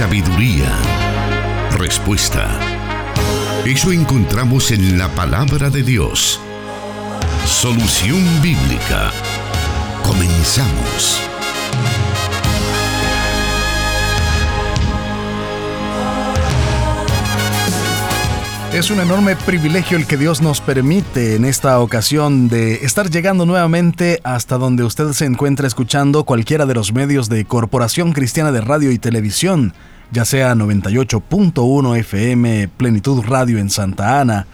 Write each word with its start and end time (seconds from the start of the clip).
sabiduría, 0.00 0.72
respuesta. 1.76 2.48
Eso 3.66 3.92
encontramos 3.92 4.70
en 4.70 4.96
la 4.96 5.08
palabra 5.08 5.68
de 5.68 5.82
Dios. 5.82 6.40
Solución 7.44 8.24
bíblica. 8.40 9.10
Comenzamos. 10.02 11.20
Es 18.72 18.90
un 18.90 19.00
enorme 19.00 19.36
privilegio 19.36 19.98
el 19.98 20.06
que 20.06 20.16
Dios 20.16 20.40
nos 20.40 20.62
permite 20.62 21.34
en 21.34 21.44
esta 21.44 21.78
ocasión 21.80 22.48
de 22.48 22.86
estar 22.86 23.10
llegando 23.10 23.44
nuevamente 23.44 24.20
hasta 24.22 24.56
donde 24.56 24.84
usted 24.84 25.12
se 25.12 25.26
encuentra 25.26 25.66
escuchando 25.66 26.24
cualquiera 26.24 26.64
de 26.64 26.72
los 26.72 26.94
medios 26.94 27.28
de 27.28 27.44
Corporación 27.44 28.12
Cristiana 28.12 28.50
de 28.50 28.62
Radio 28.62 28.92
y 28.92 28.98
Televisión, 28.98 29.74
ya 30.10 30.24
sea 30.24 30.54
98.1 30.54 31.96
FM 31.98 32.68
Plenitud 32.76 33.22
Radio 33.24 33.58
en 33.58 33.70
Santa 33.70 34.20
Ana, 34.20 34.46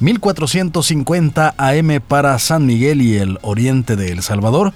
1450 0.00 1.54
AM 1.56 2.00
para 2.06 2.38
San 2.38 2.66
Miguel 2.66 3.02
y 3.02 3.16
el 3.16 3.38
oriente 3.42 3.96
de 3.96 4.12
El 4.12 4.22
Salvador, 4.22 4.72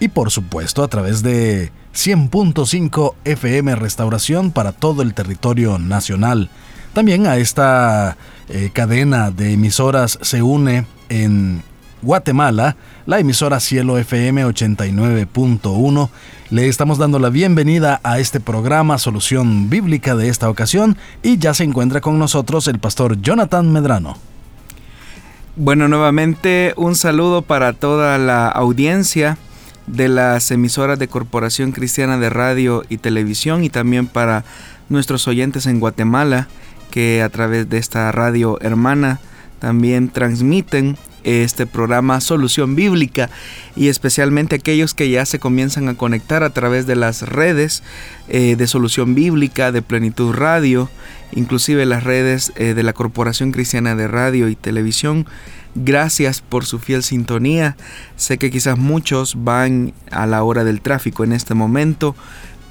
y 0.00 0.08
por 0.08 0.30
supuesto 0.30 0.82
a 0.82 0.88
través 0.88 1.22
de 1.22 1.70
100.5 1.94 3.14
FM 3.24 3.76
Restauración 3.76 4.50
para 4.50 4.72
todo 4.72 5.02
el 5.02 5.14
territorio 5.14 5.78
nacional. 5.78 6.50
También 6.92 7.26
a 7.26 7.36
esta 7.36 8.16
eh, 8.48 8.70
cadena 8.72 9.30
de 9.30 9.52
emisoras 9.52 10.18
se 10.20 10.42
une 10.42 10.86
en 11.08 11.62
Guatemala 12.02 12.76
la 13.06 13.20
emisora 13.20 13.60
Cielo 13.60 13.96
FM 13.96 14.44
89.1. 14.44 16.10
Le 16.50 16.68
estamos 16.68 16.98
dando 16.98 17.18
la 17.18 17.30
bienvenida 17.30 18.00
a 18.02 18.18
este 18.18 18.40
programa 18.40 18.98
Solución 18.98 19.70
Bíblica 19.70 20.16
de 20.16 20.28
esta 20.28 20.50
ocasión 20.50 20.96
y 21.22 21.38
ya 21.38 21.54
se 21.54 21.64
encuentra 21.64 22.00
con 22.00 22.18
nosotros 22.18 22.66
el 22.66 22.80
pastor 22.80 23.22
Jonathan 23.22 23.72
Medrano. 23.72 24.18
Bueno, 25.54 25.86
nuevamente 25.86 26.74
un 26.76 26.96
saludo 26.96 27.42
para 27.42 27.72
toda 27.72 28.18
la 28.18 28.48
audiencia 28.48 29.38
de 29.86 30.08
las 30.08 30.50
emisoras 30.50 30.98
de 30.98 31.08
Corporación 31.08 31.72
Cristiana 31.72 32.18
de 32.18 32.30
Radio 32.30 32.84
y 32.88 32.98
Televisión 32.98 33.62
y 33.62 33.70
también 33.70 34.08
para 34.08 34.44
nuestros 34.88 35.28
oyentes 35.28 35.66
en 35.66 35.78
Guatemala 35.78 36.48
que 36.90 37.22
a 37.22 37.28
través 37.28 37.68
de 37.68 37.78
esta 37.78 38.10
radio 38.12 38.58
hermana 38.60 39.20
también 39.62 40.08
transmiten 40.08 40.96
este 41.22 41.68
programa 41.68 42.20
Solución 42.20 42.74
Bíblica 42.74 43.30
y 43.76 43.86
especialmente 43.86 44.56
aquellos 44.56 44.92
que 44.92 45.08
ya 45.08 45.24
se 45.24 45.38
comienzan 45.38 45.88
a 45.88 45.94
conectar 45.94 46.42
a 46.42 46.50
través 46.50 46.88
de 46.88 46.96
las 46.96 47.22
redes 47.22 47.84
eh, 48.26 48.56
de 48.56 48.66
Solución 48.66 49.14
Bíblica, 49.14 49.70
de 49.70 49.80
Plenitud 49.80 50.34
Radio, 50.34 50.90
inclusive 51.30 51.86
las 51.86 52.02
redes 52.02 52.52
eh, 52.56 52.74
de 52.74 52.82
la 52.82 52.92
Corporación 52.92 53.52
Cristiana 53.52 53.94
de 53.94 54.08
Radio 54.08 54.48
y 54.48 54.56
Televisión. 54.56 55.26
Gracias 55.76 56.40
por 56.40 56.66
su 56.66 56.80
fiel 56.80 57.04
sintonía. 57.04 57.76
Sé 58.16 58.38
que 58.38 58.50
quizás 58.50 58.76
muchos 58.76 59.44
van 59.44 59.94
a 60.10 60.26
la 60.26 60.42
hora 60.42 60.64
del 60.64 60.80
tráfico 60.80 61.22
en 61.22 61.32
este 61.32 61.54
momento 61.54 62.16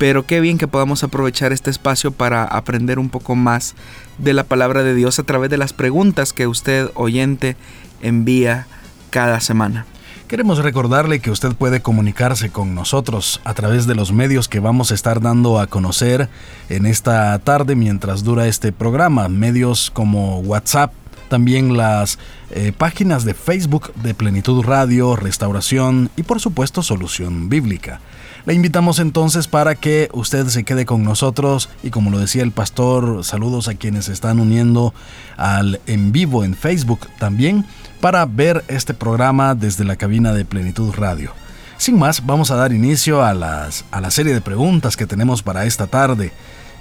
pero 0.01 0.25
qué 0.25 0.41
bien 0.41 0.57
que 0.57 0.67
podamos 0.67 1.03
aprovechar 1.03 1.53
este 1.53 1.69
espacio 1.69 2.09
para 2.09 2.43
aprender 2.43 2.97
un 2.97 3.09
poco 3.09 3.35
más 3.35 3.75
de 4.17 4.33
la 4.33 4.43
palabra 4.43 4.81
de 4.81 4.95
Dios 4.95 5.19
a 5.19 5.23
través 5.23 5.51
de 5.51 5.59
las 5.59 5.73
preguntas 5.73 6.33
que 6.33 6.47
usted, 6.47 6.89
oyente, 6.95 7.55
envía 8.01 8.65
cada 9.11 9.39
semana. 9.41 9.85
Queremos 10.27 10.57
recordarle 10.57 11.19
que 11.19 11.29
usted 11.29 11.53
puede 11.53 11.83
comunicarse 11.83 12.49
con 12.49 12.73
nosotros 12.73 13.41
a 13.43 13.53
través 13.53 13.85
de 13.85 13.93
los 13.93 14.11
medios 14.11 14.47
que 14.47 14.59
vamos 14.59 14.89
a 14.89 14.95
estar 14.95 15.21
dando 15.21 15.59
a 15.59 15.67
conocer 15.67 16.29
en 16.69 16.87
esta 16.87 17.37
tarde 17.37 17.75
mientras 17.75 18.23
dura 18.23 18.47
este 18.47 18.71
programa, 18.71 19.29
medios 19.29 19.91
como 19.91 20.39
WhatsApp, 20.39 20.93
también 21.29 21.77
las 21.77 22.17
eh, 22.49 22.73
páginas 22.75 23.23
de 23.23 23.35
Facebook 23.35 23.93
de 23.93 24.15
Plenitud 24.15 24.63
Radio, 24.63 25.15
Restauración 25.15 26.09
y 26.17 26.23
por 26.23 26.39
supuesto 26.39 26.81
Solución 26.81 27.49
Bíblica. 27.49 28.01
Le 28.45 28.55
invitamos 28.55 28.97
entonces 28.97 29.47
para 29.47 29.75
que 29.75 30.09
usted 30.13 30.47
se 30.47 30.63
quede 30.63 30.85
con 30.85 31.03
nosotros 31.03 31.69
y 31.83 31.91
como 31.91 32.09
lo 32.09 32.17
decía 32.17 32.41
el 32.41 32.51
pastor, 32.51 33.23
saludos 33.23 33.67
a 33.67 33.75
quienes 33.75 34.05
se 34.05 34.13
están 34.13 34.39
uniendo 34.39 34.95
al 35.37 35.79
en 35.85 36.11
vivo 36.11 36.43
en 36.43 36.55
Facebook 36.55 37.07
también 37.19 37.65
para 37.99 38.25
ver 38.25 38.63
este 38.67 38.95
programa 38.95 39.53
desde 39.53 39.83
la 39.83 39.95
cabina 39.95 40.33
de 40.33 40.43
Plenitud 40.43 40.91
Radio. 40.95 41.33
Sin 41.77 41.99
más, 41.99 42.25
vamos 42.25 42.49
a 42.49 42.55
dar 42.55 42.73
inicio 42.73 43.23
a, 43.23 43.35
las, 43.35 43.85
a 43.91 44.01
la 44.01 44.09
serie 44.09 44.33
de 44.33 44.41
preguntas 44.41 44.97
que 44.97 45.05
tenemos 45.05 45.43
para 45.43 45.65
esta 45.65 45.85
tarde. 45.85 46.31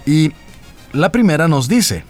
Y 0.05 0.31
la 0.93 1.11
primera 1.11 1.47
nos 1.47 1.67
dice, 1.67 2.03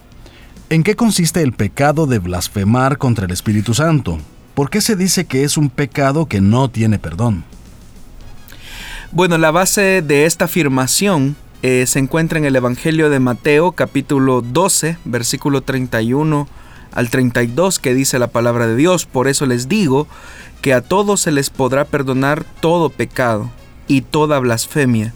¿en 0.70 0.82
qué 0.82 0.96
consiste 0.96 1.42
el 1.42 1.52
pecado 1.52 2.06
de 2.06 2.18
blasfemar 2.18 2.96
contra 2.96 3.26
el 3.26 3.30
Espíritu 3.32 3.74
Santo? 3.74 4.18
¿Por 4.54 4.70
qué 4.70 4.80
se 4.80 4.96
dice 4.96 5.26
que 5.26 5.44
es 5.44 5.58
un 5.58 5.68
pecado 5.68 6.24
que 6.24 6.40
no 6.40 6.70
tiene 6.70 6.98
perdón? 6.98 7.44
Bueno, 9.14 9.36
la 9.36 9.50
base 9.50 10.00
de 10.00 10.24
esta 10.24 10.46
afirmación 10.46 11.36
eh, 11.60 11.84
se 11.86 11.98
encuentra 11.98 12.38
en 12.38 12.46
el 12.46 12.56
Evangelio 12.56 13.10
de 13.10 13.20
Mateo 13.20 13.72
capítulo 13.72 14.40
12, 14.40 14.96
versículo 15.04 15.60
31 15.60 16.48
al 16.92 17.10
32, 17.10 17.78
que 17.78 17.92
dice 17.92 18.18
la 18.18 18.28
palabra 18.28 18.66
de 18.66 18.74
Dios. 18.74 19.04
Por 19.04 19.28
eso 19.28 19.44
les 19.44 19.68
digo 19.68 20.06
que 20.62 20.72
a 20.72 20.80
todos 20.80 21.20
se 21.20 21.30
les 21.30 21.50
podrá 21.50 21.84
perdonar 21.84 22.42
todo 22.60 22.88
pecado 22.88 23.50
y 23.86 24.00
toda 24.00 24.38
blasfemia, 24.38 25.12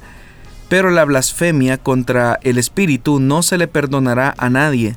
pero 0.68 0.90
la 0.90 1.06
blasfemia 1.06 1.78
contra 1.78 2.38
el 2.42 2.58
Espíritu 2.58 3.18
no 3.18 3.42
se 3.42 3.56
le 3.56 3.66
perdonará 3.66 4.34
a 4.36 4.50
nadie. 4.50 4.94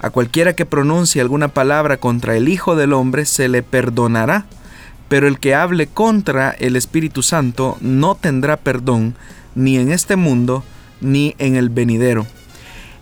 A 0.00 0.10
cualquiera 0.10 0.54
que 0.54 0.66
pronuncie 0.66 1.20
alguna 1.20 1.48
palabra 1.48 1.96
contra 1.96 2.36
el 2.36 2.48
Hijo 2.48 2.76
del 2.76 2.92
Hombre 2.92 3.26
se 3.26 3.48
le 3.48 3.64
perdonará 3.64 4.46
pero 5.10 5.26
el 5.26 5.40
que 5.40 5.56
hable 5.56 5.88
contra 5.88 6.52
el 6.52 6.76
Espíritu 6.76 7.24
Santo 7.24 7.76
no 7.80 8.14
tendrá 8.14 8.56
perdón 8.56 9.16
ni 9.56 9.76
en 9.76 9.90
este 9.90 10.14
mundo 10.14 10.62
ni 11.00 11.34
en 11.38 11.56
el 11.56 11.68
venidero. 11.68 12.28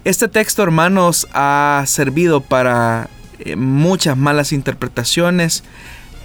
Este 0.05 0.27
texto, 0.27 0.63
hermanos, 0.63 1.29
ha 1.35 1.85
servido 1.87 2.41
para 2.41 3.11
eh, 3.41 3.57
muchas 3.57 4.17
malas 4.17 4.55
interpretaciones 4.55 5.65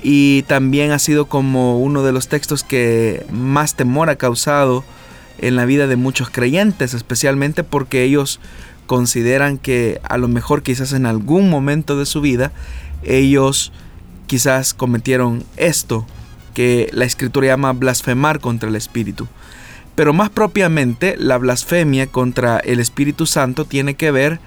y 0.01 0.43
también 0.43 0.91
ha 0.91 0.99
sido 0.99 1.25
como 1.25 1.77
uno 1.81 2.01
de 2.01 2.13
los 2.13 2.29
textos 2.29 2.63
que 2.63 3.25
más 3.29 3.75
temor 3.75 4.09
ha 4.09 4.15
causado 4.15 4.85
en 5.37 5.57
la 5.57 5.65
vida 5.65 5.87
de 5.87 5.97
muchos 5.97 6.29
creyentes, 6.29 6.93
especialmente 6.93 7.65
porque 7.65 8.03
ellos 8.03 8.39
consideran 8.87 9.57
que 9.57 9.99
a 10.03 10.17
lo 10.17 10.29
mejor 10.29 10.63
quizás 10.63 10.93
en 10.93 11.05
algún 11.05 11.49
momento 11.49 11.99
de 11.99 12.05
su 12.05 12.21
vida 12.21 12.53
ellos 13.03 13.73
quizás 14.33 14.73
cometieron 14.73 15.43
esto 15.57 16.07
que 16.55 16.89
la 16.91 17.05
escritura 17.05 17.45
llama 17.45 17.71
blasfemar 17.71 18.39
contra 18.39 18.67
el 18.67 18.75
Espíritu. 18.75 19.27
Pero 19.93 20.11
más 20.11 20.31
propiamente, 20.31 21.13
la 21.19 21.37
blasfemia 21.37 22.07
contra 22.07 22.57
el 22.57 22.79
Espíritu 22.79 23.27
Santo 23.27 23.65
tiene 23.65 23.93
que 23.93 24.09
ver 24.09 24.39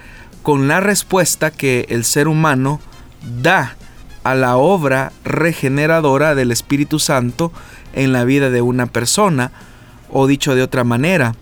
con 0.42 0.66
la 0.66 0.80
respuesta 0.80 1.52
que 1.52 1.86
el 1.88 2.02
ser 2.04 2.26
humano 2.26 2.80
da 3.40 3.76
a 4.24 4.34
la 4.34 4.56
obra 4.56 5.12
regeneradora 5.22 6.34
del 6.34 6.50
Espíritu 6.50 6.98
Santo 6.98 7.52
en 7.92 8.12
la 8.12 8.24
vida 8.24 8.50
de 8.50 8.62
una 8.62 8.86
persona, 8.86 9.52
o 10.10 10.26
dicho 10.26 10.56
de 10.56 10.64
otra 10.64 10.82
manera, 10.82 11.36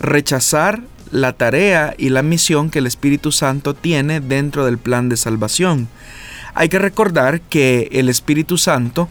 rechazar 0.00 0.80
la 1.10 1.34
tarea 1.34 1.94
y 1.98 2.08
la 2.08 2.22
misión 2.22 2.70
que 2.70 2.78
el 2.78 2.86
Espíritu 2.86 3.32
Santo 3.32 3.74
tiene 3.74 4.20
dentro 4.20 4.64
del 4.64 4.78
plan 4.78 5.10
de 5.10 5.18
salvación. 5.18 5.88
Hay 6.54 6.68
que 6.68 6.78
recordar 6.78 7.40
que 7.40 7.88
el 7.92 8.08
Espíritu 8.08 8.58
Santo 8.58 9.08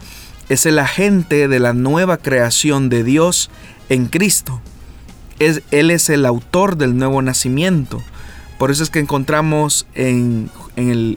es 0.48 0.66
el 0.66 0.78
agente 0.78 1.48
de 1.48 1.58
la 1.58 1.72
nueva 1.72 2.18
creación 2.18 2.88
de 2.88 3.04
Dios 3.04 3.50
en 3.88 4.06
Cristo. 4.06 4.60
Es, 5.38 5.62
él 5.70 5.90
es 5.90 6.08
el 6.08 6.24
autor 6.24 6.76
del 6.76 6.96
nuevo 6.96 7.20
nacimiento. 7.20 8.02
Por 8.58 8.70
eso 8.70 8.82
es 8.82 8.90
que 8.90 9.00
encontramos 9.00 9.86
en, 9.94 10.50
en, 10.76 11.16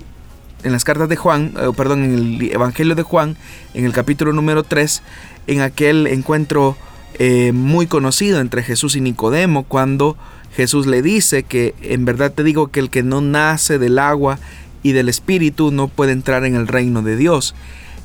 las 0.64 0.84
cartas 0.84 1.10
de 1.10 1.16
Juan, 1.16 1.54
eh, 1.60 1.70
perdón, 1.78 2.04
en 2.04 2.14
el 2.14 2.52
Evangelio 2.52 2.96
de 2.96 3.04
Juan, 3.04 3.38
en 3.76 3.86
el 3.86 3.94
capítulo 3.94 4.34
número 4.34 4.64
3, 4.64 5.04
en 5.46 5.62
aquel 5.62 6.08
encuentro 6.08 6.76
eh, 7.20 7.52
muy 7.52 7.86
conocido 7.86 8.40
entre 8.40 8.64
Jesús 8.64 8.96
y 8.96 9.02
Nicodemo, 9.02 9.64
cuando 9.64 10.18
Jesús 10.56 10.88
le 10.88 11.02
dice 11.02 11.44
que 11.44 11.76
en 11.82 12.06
verdad 12.06 12.34
te 12.34 12.44
digo 12.44 12.70
que 12.70 12.80
el 12.80 12.90
que 12.90 13.04
no 13.04 13.22
nace 13.22 13.78
del 13.78 14.00
agua 14.00 14.40
y 14.86 14.92
del 14.92 15.10
Espíritu 15.10 15.72
no 15.72 15.88
puede 15.88 16.12
entrar 16.12 16.46
en 16.46 16.54
el 16.54 16.68
reino 16.68 17.02
de 17.02 17.18
Dios. 17.18 17.56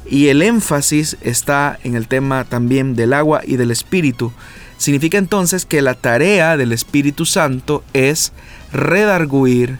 Y 0.08 0.28
el 0.28 0.40
énfasis 0.40 1.18
está 1.20 1.78
en 1.84 1.94
el 1.94 2.08
tema 2.08 2.44
también 2.44 2.96
del 2.96 3.12
agua 3.12 3.42
y 3.44 3.56
del 3.56 3.70
Espíritu. 3.70 4.32
Significa 4.78 5.18
entonces 5.18 5.66
que 5.66 5.82
la 5.82 5.92
tarea 5.92 6.56
del 6.56 6.72
Espíritu 6.72 7.26
Santo 7.26 7.84
es 7.92 8.32
redarguir 8.72 9.76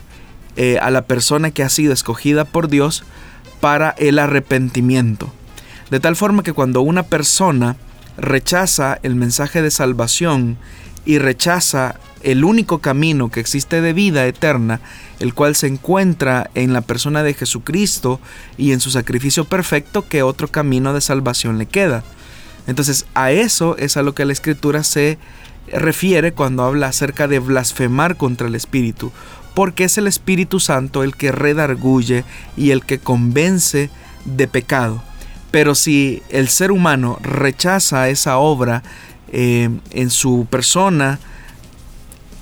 eh, 0.57 0.77
a 0.79 0.91
la 0.91 1.07
persona 1.07 1.53
que 1.53 1.63
ha 1.63 1.71
sido 1.71 1.95
escogida 1.95 2.45
por 2.45 2.69
Dios 2.69 3.03
para 3.63 3.95
el 3.97 4.19
arrepentimiento. 4.19 5.33
De 5.91 6.01
tal 6.01 6.17
forma 6.17 6.43
que 6.43 6.53
cuando 6.53 6.83
una 6.83 7.05
persona 7.05 7.77
rechaza 8.19 8.99
el 9.03 9.15
mensaje 9.15 9.63
de 9.63 9.71
salvación 9.71 10.59
y 11.07 11.17
rechaza 11.17 11.95
el 12.23 12.45
único 12.45 12.79
camino 12.79 13.31
que 13.31 13.41
existe 13.41 13.81
de 13.81 13.93
vida 13.93 14.27
eterna, 14.27 14.81
el 15.19 15.35
cual 15.35 15.57
se 15.57 15.67
encuentra 15.67 16.51
en 16.55 16.73
la 16.73 16.81
persona 16.81 17.23
de 17.23 17.35
Jesucristo 17.35 18.21
y 18.57 18.73
en 18.73 18.81
su 18.81 18.91
sacrificio 18.91 19.45
perfecto, 19.45 20.09
que 20.09 20.23
otro 20.23 20.49
camino 20.49 20.93
de 20.93 21.01
salvación 21.01 21.59
le 21.59 21.67
queda. 21.67 22.03
Entonces 22.67 23.07
a 23.15 23.33
eso 23.33 23.77
es 23.79 23.97
a 23.97 24.03
lo 24.03 24.15
que 24.15 24.25
la 24.25 24.33
escritura 24.33 24.85
se 24.85 25.19
refiere 25.73 26.33
cuando 26.33 26.65
habla 26.65 26.89
acerca 26.89 27.29
de 27.29 27.39
blasfemar 27.39 28.17
contra 28.17 28.49
el 28.49 28.55
Espíritu, 28.55 29.13
porque 29.55 29.85
es 29.85 29.99
el 29.99 30.07
Espíritu 30.07 30.61
Santo 30.61 31.03
el 31.03 31.17
que 31.17 31.33
redarguye 31.33 32.25
y 32.57 32.71
el 32.71 32.85
que 32.85 32.99
convence 32.99 33.91
de 34.25 34.49
pecado. 34.49 35.03
Pero 35.51 35.75
si 35.75 36.23
el 36.29 36.49
ser 36.49 36.71
humano 36.71 37.19
rechaza 37.23 38.09
esa 38.09 38.39
obra 38.39 38.83
eh, 39.33 39.69
en 39.91 40.11
su 40.11 40.47
persona, 40.49 41.19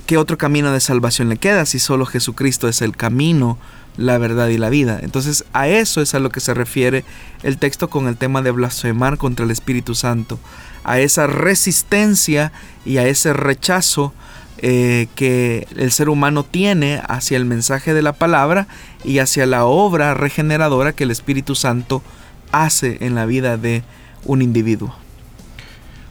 ¿qué 0.09 0.17
otro 0.17 0.39
camino 0.39 0.73
de 0.73 0.81
salvación 0.81 1.29
le 1.29 1.37
queda 1.37 1.67
si 1.67 1.79
solo 1.79 2.07
Jesucristo 2.07 2.67
es 2.67 2.81
el 2.81 2.97
camino, 2.97 3.59
la 3.99 4.17
verdad 4.17 4.49
y 4.49 4.57
la 4.57 4.71
vida? 4.71 4.99
Entonces 5.03 5.45
a 5.53 5.69
eso 5.69 6.01
es 6.01 6.15
a 6.15 6.19
lo 6.19 6.31
que 6.31 6.41
se 6.41 6.55
refiere 6.55 7.05
el 7.43 7.59
texto 7.59 7.91
con 7.91 8.09
el 8.09 8.17
tema 8.17 8.41
de 8.41 8.51
blasfemar 8.51 9.19
contra 9.19 9.45
el 9.45 9.51
Espíritu 9.51 9.95
Santo, 9.95 10.41
a 10.83 10.99
esa 10.99 11.27
resistencia 11.27 12.53
y 12.87 12.97
a 12.97 13.07
ese 13.07 13.35
rechazo 13.35 14.15
eh, 14.57 15.09
que 15.15 15.69
el 15.77 15.93
ser 15.93 16.09
humano 16.09 16.43
tiene 16.43 17.03
hacia 17.07 17.37
el 17.37 17.45
mensaje 17.45 17.93
de 17.93 18.01
la 18.01 18.15
palabra 18.15 18.67
y 19.05 19.19
hacia 19.19 19.45
la 19.45 19.67
obra 19.67 20.15
regeneradora 20.15 20.95
que 20.95 21.05
el 21.05 21.11
Espíritu 21.11 21.55
Santo 21.55 22.03
hace 22.51 22.97
en 23.03 23.15
la 23.15 23.27
vida 23.27 23.59
de 23.59 23.83
un 24.25 24.41
individuo. 24.41 24.97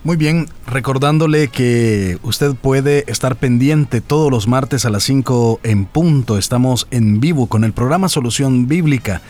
Muy 0.07 0.15
bien, 0.15 0.47
recordándole 0.65 1.49
que 1.49 2.17
usted 2.23 2.55
puede 2.55 3.03
estar 3.11 3.35
pendiente 3.35 3.99
todos 3.99 4.31
los 4.31 4.47
martes 4.47 4.85
a 4.85 4.89
las 4.89 5.03
5 5.03 5.59
en 5.63 5.83
punto. 5.83 6.37
Estamos 6.37 6.87
en 6.91 7.19
vivo 7.19 7.47
con 7.47 7.65
el 7.65 7.73
programa 7.73 8.07
Solución 8.07 8.69
Bíblica 8.69 9.21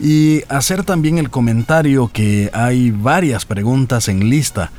y 0.00 0.42
hacer 0.48 0.82
también 0.82 1.18
el 1.18 1.30
comentario 1.30 2.10
que 2.12 2.50
hay 2.52 2.90
varias 2.90 3.44
preguntas 3.44 4.08
en 4.08 4.28
lista. 4.28 4.72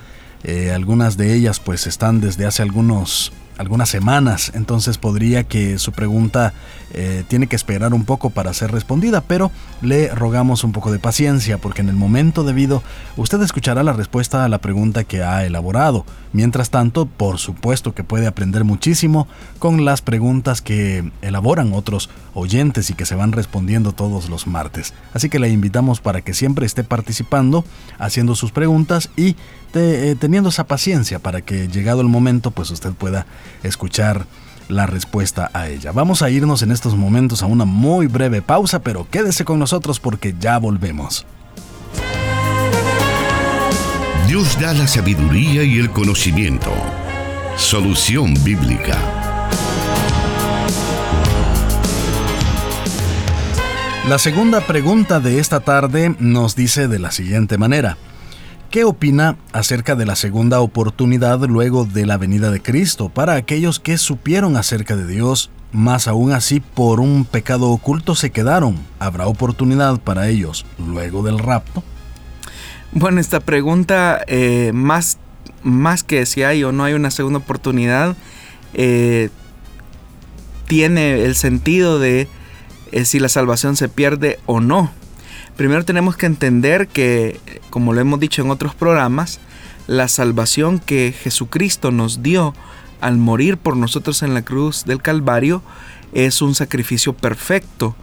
Eh, 0.44 0.74
algunas 0.74 1.16
de 1.16 1.34
ellas 1.34 1.62
pues 1.62 1.88
están 1.88 2.20
desde 2.20 2.46
hace 2.46 2.62
algunos 2.62 3.32
algunas 3.58 3.88
semanas, 3.88 4.52
entonces 4.54 4.98
podría 4.98 5.46
que 5.46 5.80
su 5.80 5.94
pregunta 5.94 6.54
eh, 6.98 7.26
tiene 7.28 7.48
que 7.48 7.58
esperar 7.58 7.94
un 7.94 8.06
poco 8.06 8.30
para 8.30 8.54
ser 8.54 8.72
respondida, 8.72 9.20
pero 9.20 9.52
le 9.82 10.08
rogamos 10.16 10.64
un 10.64 10.72
poco 10.72 10.94
de 10.94 11.00
paciencia 11.00 11.58
porque 11.58 11.82
en 11.82 11.90
el 11.90 11.96
momento 11.96 12.46
debido 12.46 12.82
usted 13.18 13.42
escuchará 13.42 13.84
la 13.84 13.92
respuesta 13.92 14.46
a 14.46 14.50
la 14.50 14.60
pregunta 14.60 15.04
que 15.04 15.22
ha 15.22 15.46
elaborado. 15.46 16.06
Mientras 16.32 16.70
tanto, 16.70 17.06
por 17.06 17.38
supuesto 17.38 17.94
que 17.94 18.06
puede 18.06 18.28
aprender 18.28 18.64
muchísimo 18.64 19.28
con 19.60 19.84
las 19.84 20.02
preguntas 20.02 20.62
que 20.62 21.12
elaboran 21.22 21.74
otros 21.74 22.10
oyentes 22.34 22.90
y 22.90 22.94
que 22.94 23.06
se 23.06 23.16
van 23.16 23.34
respondiendo 23.34 23.92
todos 23.92 24.30
los 24.30 24.48
martes. 24.48 24.94
Así 25.14 25.30
que 25.30 25.40
le 25.40 25.50
invitamos 25.50 26.00
para 26.00 26.22
que 26.22 26.34
siempre 26.34 26.66
esté 26.66 26.86
participando, 26.86 27.66
haciendo 28.00 28.36
sus 28.36 28.52
preguntas 28.52 29.10
y 29.18 29.36
eh, 29.74 30.16
teniendo 30.18 30.48
esa 30.48 30.66
paciencia 30.66 31.20
para 31.20 31.42
que 31.42 31.68
llegado 31.68 32.00
el 32.00 32.08
momento 32.08 32.52
pues 32.52 32.72
usted 32.72 32.94
pueda 32.94 33.26
escuchar 33.64 34.26
la 34.68 34.86
respuesta 34.86 35.50
a 35.54 35.68
ella. 35.68 35.92
Vamos 35.92 36.22
a 36.22 36.30
irnos 36.30 36.62
en 36.62 36.72
estos 36.72 36.96
momentos 36.96 37.44
a 37.44 37.46
una 37.46 37.66
muy 37.66 38.08
breve 38.08 38.42
pausa, 38.42 38.80
pero 38.80 39.08
quédese 39.10 39.46
con 39.46 39.60
nosotros 39.60 40.00
porque 40.00 40.36
ya 40.40 40.58
volvemos. 40.58 41.26
Dios 44.28 44.60
da 44.60 44.74
la 44.74 44.88
sabiduría 44.88 45.64
y 45.64 45.80
el 45.80 45.92
conocimiento. 45.92 46.74
Solución 47.58 48.34
bíblica. 48.44 48.98
La 54.10 54.20
segunda 54.20 54.62
pregunta 54.62 55.20
de 55.20 55.40
esta 55.40 55.62
tarde 55.62 56.16
nos 56.20 56.56
dice 56.56 56.88
de 56.88 57.00
la 57.00 57.12
siguiente 57.12 57.58
manera. 57.58 57.98
¿Qué 58.76 58.84
opina 58.84 59.38
acerca 59.54 59.96
de 59.96 60.06
la 60.06 60.18
segunda 60.18 60.60
oportunidad 60.60 61.40
luego 61.46 61.86
de 61.86 62.06
la 62.06 62.18
venida 62.18 62.52
de 62.52 62.62
Cristo 62.62 63.08
para 63.08 63.36
aquellos 63.36 63.80
que 63.80 63.98
supieron 63.98 64.58
acerca 64.58 64.98
de 64.98 65.08
Dios, 65.08 65.50
más 65.72 66.10
aún 66.10 66.34
así 66.34 66.60
por 66.60 67.00
un 67.00 67.24
pecado 67.24 67.70
oculto 67.70 68.16
se 68.16 68.32
quedaron? 68.32 68.78
¿Habrá 69.00 69.28
oportunidad 69.28 70.02
para 70.02 70.28
ellos 70.28 70.66
luego 70.78 71.24
del 71.24 71.40
rapto? 71.40 71.86
Bueno, 72.92 73.22
esta 73.22 73.40
pregunta, 73.40 74.22
eh, 74.28 74.72
más, 74.74 75.20
más 75.64 76.04
que 76.04 76.26
si 76.26 76.44
hay 76.44 76.66
o 76.66 76.74
no 76.74 76.84
hay 76.84 76.96
una 76.96 77.12
segunda 77.12 77.40
oportunidad, 77.40 78.18
eh, 78.74 79.30
tiene 80.68 81.24
el 81.24 81.36
sentido 81.36 81.98
de 81.98 82.28
eh, 82.92 83.06
si 83.06 83.20
la 83.20 83.30
salvación 83.30 83.78
se 83.78 83.88
pierde 83.88 84.38
o 84.46 84.60
no. 84.60 84.92
Primero 85.58 85.86
tenemos 85.86 86.18
que 86.18 86.26
entender 86.26 86.88
que, 86.88 87.40
como 87.70 87.94
lo 87.94 88.02
hemos 88.02 88.20
dicho 88.20 88.42
en 88.42 88.52
otros 88.52 88.76
programas, 88.76 89.40
la 89.88 90.08
salvación 90.08 90.80
que 90.80 91.14
Jesucristo 91.18 91.92
nos 91.92 92.22
dio 92.22 92.54
al 93.00 93.18
morir 93.18 93.58
por 93.58 93.78
nosotros 93.78 94.22
en 94.24 94.34
la 94.34 94.42
cruz 94.42 94.84
del 94.86 95.02
Calvario 95.02 95.62
es 96.14 96.42
un 96.42 96.56
sacrificio 96.56 97.14
perfecto 97.14 97.96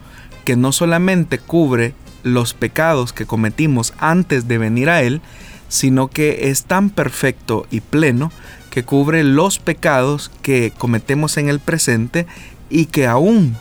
que 0.44 0.56
no 0.56 0.72
solamente 0.72 1.38
cubre 1.38 1.94
los 2.22 2.54
pecados 2.54 3.12
que 3.12 3.26
cometimos 3.26 3.92
antes 3.98 4.48
de 4.48 4.58
venir 4.58 4.88
a 4.88 5.02
Él, 5.02 5.20
sino 5.68 6.08
que 6.08 6.50
es 6.50 6.64
tan 6.64 6.90
perfecto 6.90 7.66
y 7.70 7.80
pleno 7.80 8.32
que 8.70 8.84
cubre 8.84 9.24
los 9.24 9.58
pecados 9.58 10.30
que 10.40 10.72
cometemos 10.76 11.36
en 11.36 11.48
el 11.48 11.60
presente 11.60 12.26
y 12.70 12.86
que 12.86 13.06
aún 13.06 13.56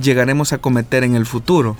llegaremos 0.00 0.52
a 0.52 0.58
cometer 0.58 1.04
en 1.04 1.14
el 1.14 1.26
futuro. 1.26 1.76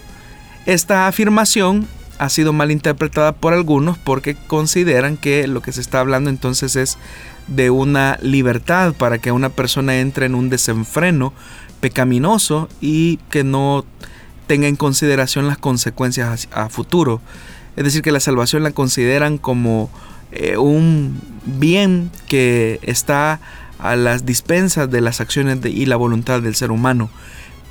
Esta 0.66 1.08
afirmación 1.08 1.88
ha 2.18 2.28
sido 2.28 2.52
mal 2.52 2.70
interpretada 2.70 3.32
por 3.32 3.52
algunos 3.52 3.98
porque 3.98 4.36
consideran 4.46 5.16
que 5.16 5.48
lo 5.48 5.60
que 5.60 5.72
se 5.72 5.80
está 5.80 5.98
hablando 5.98 6.30
entonces 6.30 6.76
es 6.76 6.98
de 7.48 7.70
una 7.70 8.16
libertad 8.22 8.94
para 8.94 9.18
que 9.18 9.32
una 9.32 9.48
persona 9.48 9.98
entre 9.98 10.26
en 10.26 10.36
un 10.36 10.48
desenfreno 10.48 11.32
pecaminoso 11.80 12.68
y 12.80 13.16
que 13.28 13.42
no 13.42 13.84
tenga 14.46 14.68
en 14.68 14.76
consideración 14.76 15.48
las 15.48 15.58
consecuencias 15.58 16.48
a, 16.52 16.68
futuro. 16.68 17.20
Es 17.74 17.82
decir, 17.82 18.02
que 18.02 18.12
la 18.12 18.20
salvación 18.20 18.62
la 18.62 18.70
consideran 18.70 19.38
como 19.38 19.90
eh, 20.30 20.58
un 20.58 21.20
bien 21.44 22.10
que 22.28 22.78
está 22.82 23.40
a 23.80 23.96
las 23.96 24.24
dispensas 24.24 24.88
de 24.88 25.00
las 25.00 25.20
acciones 25.20 25.58
y 25.64 25.86
la 25.86 25.96
voluntad 25.96 26.40
del 26.40 26.54
ser 26.54 26.70
humano 26.70 27.10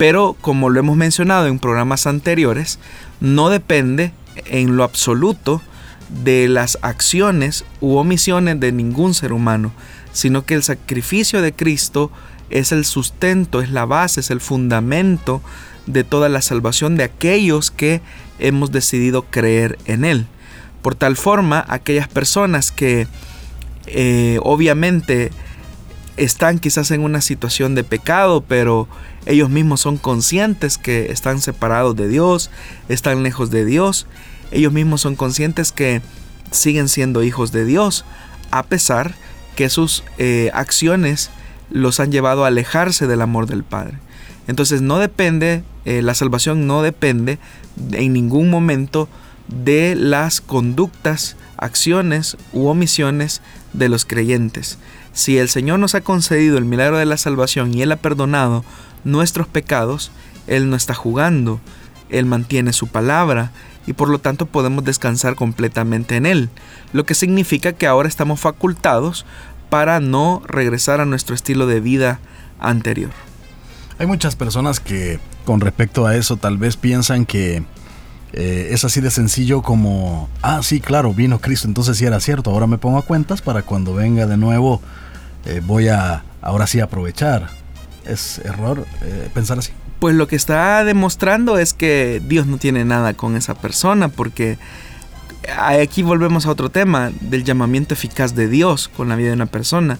pero 0.01 0.35
como 0.41 0.71
lo 0.71 0.79
hemos 0.79 0.97
mencionado 0.97 1.45
en 1.45 1.59
programas 1.59 2.07
anteriores, 2.07 2.79
no 3.19 3.51
depende 3.51 4.11
en 4.47 4.75
lo 4.75 4.83
absoluto 4.83 5.61
de 6.23 6.47
las 6.49 6.79
acciones 6.81 7.65
u 7.81 7.97
omisiones 7.97 8.59
de 8.59 8.71
ningún 8.71 9.13
ser 9.13 9.31
humano, 9.31 9.71
sino 10.11 10.43
que 10.43 10.55
el 10.55 10.63
sacrificio 10.63 11.43
de 11.43 11.53
Cristo 11.53 12.09
es 12.49 12.71
el 12.71 12.83
sustento, 12.83 13.61
es 13.61 13.69
la 13.69 13.85
base, 13.85 14.21
es 14.21 14.31
el 14.31 14.41
fundamento 14.41 15.43
de 15.85 16.03
toda 16.03 16.29
la 16.29 16.41
salvación 16.41 16.95
de 16.95 17.03
aquellos 17.03 17.69
que 17.69 18.01
hemos 18.39 18.71
decidido 18.71 19.27
creer 19.29 19.77
en 19.85 20.03
Él. 20.03 20.25
Por 20.81 20.95
tal 20.95 21.15
forma, 21.15 21.63
aquellas 21.67 22.07
personas 22.07 22.71
que 22.71 23.05
eh, 23.85 24.39
obviamente 24.41 25.29
están 26.17 26.59
quizás 26.59 26.91
en 26.91 27.01
una 27.01 27.21
situación 27.21 27.75
de 27.75 27.83
pecado, 27.83 28.43
pero 28.47 28.87
ellos 29.25 29.49
mismos 29.49 29.81
son 29.81 29.97
conscientes 29.97 30.77
que 30.77 31.11
están 31.11 31.41
separados 31.41 31.95
de 31.95 32.07
Dios, 32.07 32.49
están 32.89 33.23
lejos 33.23 33.49
de 33.51 33.65
Dios, 33.65 34.07
ellos 34.51 34.73
mismos 34.73 35.01
son 35.01 35.15
conscientes 35.15 35.71
que 35.71 36.01
siguen 36.51 36.89
siendo 36.89 37.23
hijos 37.23 37.51
de 37.51 37.65
Dios, 37.65 38.05
a 38.51 38.63
pesar 38.63 39.15
que 39.55 39.69
sus 39.69 40.03
eh, 40.17 40.51
acciones 40.53 41.29
los 41.69 41.99
han 41.99 42.11
llevado 42.11 42.43
a 42.43 42.47
alejarse 42.47 43.07
del 43.07 43.21
amor 43.21 43.47
del 43.47 43.63
Padre. 43.63 43.97
Entonces 44.47 44.81
no 44.81 44.99
depende, 44.99 45.63
eh, 45.85 46.01
la 46.01 46.13
salvación 46.13 46.67
no 46.67 46.81
depende 46.81 47.39
en 47.93 48.13
ningún 48.13 48.49
momento 48.49 49.07
de 49.47 49.95
las 49.95 50.41
conductas, 50.41 51.35
acciones 51.57 52.37
u 52.53 52.67
omisiones 52.67 53.41
de 53.73 53.89
los 53.89 54.05
creyentes. 54.05 54.77
Si 55.13 55.37
el 55.37 55.49
Señor 55.49 55.79
nos 55.79 55.95
ha 55.95 56.01
concedido 56.01 56.57
el 56.57 56.65
milagro 56.65 56.97
de 56.97 57.05
la 57.05 57.17
salvación 57.17 57.73
y 57.73 57.81
Él 57.81 57.91
ha 57.91 57.97
perdonado 57.97 58.63
nuestros 59.03 59.47
pecados, 59.47 60.11
Él 60.47 60.69
no 60.69 60.75
está 60.75 60.93
jugando, 60.93 61.59
Él 62.09 62.25
mantiene 62.25 62.73
su 62.73 62.87
palabra 62.87 63.51
y 63.87 63.93
por 63.93 64.09
lo 64.09 64.19
tanto 64.19 64.45
podemos 64.45 64.83
descansar 64.83 65.35
completamente 65.35 66.15
en 66.15 66.25
Él, 66.25 66.49
lo 66.93 67.05
que 67.05 67.15
significa 67.15 67.73
que 67.73 67.87
ahora 67.87 68.07
estamos 68.07 68.39
facultados 68.39 69.25
para 69.69 69.99
no 69.99 70.41
regresar 70.45 71.01
a 71.01 71.05
nuestro 71.05 71.35
estilo 71.35 71.65
de 71.65 71.79
vida 71.79 72.19
anterior. 72.59 73.11
Hay 73.97 74.07
muchas 74.07 74.35
personas 74.35 74.79
que 74.79 75.19
con 75.45 75.61
respecto 75.61 76.05
a 76.05 76.15
eso 76.15 76.37
tal 76.37 76.57
vez 76.57 76.77
piensan 76.77 77.25
que 77.25 77.63
eh, 78.33 78.69
es 78.71 78.83
así 78.85 79.01
de 79.01 79.11
sencillo 79.11 79.61
como, 79.61 80.29
ah, 80.41 80.61
sí, 80.63 80.79
claro, 80.79 81.13
vino 81.13 81.39
Cristo, 81.39 81.67
entonces 81.67 81.97
sí 81.97 82.05
era 82.05 82.19
cierto, 82.19 82.51
ahora 82.51 82.67
me 82.67 82.77
pongo 82.77 82.97
a 82.97 83.01
cuentas 83.01 83.41
para 83.41 83.63
cuando 83.63 83.93
venga 83.93 84.25
de 84.25 84.37
nuevo 84.37 84.81
eh, 85.45 85.61
voy 85.65 85.87
a 85.87 86.23
ahora 86.41 86.67
sí 86.67 86.79
aprovechar. 86.79 87.49
¿Es 88.05 88.39
error 88.39 88.85
eh, 89.01 89.29
pensar 89.33 89.59
así? 89.59 89.71
Pues 89.99 90.15
lo 90.15 90.27
que 90.27 90.35
está 90.35 90.83
demostrando 90.83 91.57
es 91.57 91.73
que 91.73 92.21
Dios 92.25 92.47
no 92.47 92.57
tiene 92.57 92.85
nada 92.85 93.13
con 93.13 93.35
esa 93.35 93.53
persona 93.53 94.07
porque 94.07 94.57
aquí 95.57 96.01
volvemos 96.01 96.45
a 96.45 96.51
otro 96.51 96.69
tema 96.69 97.11
del 97.21 97.43
llamamiento 97.43 97.93
eficaz 97.93 98.35
de 98.35 98.47
Dios 98.47 98.87
con 98.87 99.09
la 99.09 99.15
vida 99.15 99.29
de 99.29 99.35
una 99.35 99.45
persona. 99.45 99.99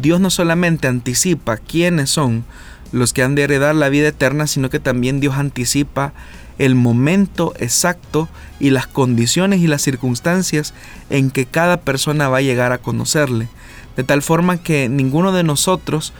Dios 0.00 0.20
no 0.20 0.30
solamente 0.30 0.88
anticipa 0.88 1.58
quiénes 1.58 2.10
son 2.10 2.44
los 2.92 3.12
que 3.12 3.22
han 3.22 3.34
de 3.34 3.42
heredar 3.42 3.74
la 3.74 3.88
vida 3.88 4.08
eterna, 4.08 4.46
sino 4.46 4.70
que 4.70 4.80
también 4.80 5.20
Dios 5.20 5.36
anticipa 5.36 6.12
el 6.58 6.74
momento 6.74 7.52
exacto 7.58 8.28
y 8.60 8.70
las 8.70 8.86
condiciones 8.86 9.60
y 9.60 9.66
las 9.66 9.82
circunstancias 9.82 10.72
en 11.10 11.30
que 11.30 11.46
cada 11.46 11.80
persona 11.80 12.28
va 12.28 12.38
a 12.38 12.42
llegar 12.42 12.72
a 12.72 12.78
conocerle. 12.78 13.48
De 13.96 14.04
tal 14.04 14.22
forma 14.22 14.58
que 14.58 14.88
ninguno 14.88 15.32
de 15.32 15.44
nosotros 15.44 16.12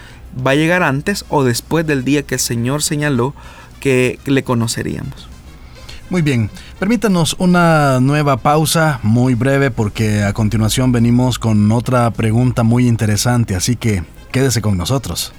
va 0.47 0.53
a 0.53 0.57
llegar 0.57 0.83
antes 0.83 1.25
o 1.29 1.45
después 1.45 1.87
del 1.87 2.05
día 2.05 2.23
que 2.23 2.37
el 2.37 2.41
Señor 2.41 2.83
señaló 2.83 3.35
que 3.81 4.19
le 4.27 4.43
conoceríamos. 4.45 5.29
Muy 6.11 6.23
bien, 6.23 6.51
permítanos 6.79 7.35
una 7.39 7.99
nueva 8.01 8.37
pausa 8.37 9.01
muy 9.03 9.35
breve 9.35 9.71
porque 9.71 10.23
a 10.23 10.33
continuación 10.33 10.93
venimos 10.93 11.39
con 11.39 11.73
otra 11.73 12.11
pregunta 12.11 12.63
muy 12.63 12.87
interesante, 12.87 13.57
así 13.57 13.77
que 13.77 14.05
quédese 14.31 14.61
con 14.61 14.77
nosotros. 14.77 15.33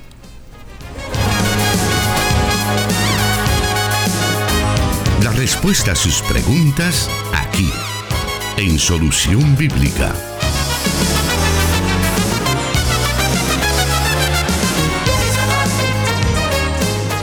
La 5.24 5.32
respuesta 5.32 5.92
a 5.92 5.96
sus 5.96 6.22
preguntas 6.24 7.10
aquí, 7.34 7.70
en 8.58 8.80
Solución 8.80 9.56
Bíblica. 9.56 10.14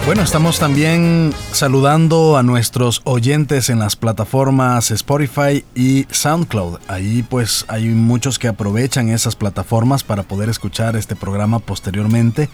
Bueno, 0.05 0.23
estamos 0.23 0.59
también 0.59 1.33
saludando 1.53 2.37
a 2.37 2.43
nuestros 2.43 3.03
oyentes 3.05 3.71
en 3.71 3.79
las 3.79 3.95
plataformas 3.95 4.91
Spotify 4.91 5.65
y 5.77 6.07
SoundCloud. 6.11 6.81
Ahí 6.89 7.23
pues 7.23 7.65
hay 7.69 7.85
muchos 7.85 8.41
que 8.41 8.49
aprovechan 8.49 9.11
esas 9.11 9.37
plataformas 9.37 10.03
para 10.03 10.25
poder 10.25 10.49
escuchar 10.49 10.97
este 10.97 11.15
programa 11.15 11.61
posteriormente 11.61 12.49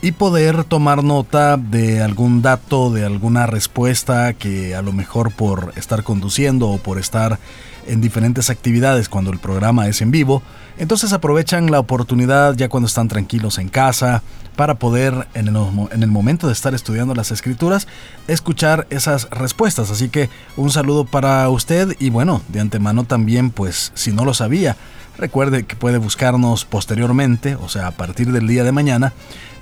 y 0.00 0.12
poder 0.12 0.64
tomar 0.64 1.04
nota 1.04 1.58
de 1.58 2.02
algún 2.02 2.40
dato, 2.40 2.90
de 2.90 3.04
alguna 3.04 3.46
respuesta 3.46 4.32
que 4.32 4.74
a 4.74 4.80
lo 4.80 4.92
mejor 4.94 5.30
por 5.30 5.74
estar 5.76 6.04
conduciendo 6.04 6.70
o 6.70 6.78
por 6.78 6.98
estar 6.98 7.38
en 7.86 8.00
diferentes 8.00 8.48
actividades 8.48 9.10
cuando 9.10 9.30
el 9.30 9.38
programa 9.38 9.88
es 9.88 10.00
en 10.00 10.10
vivo, 10.10 10.42
entonces 10.78 11.12
aprovechan 11.12 11.70
la 11.70 11.80
oportunidad 11.80 12.54
ya 12.54 12.70
cuando 12.70 12.86
están 12.86 13.08
tranquilos 13.08 13.58
en 13.58 13.68
casa 13.68 14.22
para 14.56 14.76
poder 14.76 15.26
en 15.34 15.48
el, 15.48 15.56
en 15.90 16.02
el, 16.02 16.10
momento 16.10 16.46
de 16.46 16.52
estar 16.52 16.74
estudiando 16.74 17.14
las 17.14 17.30
escrituras 17.30 17.88
escuchar 18.28 18.86
esas 18.90 19.28
respuestas. 19.30 19.90
Así 19.90 20.08
que 20.08 20.30
un 20.56 20.70
saludo 20.70 21.04
para 21.04 21.48
usted 21.48 21.96
y 21.98 22.10
bueno, 22.10 22.42
de 22.48 22.60
antemano 22.60 23.04
también 23.04 23.50
pues 23.50 23.92
si 23.94 24.12
no 24.12 24.24
lo 24.24 24.34
sabía, 24.34 24.76
recuerde 25.18 25.64
que 25.64 25.76
puede 25.76 25.98
buscarnos 25.98 26.64
posteriormente, 26.64 27.56
o 27.56 27.68
sea 27.68 27.88
a 27.88 27.92
partir 27.92 28.32
del 28.32 28.46
día 28.46 28.64
de 28.64 28.72
mañana, 28.72 29.12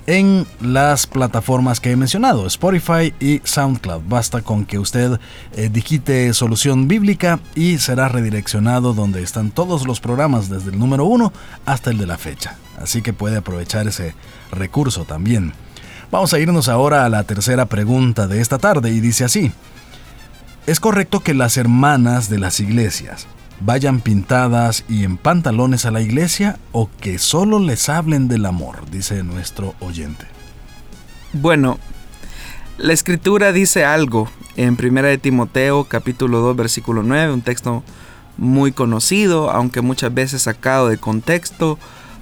en 0.07 0.45
las 0.61 1.07
plataformas 1.07 1.79
que 1.79 1.91
he 1.91 1.95
mencionado, 1.95 2.45
Spotify 2.47 3.13
y 3.19 3.41
SoundCloud. 3.43 4.01
Basta 4.07 4.41
con 4.41 4.65
que 4.65 4.79
usted 4.79 5.19
eh, 5.55 5.69
digite 5.71 6.33
solución 6.33 6.87
bíblica 6.87 7.39
y 7.55 7.77
será 7.77 8.09
redireccionado 8.09 8.93
donde 8.93 9.23
están 9.23 9.51
todos 9.51 9.87
los 9.87 9.99
programas 9.99 10.49
desde 10.49 10.71
el 10.71 10.79
número 10.79 11.05
1 11.05 11.31
hasta 11.65 11.91
el 11.91 11.97
de 11.97 12.07
la 12.07 12.17
fecha. 12.17 12.57
Así 12.77 13.01
que 13.01 13.13
puede 13.13 13.37
aprovechar 13.37 13.87
ese 13.87 14.15
recurso 14.51 15.05
también. 15.05 15.53
Vamos 16.11 16.33
a 16.33 16.39
irnos 16.39 16.69
ahora 16.69 17.05
a 17.05 17.09
la 17.09 17.23
tercera 17.23 17.65
pregunta 17.65 18.27
de 18.27 18.41
esta 18.41 18.57
tarde 18.57 18.91
y 18.91 18.99
dice 18.99 19.23
así. 19.23 19.51
¿Es 20.67 20.79
correcto 20.79 21.21
que 21.21 21.33
las 21.33 21.57
hermanas 21.57 22.29
de 22.29 22.39
las 22.39 22.59
iglesias 22.59 23.27
vayan 23.59 24.01
pintadas 24.01 24.83
y 24.87 25.03
en 25.03 25.17
pantalones 25.17 25.85
a 25.85 25.91
la 25.91 26.01
iglesia 26.01 26.57
o 26.71 26.89
que 26.99 27.17
solo 27.19 27.59
les 27.59 27.89
hablen 27.89 28.27
del 28.27 28.45
amor, 28.45 28.89
dice 28.89 29.23
nuestro 29.23 29.75
oyente. 29.79 30.25
Bueno, 31.33 31.79
la 32.77 32.93
escritura 32.93 33.51
dice 33.51 33.85
algo 33.85 34.29
en 34.55 34.77
1 34.81 35.01
de 35.03 35.17
Timoteo 35.17 35.85
capítulo 35.85 36.39
2 36.39 36.55
versículo 36.55 37.03
9, 37.03 37.33
un 37.33 37.41
texto 37.41 37.83
muy 38.37 38.71
conocido, 38.71 39.51
aunque 39.51 39.81
muchas 39.81 40.13
veces 40.13 40.43
sacado 40.43 40.89
de 40.89 40.97
contexto 40.97 41.77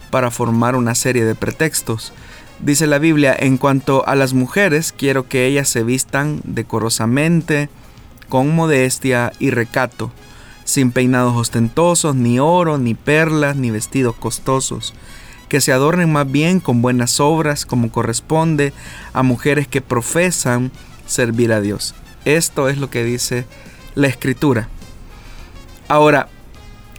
para 0.09 0.29
formar 0.29 0.75
una 0.75 0.93
serie 0.93 1.23
de 1.23 1.35
pretextos. 1.35 2.13
Dice 2.59 2.85
la 2.85 2.99
Biblia, 2.99 3.35
en 3.37 3.57
cuanto 3.57 4.07
a 4.07 4.15
las 4.15 4.33
mujeres, 4.33 4.93
quiero 4.95 5.27
que 5.27 5.47
ellas 5.47 5.67
se 5.67 5.83
vistan 5.83 6.41
decorosamente, 6.43 7.69
con 8.29 8.53
modestia 8.53 9.33
y 9.39 9.49
recato 9.49 10.11
sin 10.71 10.93
peinados 10.93 11.35
ostentosos, 11.35 12.15
ni 12.15 12.39
oro, 12.39 12.77
ni 12.77 12.93
perlas, 12.93 13.57
ni 13.57 13.71
vestidos 13.71 14.15
costosos, 14.15 14.93
que 15.49 15.59
se 15.59 15.73
adornen 15.73 16.13
más 16.13 16.31
bien 16.31 16.61
con 16.61 16.81
buenas 16.81 17.19
obras 17.19 17.65
como 17.65 17.91
corresponde 17.91 18.71
a 19.11 19.21
mujeres 19.21 19.67
que 19.67 19.81
profesan 19.81 20.71
servir 21.05 21.51
a 21.51 21.59
Dios. 21.59 21.93
Esto 22.23 22.69
es 22.69 22.77
lo 22.77 22.89
que 22.89 23.03
dice 23.03 23.45
la 23.95 24.07
escritura. 24.07 24.69
Ahora, 25.89 26.29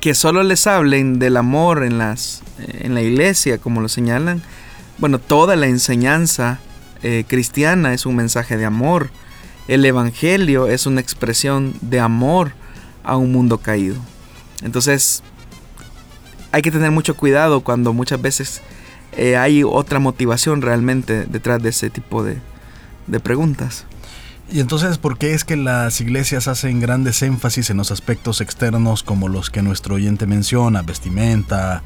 que 0.03 0.13
solo 0.13 0.43
les 0.43 0.67
hablen 0.67 1.19
del 1.19 1.39
amor 1.39 1.83
en, 1.83 1.97
las, 1.97 2.43
en 2.59 2.93
la 2.93 3.01
iglesia, 3.01 3.57
como 3.57 3.81
lo 3.81 3.89
señalan, 3.89 4.43
bueno, 4.99 5.19
toda 5.19 5.57
la 5.57 5.67
enseñanza 5.67 6.61
eh, 7.03 7.25
cristiana 7.27 7.95
es 7.95 8.05
un 8.05 8.17
mensaje 8.17 8.59
de 8.59 8.67
amor. 8.67 9.09
El 9.67 9.83
Evangelio 9.87 10.67
es 10.67 10.85
una 10.85 11.01
expresión 11.01 11.73
de 11.81 12.01
amor 12.01 12.53
a 13.05 13.17
un 13.17 13.33
mundo 13.33 13.59
caído. 13.59 13.97
Entonces, 14.63 15.23
hay 16.53 16.63
que 16.63 16.71
tener 16.71 16.91
mucho 16.91 17.17
cuidado 17.17 17.63
cuando 17.63 17.93
muchas 17.93 18.21
veces 18.21 18.63
eh, 19.17 19.37
hay 19.37 19.63
otra 19.65 19.99
motivación 19.99 20.63
realmente 20.63 21.27
detrás 21.27 21.63
de 21.63 21.71
ese 21.71 21.91
tipo 21.91 22.23
de, 22.23 22.41
preguntas. 23.21 23.85
Y 24.51 24.61
entonces, 24.61 24.99
¿por 24.99 25.19
qué 25.19 25.35
es 25.35 25.45
que 25.45 25.57
las 25.57 26.01
iglesias 26.01 26.49
hacen 26.49 26.81
grandes 26.81 27.23
énfasis 27.23 27.71
en 27.71 27.79
los 27.79 27.91
aspectos 27.91 28.41
externos 28.41 29.03
como 29.03 29.29
los 29.29 29.51
que 29.51 29.63
nuestro 29.63 29.97
oyente 29.97 30.27
menciona, 30.27 30.83
vestimenta, 30.83 31.83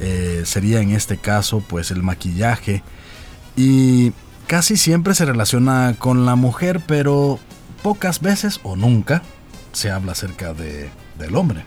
eh, 0.00 0.42
sería 0.44 0.80
en 0.80 0.90
este 0.90 1.16
caso 1.16 1.60
pues 1.60 1.90
el 1.90 2.02
maquillaje, 2.02 2.82
y 3.56 4.12
casi 4.46 4.76
siempre 4.76 5.14
se 5.14 5.24
relaciona 5.24 5.94
con 5.98 6.26
la 6.26 6.34
mujer, 6.34 6.80
pero 6.86 7.38
pocas 7.82 8.20
veces 8.20 8.60
o 8.62 8.74
nunca 8.74 9.22
se 9.74 9.90
habla 9.90 10.12
acerca 10.12 10.54
de, 10.54 10.90
del 11.18 11.36
hombre. 11.36 11.64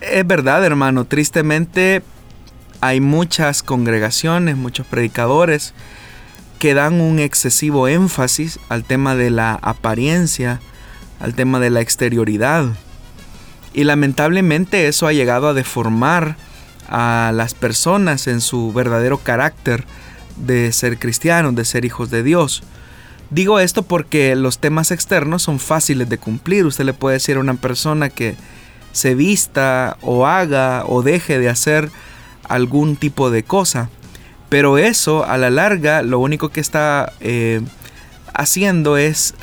Es 0.00 0.26
verdad, 0.26 0.64
hermano. 0.64 1.04
Tristemente 1.04 2.02
hay 2.80 3.00
muchas 3.00 3.62
congregaciones, 3.62 4.56
muchos 4.56 4.86
predicadores 4.86 5.74
que 6.58 6.74
dan 6.74 7.00
un 7.00 7.18
excesivo 7.18 7.88
énfasis 7.88 8.58
al 8.68 8.84
tema 8.84 9.14
de 9.16 9.30
la 9.30 9.54
apariencia, 9.54 10.60
al 11.18 11.34
tema 11.34 11.58
de 11.60 11.70
la 11.70 11.80
exterioridad. 11.80 12.66
Y 13.72 13.84
lamentablemente 13.84 14.88
eso 14.88 15.06
ha 15.06 15.12
llegado 15.12 15.48
a 15.48 15.54
deformar 15.54 16.36
a 16.88 17.32
las 17.34 17.54
personas 17.54 18.26
en 18.26 18.40
su 18.40 18.72
verdadero 18.72 19.18
carácter 19.18 19.84
de 20.36 20.72
ser 20.72 20.98
cristianos, 20.98 21.54
de 21.54 21.64
ser 21.64 21.84
hijos 21.84 22.10
de 22.10 22.22
Dios. 22.22 22.62
Digo 23.30 23.60
esto 23.60 23.82
porque 23.82 24.34
los 24.34 24.58
temas 24.58 24.90
externos 24.90 25.42
son 25.42 25.60
fáciles 25.60 26.08
de 26.08 26.18
cumplir. 26.18 26.66
Usted 26.66 26.84
le 26.84 26.94
puede 26.94 27.14
decir 27.14 27.36
a 27.36 27.40
una 27.40 27.54
persona 27.54 28.08
que 28.08 28.34
se 28.92 29.14
vista 29.14 29.96
o 30.02 30.26
haga 30.26 30.84
o 30.86 31.02
deje 31.02 31.38
de 31.38 31.48
hacer 31.48 31.90
algún 32.48 32.96
tipo 32.96 33.30
de 33.30 33.44
cosa. 33.44 33.88
Pero 34.48 34.78
eso 34.78 35.24
a 35.24 35.38
la 35.38 35.48
larga 35.50 36.02
lo 36.02 36.18
único 36.18 36.48
que 36.48 36.60
está 36.60 37.12
eh, 37.20 37.60
haciendo 38.34 38.96
es 38.96 39.34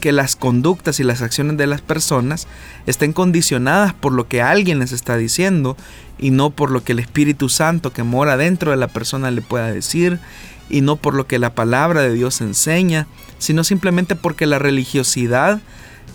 que 0.00 0.10
las 0.10 0.34
conductas 0.34 0.98
y 0.98 1.04
las 1.04 1.22
acciones 1.22 1.56
de 1.56 1.68
las 1.68 1.82
personas 1.82 2.48
estén 2.86 3.12
condicionadas 3.12 3.94
por 3.94 4.12
lo 4.12 4.26
que 4.26 4.42
alguien 4.42 4.80
les 4.80 4.90
está 4.92 5.16
diciendo 5.16 5.76
y 6.18 6.30
no 6.30 6.50
por 6.50 6.70
lo 6.70 6.82
que 6.82 6.92
el 6.92 6.98
Espíritu 6.98 7.48
Santo 7.48 7.92
que 7.92 8.02
mora 8.02 8.36
dentro 8.36 8.72
de 8.72 8.76
la 8.76 8.88
persona 8.88 9.30
le 9.30 9.42
pueda 9.42 9.70
decir 9.70 10.18
y 10.70 10.80
no 10.80 10.96
por 10.96 11.14
lo 11.14 11.26
que 11.26 11.38
la 11.38 11.54
palabra 11.54 12.02
de 12.02 12.14
Dios 12.14 12.40
enseña, 12.40 13.06
sino 13.38 13.64
simplemente 13.64 14.14
porque 14.14 14.46
la 14.46 14.58
religiosidad 14.58 15.60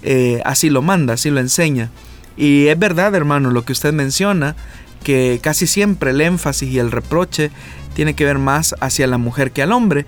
eh, 0.02 0.42
así 0.46 0.70
lo 0.70 0.82
manda, 0.82 1.14
así 1.14 1.30
lo 1.30 1.40
enseña. 1.40 1.90
Y 2.38 2.68
es 2.68 2.80
verdad, 2.80 3.14
hermano, 3.16 3.52
lo 3.52 3.64
que 3.64 3.74
usted 3.74 3.94
menciona, 3.94 4.56
que 5.04 5.40
casi 5.42 5.68
siempre 5.68 6.12
el 6.12 6.22
énfasis 6.22 6.70
y 6.70 6.80
el 6.80 6.92
reproche 6.92 7.52
tiene 7.94 8.14
que 8.14 8.26
ver 8.26 8.40
más 8.40 8.76
hacia 8.82 9.08
la 9.08 9.18
mujer 9.18 9.52
que 9.52 9.62
al 9.62 9.72
hombre, 9.72 10.06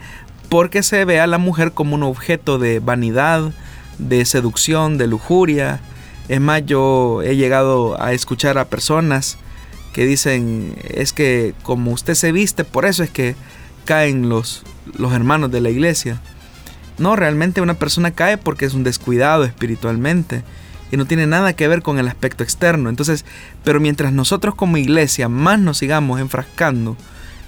porque 0.49 0.83
se 0.83 1.05
ve 1.05 1.19
a 1.19 1.27
la 1.27 1.37
mujer 1.37 1.71
como 1.71 1.95
un 1.95 2.03
objeto 2.03 2.57
de 2.57 2.79
vanidad, 2.79 3.51
de 3.97 4.25
seducción, 4.25 4.97
de 4.97 5.07
lujuria. 5.07 5.81
Es 6.29 6.41
más, 6.41 6.65
yo 6.65 7.21
he 7.21 7.35
llegado 7.35 8.01
a 8.01 8.13
escuchar 8.13 8.57
a 8.57 8.65
personas 8.65 9.37
que 9.93 10.05
dicen, 10.05 10.75
es 10.89 11.13
que 11.13 11.53
como 11.63 11.91
usted 11.91 12.13
se 12.13 12.31
viste, 12.31 12.63
por 12.63 12.85
eso 12.85 13.03
es 13.03 13.09
que 13.09 13.35
caen 13.87 14.27
los, 14.27 14.63
los 14.97 15.13
hermanos 15.13 15.49
de 15.49 15.61
la 15.61 15.69
iglesia. 15.69 16.21
No, 16.99 17.15
realmente 17.15 17.61
una 17.61 17.75
persona 17.75 18.11
cae 18.11 18.37
porque 18.37 18.65
es 18.65 18.73
un 18.73 18.83
descuidado 18.83 19.45
espiritualmente 19.45 20.43
y 20.91 20.97
no 20.97 21.05
tiene 21.05 21.25
nada 21.25 21.53
que 21.53 21.67
ver 21.67 21.81
con 21.81 21.97
el 21.97 22.07
aspecto 22.07 22.43
externo. 22.43 22.89
Entonces, 22.89 23.23
pero 23.63 23.79
mientras 23.79 24.11
nosotros 24.11 24.55
como 24.55 24.77
iglesia 24.77 25.29
más 25.29 25.59
nos 25.59 25.77
sigamos 25.77 26.19
enfrascando 26.19 26.97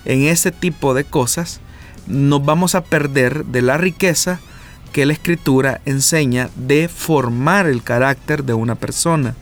en 0.05 0.23
ese 0.23 0.51
tipo 0.51 0.93
de 0.93 1.03
cosas, 1.03 1.59
nos 2.07 2.43
vamos 2.43 2.73
a 2.73 2.85
perder 2.85 3.45
de 3.45 3.61
la 3.61 3.77
riqueza 3.77 4.39
que 4.93 5.05
la 5.05 5.13
escritura 5.13 5.81
enseña 5.85 6.49
de 6.55 6.87
formar 6.87 7.67
el 7.67 7.83
carácter 7.83 8.45
de 8.45 8.53
una 8.53 8.75
persona. 8.75 9.35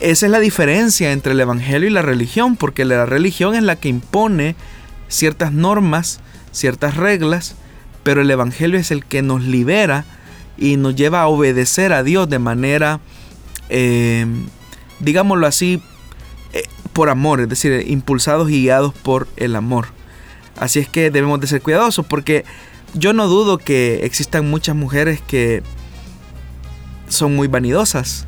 Esa 0.00 0.26
es 0.26 0.32
la 0.32 0.40
diferencia 0.40 1.12
entre 1.12 1.32
el 1.32 1.40
Evangelio 1.40 1.88
y 1.88 1.92
la 1.92 2.02
religión, 2.02 2.56
porque 2.56 2.86
la 2.86 3.04
religión 3.04 3.54
es 3.54 3.62
la 3.62 3.76
que 3.76 3.88
impone 3.88 4.54
ciertas 5.08 5.52
normas, 5.52 6.20
ciertas 6.52 6.96
reglas, 6.96 7.56
pero 8.02 8.22
el 8.22 8.30
Evangelio 8.30 8.78
es 8.78 8.90
el 8.90 9.04
que 9.04 9.22
nos 9.22 9.42
libera 9.42 10.04
y 10.56 10.76
nos 10.76 10.96
lleva 10.96 11.22
a 11.22 11.28
obedecer 11.28 11.92
a 11.92 12.02
Dios 12.02 12.28
de 12.28 12.38
manera, 12.38 13.00
eh, 13.68 14.26
digámoslo 15.00 15.46
así, 15.46 15.82
eh, 16.52 16.64
por 16.92 17.10
amor, 17.10 17.40
es 17.40 17.48
decir, 17.48 17.84
impulsados 17.86 18.50
y 18.50 18.62
guiados 18.62 18.94
por 18.94 19.28
el 19.36 19.56
amor. 19.56 19.88
Así 20.56 20.78
es 20.80 20.88
que 20.88 21.10
debemos 21.10 21.40
de 21.40 21.46
ser 21.46 21.62
cuidadosos 21.62 22.04
porque 22.06 22.44
yo 22.94 23.12
no 23.12 23.28
dudo 23.28 23.58
que 23.58 24.00
existan 24.04 24.50
muchas 24.50 24.74
mujeres 24.74 25.20
que 25.20 25.62
son 27.08 27.36
muy 27.36 27.48
vanidosas 27.48 28.26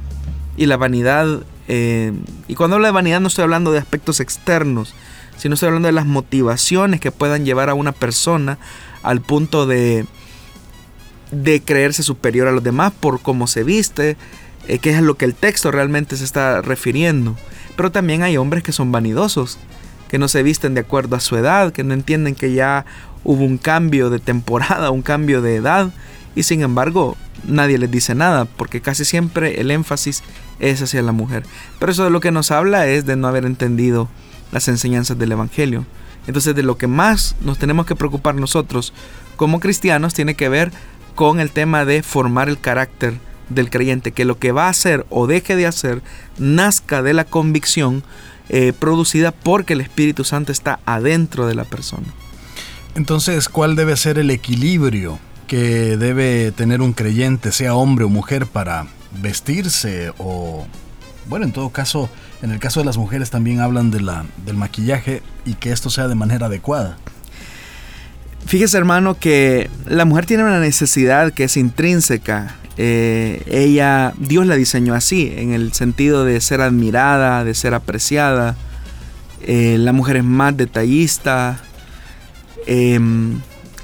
y 0.56 0.66
la 0.66 0.76
vanidad 0.76 1.42
eh, 1.72 2.12
y 2.48 2.56
cuando 2.56 2.74
hablo 2.76 2.88
de 2.88 2.92
vanidad 2.92 3.20
no 3.20 3.28
estoy 3.28 3.44
hablando 3.44 3.70
de 3.70 3.78
aspectos 3.78 4.18
externos, 4.18 4.92
sino 5.40 5.54
estoy 5.54 5.68
hablando 5.68 5.86
de 5.86 5.92
las 5.92 6.04
motivaciones 6.04 7.00
que 7.00 7.10
puedan 7.10 7.46
llevar 7.46 7.70
a 7.70 7.74
una 7.74 7.92
persona 7.92 8.58
al 9.02 9.22
punto 9.22 9.66
de, 9.66 10.04
de 11.30 11.62
creerse 11.62 12.02
superior 12.02 12.46
a 12.46 12.52
los 12.52 12.62
demás 12.62 12.92
por 12.92 13.22
cómo 13.22 13.46
se 13.46 13.64
viste, 13.64 14.18
eh, 14.68 14.78
que 14.80 14.90
es 14.90 15.00
lo 15.00 15.14
que 15.14 15.24
el 15.24 15.34
texto 15.34 15.70
realmente 15.70 16.18
se 16.18 16.24
está 16.24 16.60
refiriendo. 16.60 17.36
Pero 17.74 17.90
también 17.90 18.22
hay 18.22 18.36
hombres 18.36 18.62
que 18.62 18.72
son 18.72 18.92
vanidosos, 18.92 19.58
que 20.08 20.18
no 20.18 20.28
se 20.28 20.42
visten 20.42 20.74
de 20.74 20.82
acuerdo 20.82 21.16
a 21.16 21.20
su 21.20 21.38
edad, 21.38 21.72
que 21.72 21.84
no 21.84 21.94
entienden 21.94 22.34
que 22.34 22.52
ya 22.52 22.84
hubo 23.24 23.42
un 23.42 23.56
cambio 23.56 24.10
de 24.10 24.18
temporada, 24.18 24.90
un 24.90 25.00
cambio 25.00 25.40
de 25.40 25.56
edad, 25.56 25.90
y 26.36 26.42
sin 26.42 26.60
embargo 26.60 27.16
nadie 27.44 27.78
les 27.78 27.90
dice 27.90 28.14
nada, 28.14 28.44
porque 28.44 28.82
casi 28.82 29.06
siempre 29.06 29.62
el 29.62 29.70
énfasis 29.70 30.22
es 30.58 30.82
hacia 30.82 31.00
la 31.00 31.12
mujer. 31.12 31.44
Pero 31.78 31.92
eso 31.92 32.04
de 32.04 32.10
lo 32.10 32.20
que 32.20 32.30
nos 32.30 32.50
habla 32.50 32.86
es 32.88 33.06
de 33.06 33.16
no 33.16 33.26
haber 33.26 33.46
entendido 33.46 34.10
las 34.52 34.68
enseñanzas 34.68 35.18
del 35.18 35.32
Evangelio. 35.32 35.84
Entonces 36.26 36.54
de 36.54 36.62
lo 36.62 36.76
que 36.76 36.86
más 36.86 37.36
nos 37.40 37.58
tenemos 37.58 37.86
que 37.86 37.96
preocupar 37.96 38.34
nosotros 38.34 38.92
como 39.36 39.60
cristianos 39.60 40.14
tiene 40.14 40.34
que 40.34 40.48
ver 40.48 40.70
con 41.14 41.40
el 41.40 41.50
tema 41.50 41.84
de 41.84 42.02
formar 42.02 42.48
el 42.48 42.60
carácter 42.60 43.14
del 43.48 43.70
creyente, 43.70 44.12
que 44.12 44.24
lo 44.24 44.38
que 44.38 44.52
va 44.52 44.66
a 44.66 44.70
hacer 44.70 45.06
o 45.10 45.26
deje 45.26 45.56
de 45.56 45.66
hacer 45.66 46.02
nazca 46.38 47.02
de 47.02 47.14
la 47.14 47.24
convicción 47.24 48.04
eh, 48.48 48.72
producida 48.78 49.32
porque 49.32 49.74
el 49.74 49.80
Espíritu 49.80 50.24
Santo 50.24 50.52
está 50.52 50.80
adentro 50.86 51.46
de 51.46 51.54
la 51.54 51.64
persona. 51.64 52.06
Entonces, 52.94 53.48
¿cuál 53.48 53.76
debe 53.76 53.96
ser 53.96 54.18
el 54.18 54.30
equilibrio 54.30 55.18
que 55.46 55.96
debe 55.96 56.52
tener 56.52 56.80
un 56.80 56.92
creyente, 56.92 57.52
sea 57.52 57.74
hombre 57.74 58.04
o 58.04 58.08
mujer, 58.08 58.46
para 58.46 58.86
vestirse 59.20 60.12
o, 60.18 60.66
bueno, 61.28 61.44
en 61.44 61.52
todo 61.52 61.70
caso, 61.70 62.08
en 62.42 62.50
el 62.50 62.58
caso 62.58 62.80
de 62.80 62.86
las 62.86 62.96
mujeres 62.96 63.30
también 63.30 63.60
hablan 63.60 63.90
de 63.90 64.00
la, 64.00 64.24
del 64.44 64.56
maquillaje 64.56 65.22
y 65.44 65.54
que 65.54 65.72
esto 65.72 65.90
sea 65.90 66.08
de 66.08 66.14
manera 66.14 66.46
adecuada? 66.46 66.96
Fíjese 68.46 68.78
hermano 68.78 69.18
que 69.18 69.70
la 69.86 70.04
mujer 70.04 70.26
tiene 70.26 70.44
una 70.44 70.60
necesidad 70.60 71.32
que 71.32 71.44
es 71.44 71.56
intrínseca. 71.56 72.56
Eh, 72.76 73.42
ella, 73.46 74.14
Dios 74.18 74.46
la 74.46 74.56
diseñó 74.56 74.94
así, 74.94 75.32
en 75.36 75.52
el 75.52 75.72
sentido 75.72 76.24
de 76.24 76.40
ser 76.40 76.60
admirada, 76.60 77.44
de 77.44 77.54
ser 77.54 77.74
apreciada. 77.74 78.56
Eh, 79.42 79.76
la 79.78 79.92
mujer 79.92 80.16
es 80.16 80.24
más 80.24 80.56
detallista. 80.56 81.60
Eh, 82.66 82.98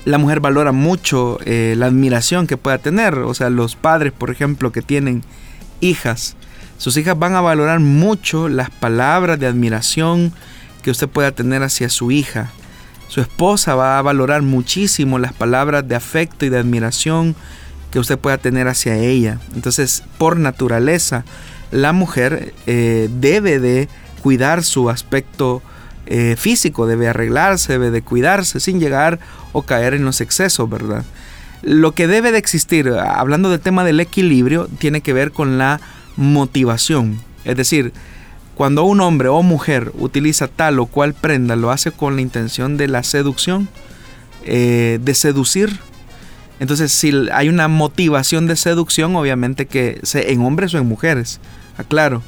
la 0.06 0.18
mujer 0.18 0.38
valora 0.38 0.70
mucho 0.70 1.40
eh, 1.44 1.74
la 1.76 1.86
admiración 1.86 2.46
que 2.46 2.56
pueda 2.56 2.78
tener. 2.78 3.18
O 3.18 3.34
sea, 3.34 3.50
los 3.50 3.74
padres, 3.74 4.12
por 4.12 4.30
ejemplo, 4.30 4.70
que 4.70 4.80
tienen 4.80 5.24
hijas, 5.80 6.36
sus 6.78 6.96
hijas 6.96 7.18
van 7.18 7.34
a 7.34 7.40
valorar 7.40 7.80
mucho 7.80 8.48
las 8.48 8.70
palabras 8.70 9.38
de 9.38 9.46
admiración 9.46 10.32
que 10.82 10.90
usted 10.90 11.08
pueda 11.08 11.32
tener 11.32 11.62
hacia 11.62 11.88
su 11.88 12.10
hija. 12.10 12.50
Su 13.08 13.20
esposa 13.20 13.74
va 13.74 13.98
a 13.98 14.02
valorar 14.02 14.42
muchísimo 14.42 15.18
las 15.18 15.32
palabras 15.32 15.86
de 15.88 15.94
afecto 15.94 16.44
y 16.44 16.48
de 16.48 16.58
admiración 16.58 17.34
que 17.90 17.98
usted 17.98 18.18
pueda 18.18 18.38
tener 18.38 18.68
hacia 18.68 18.96
ella. 18.96 19.38
Entonces, 19.54 20.02
por 20.18 20.38
naturaleza, 20.38 21.24
la 21.70 21.92
mujer 21.92 22.54
eh, 22.66 23.08
debe 23.10 23.58
de 23.58 23.88
cuidar 24.22 24.64
su 24.64 24.90
aspecto 24.90 25.62
eh, 26.06 26.36
físico, 26.38 26.86
debe 26.86 27.08
arreglarse, 27.08 27.72
debe 27.72 27.90
de 27.90 28.02
cuidarse 28.02 28.60
sin 28.60 28.80
llegar 28.80 29.18
o 29.52 29.62
caer 29.62 29.94
en 29.94 30.04
los 30.04 30.20
excesos, 30.20 30.68
¿verdad? 30.68 31.04
Lo 31.62 31.92
que 31.92 32.06
debe 32.06 32.32
de 32.32 32.38
existir, 32.38 32.88
hablando 32.90 33.50
del 33.50 33.60
tema 33.60 33.82
del 33.82 33.98
equilibrio, 33.98 34.68
tiene 34.78 35.00
que 35.00 35.12
ver 35.12 35.32
con 35.32 35.58
la 35.58 35.80
motivación. 36.16 37.20
Es 37.44 37.56
decir, 37.56 37.92
cuando 38.54 38.84
un 38.84 39.00
hombre 39.00 39.28
o 39.28 39.42
mujer 39.42 39.92
utiliza 39.98 40.48
tal 40.48 40.78
o 40.78 40.86
cual 40.86 41.14
prenda, 41.14 41.56
lo 41.56 41.70
hace 41.70 41.92
con 41.92 42.16
la 42.16 42.22
intención 42.22 42.76
de 42.76 42.88
la 42.88 43.02
seducción, 43.02 43.68
eh, 44.44 44.98
de 45.02 45.14
seducir. 45.14 45.78
Entonces, 46.58 46.90
si 46.90 47.12
hay 47.32 47.50
una 47.50 47.68
motivación 47.68 48.46
de 48.46 48.56
seducción, 48.56 49.14
obviamente 49.14 49.66
que 49.66 50.00
sea 50.02 50.22
en 50.22 50.40
hombres 50.40 50.72
o 50.72 50.78
en 50.78 50.86
mujeres, 50.86 51.38
aclaro. 51.76 52.22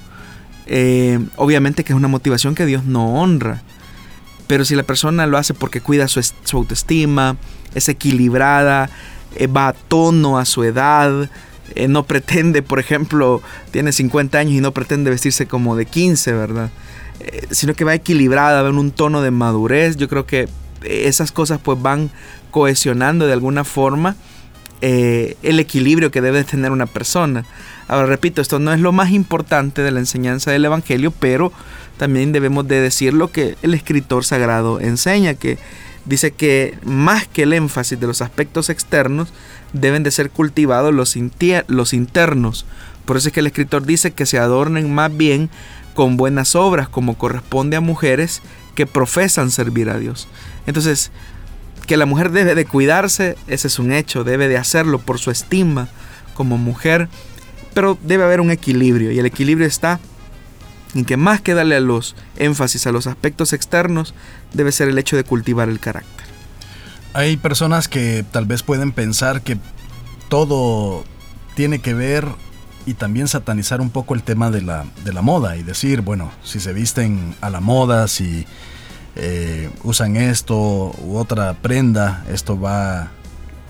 Eh, 0.67 1.19
obviamente 1.37 1.83
que 1.83 1.95
es 1.95 1.97
una 1.97 2.09
motivación 2.09 2.55
que 2.55 2.67
Dios 2.67 2.85
no 2.85 3.15
honra. 3.15 3.63
Pero 4.47 4.65
si 4.65 4.75
la 4.75 4.83
persona 4.83 5.27
lo 5.27 5.39
hace 5.39 5.55
porque 5.55 5.81
cuida 5.81 6.09
su, 6.09 6.21
autoestima, 6.53 7.37
es 7.75 7.89
equilibrada, 7.89 8.91
eh, 9.35 9.47
va 9.47 9.69
a 9.69 9.73
tono 9.73 10.39
a 10.39 10.45
su 10.45 10.65
edad, 10.65 11.31
eh, 11.75 11.89
no 11.89 12.05
pretende, 12.05 12.63
por 12.63 12.79
ejemplo, 12.79 13.43
tiene 13.71 13.93
50 13.93 14.39
años 14.39 14.55
y 14.55 14.61
no 14.61 14.73
pretende 14.73 15.11
vestirse 15.11 15.47
como 15.47 15.77
de 15.77 15.87
15, 15.87 16.33
¿verdad? 16.33 16.71
Eh, 17.21 17.47
sino 17.51 17.75
que 17.75 17.85
va 17.85 17.95
equilibrada, 17.95 18.63
va 18.63 18.69
en 18.69 18.79
un 18.79 18.91
tono 18.91 19.23
de 19.23 19.31
madurez. 19.31 19.97
Yo 19.97 20.09
creo 20.09 20.27
que 20.27 20.49
esas 20.83 21.33
cosas 21.33 21.61
pues 21.63 21.81
van 21.81 22.11
cohesionando 22.51 23.27
de 23.27 23.33
alguna 23.33 23.65
forma 23.65 24.17
el 24.81 25.59
equilibrio 25.59 26.13
que 26.13 26.21
debe 26.21 26.45
tener 26.45 26.71
una 26.71 26.87
persona. 26.87 27.45
Ahora 27.89 28.07
repito, 28.07 28.41
esto 28.41 28.61
no 28.61 28.73
es 28.73 28.79
lo 28.79 28.93
más 28.93 29.11
importante 29.11 29.83
de 29.83 29.91
la 29.91 29.99
enseñanza 29.99 30.53
del 30.53 30.65
Evangelio, 30.65 31.11
pero 31.11 31.53
también 31.97 32.33
debemos 32.33 32.69
de 32.69 32.81
decir 32.81 33.13
lo 33.13 33.33
que 33.33 33.57
el 33.63 33.75
escritor 33.75 34.25
sagrado 34.25 34.79
enseña, 34.79 35.35
que 35.35 35.59
dice 36.05 36.31
que 36.31 36.79
más 36.85 37.27
que 37.27 37.43
el 37.43 37.53
énfasis 37.53 37.99
de 37.99 38.07
los 38.07 38.23
aspectos 38.23 38.71
externos, 38.71 39.29
deben 39.73 40.03
de 40.03 40.11
ser 40.11 40.31
cultivados 40.31 40.95
los, 40.95 41.17
los 41.67 41.93
internos. 41.93 42.67
Por 43.05 43.17
eso 43.17 43.29
es 43.29 43.35
que 43.35 43.41
el 43.41 43.47
escritor 43.47 43.85
dice 43.85 44.13
que 44.13 44.27
se 44.27 44.39
adornen 44.39 44.95
más 44.95 45.17
bien 45.17 45.51
con 45.95 46.17
buenas 46.17 46.55
obras, 46.55 46.89
como 46.89 47.19
corresponde 47.19 47.77
a 47.77 47.81
mujeres 47.81 48.43
que 48.75 48.87
profesan 48.87 49.51
servir 49.51 49.91
a 49.91 49.99
Dios. 49.99 50.29
Entonces, 50.67 51.11
que 51.87 51.97
la 51.97 52.07
mujer 52.07 52.31
debe 52.31 52.55
de 52.55 52.67
cuidarse, 52.67 53.37
ese 53.47 53.67
es 53.69 53.79
un 53.79 53.93
hecho, 53.93 54.23
debe 54.23 54.47
de 54.47 54.59
hacerlo 54.59 54.99
por 54.99 55.19
su 55.19 55.31
estima 55.31 55.89
como 56.35 56.59
mujer, 56.59 57.09
pero 57.75 57.99
debe 58.03 58.25
haber 58.25 58.41
un 58.41 58.51
equilibrio 58.51 59.11
y 59.11 59.19
el 59.19 59.27
equilibrio 59.27 59.67
está 59.67 59.99
en 60.95 61.05
que 61.05 61.17
más 61.17 61.41
que 61.41 61.55
darle 61.55 61.77
a 61.77 61.81
los 61.81 62.15
énfasis 62.37 62.87
a 62.87 62.93
los 62.93 63.07
aspectos 63.07 63.53
externos, 63.53 64.15
debe 64.53 64.73
ser 64.73 64.89
el 64.89 64.99
hecho 64.99 65.17
de 65.17 65.25
cultivar 65.25 65.69
el 65.69 65.81
carácter. 65.81 66.27
Hay 67.15 67.37
personas 67.37 67.89
que 67.89 68.25
tal 68.31 68.47
vez 68.47 68.63
pueden 68.63 68.93
pensar 68.93 69.43
que 69.43 69.59
todo 70.29 71.05
tiene 71.55 71.81
que 71.81 71.95
ver 71.95 72.27
y 72.87 72.95
también 72.95 73.29
satanizar 73.29 73.81
un 73.81 73.91
poco 73.91 74.15
el 74.15 74.23
tema 74.23 74.51
de 74.51 74.63
la, 74.63 74.85
de 75.05 75.13
la 75.13 75.23
moda 75.23 75.57
y 75.57 75.63
decir, 75.63 76.03
bueno, 76.03 76.31
si 76.43 76.61
se 76.61 76.73
visten 76.73 77.35
a 77.41 77.51
la 77.51 77.61
moda, 77.61 78.09
si 78.09 78.47
eh, 79.17 79.71
usan 79.83 80.17
esto 80.17 80.55
u 81.03 81.17
otra 81.17 81.55
prenda, 81.55 82.25
esto 82.31 82.59
va 82.59 83.11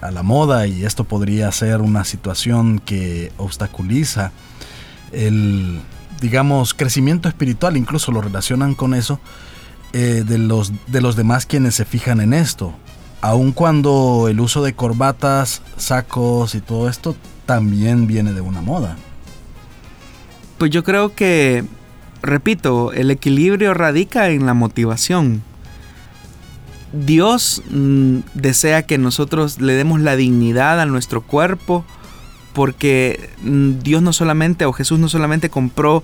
a 0.01 0.11
la 0.11 0.23
moda 0.23 0.67
y 0.67 0.85
esto 0.85 1.05
podría 1.05 1.51
ser 1.53 1.81
una 1.81 2.05
situación 2.05 2.79
que 2.79 3.33
obstaculiza 3.39 4.31
el, 5.11 5.81
digamos, 6.21 6.75
crecimiento 6.75 7.29
espiritual, 7.29 7.77
incluso 7.77 8.13
lo 8.13 8.21
relacionan 8.21 8.75
con 8.75 8.95
eso, 8.95 9.21
eh, 9.93 10.23
de, 10.27 10.39
los, 10.39 10.73
de 10.87 11.01
los 11.01 11.17
demás 11.17 11.47
quienes 11.47 11.75
se 11.75 11.85
fijan 11.85 12.21
en 12.21 12.35
esto. 12.35 12.75
Aun 13.21 13.53
cuando 13.53 14.27
el 14.29 14.41
uso 14.41 14.63
de 14.63 14.75
corbatas, 14.75 15.63
sacos 15.77 16.55
y 16.55 16.61
todo 16.61 16.89
esto 16.89 17.17
también 17.47 18.07
viene 18.07 18.33
de 18.33 18.41
una 18.41 18.61
moda. 18.61 18.97
Pues 20.59 20.71
yo 20.71 20.85
creo 20.85 21.15
que, 21.15 21.65
repito, 22.23 22.93
el 22.93 23.11
equilibrio 23.11 23.75
radica 23.75 24.29
en 24.29 24.47
la 24.47 24.55
motivación. 24.55 25.43
Dios 26.93 27.63
mm, 27.71 28.19
desea 28.35 28.83
que 28.83 28.99
nosotros 28.99 29.61
le 29.61 29.75
demos 29.75 30.01
la 30.01 30.17
dignidad 30.17 30.81
a 30.81 30.87
nuestro 30.87 31.23
cuerpo 31.23 31.85
porque 32.55 33.31
mm, 33.43 33.81
Dios 33.81 34.01
no 34.01 34.13
solamente 34.13 34.65
o 34.65 34.73
Jesús 34.73 34.99
no 34.99 35.09
solamente 35.09 35.51
compró 35.51 36.03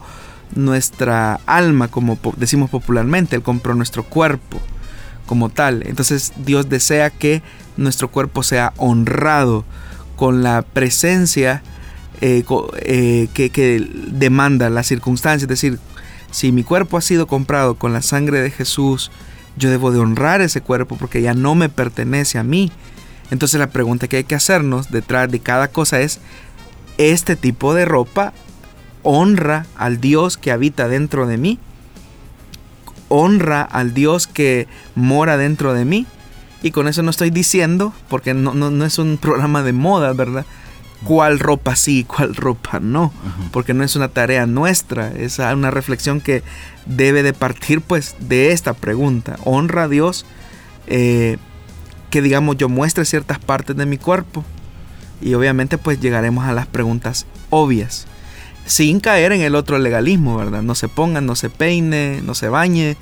nuestra 0.55 1.41
alma 1.47 1.89
como 1.89 2.19
decimos 2.37 2.71
popularmente, 2.71 3.37
Él 3.37 3.43
compró 3.43 3.75
nuestro 3.75 4.03
cuerpo 4.05 4.61
como 5.27 5.49
tal. 5.49 5.83
Entonces 5.87 6.33
Dios 6.45 6.69
desea 6.69 7.11
que 7.11 7.43
nuestro 7.77 8.11
cuerpo 8.11 8.43
sea 8.43 8.73
honrado 8.77 9.65
con 10.17 10.43
la 10.43 10.63
presencia 10.63 11.63
eh, 12.21 12.45
eh, 12.83 13.29
que, 13.35 13.89
demanda 14.09 14.71
la 14.71 14.83
circunstancia. 14.83 15.45
Es 15.45 15.49
decir, 15.49 15.79
si 16.31 16.53
mi 16.53 16.63
cuerpo 16.63 16.97
ha 16.97 17.03
sido 17.03 17.27
comprado 17.27 17.75
con 17.75 17.93
la 17.93 18.03
sangre 18.03 18.41
de 18.41 18.51
Jesús, 18.51 19.11
yo 19.57 19.71
debo 19.71 19.93
de 19.93 19.99
honrar 19.99 20.41
ese 20.41 20.61
cuerpo 20.61 20.97
porque 20.97 21.23
ya 21.23 21.35
no 21.35 21.55
me 21.55 21.69
pertenece 21.69 22.39
a 22.39 22.43
mí. 22.45 22.73
Entonces 23.31 23.59
la 23.59 23.71
pregunta 23.71 24.09
que 24.09 24.19
hay 24.19 24.25
que 24.25 24.35
hacernos 24.35 24.91
detrás 24.91 25.31
de 25.31 25.41
cada 25.41 25.69
cosa 25.69 26.01
es, 26.01 26.21
¿este 26.99 27.37
tipo 27.37 27.75
de 27.75 27.85
ropa 27.85 28.33
honra 29.03 29.67
al 29.77 30.01
Dios 30.01 30.37
que 30.37 30.51
habita 30.51 30.89
dentro 30.89 31.27
de 31.27 31.37
mí? 31.37 31.59
¿Honra 33.09 33.63
al 33.63 33.95
Dios 33.95 34.27
que 34.27 34.67
mora 34.95 35.37
dentro 35.37 35.75
de 35.75 35.85
mí? 35.85 36.07
Y 36.63 36.71
con 36.71 36.89
eso 36.89 37.03
no 37.03 37.11
estoy 37.11 37.31
diciendo, 37.31 37.93
porque 38.09 38.33
no, 38.33 38.55
no, 38.55 38.85
es 38.85 38.99
un 38.99 39.19
programa 39.19 39.63
de 39.63 39.73
moda, 39.73 40.13
¿verdad? 40.15 40.47
cuál 41.05 41.39
ropa 41.39 41.77
sí, 41.77 42.05
cuál 42.05 42.35
ropa 42.35 42.81
no, 42.81 43.13
porque 43.53 43.75
no 43.75 43.85
es 43.85 43.95
una 43.95 44.09
tarea 44.09 44.47
nuestra, 44.47 45.13
es 45.13 45.39
una 45.39 45.71
reflexión 45.71 46.21
que 46.21 46.43
debe 46.87 47.23
de 47.23 47.33
partir 47.33 47.81
pues 47.81 48.17
de 48.21 48.53
esta 48.53 48.73
pregunta. 48.73 49.37
¿Honra 49.45 49.83
a 49.85 49.89
Dios 49.89 50.25
eh, 50.87 51.37
que 52.11 52.23
digamos 52.23 52.57
yo 52.57 52.69
muestre 52.69 53.05
ciertas 53.05 53.39
partes 53.39 53.77
de 53.77 53.87
mi 53.87 53.99
cuerpo? 53.99 54.45
Y 55.21 55.35
obviamente 55.35 55.79
pues 55.79 56.01
llegaremos 56.01 56.47
a 56.47 56.53
las 56.53 56.67
preguntas 56.67 57.27
obvias, 57.51 58.07
sin 58.67 59.01
caer 59.01 59.33
en 59.33 59.43
el 59.43 59.55
otro 59.55 59.79
legalismo, 59.79 60.37
¿verdad? 60.37 60.63
No 60.63 60.75
se 60.75 60.89
ponga, 60.89 61.21
no 61.21 61.37
se 61.37 61.51
peine, 61.51 62.21
no 62.25 62.35
se 62.35 62.49
bañe. 62.49 62.97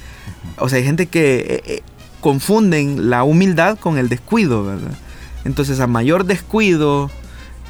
O 0.59 0.69
sea, 0.69 0.79
hay 0.79 0.85
gente 0.85 1.07
que 1.07 1.37
eh, 1.37 1.63
eh, 1.67 1.83
confunden 2.21 3.11
la 3.11 3.25
humildad 3.25 3.79
con 3.79 3.99
el 3.99 4.09
descuido, 4.09 4.65
¿verdad? 4.65 4.97
Entonces 5.45 5.81
a 5.81 5.87
mayor 5.87 6.25
descuido, 6.25 7.11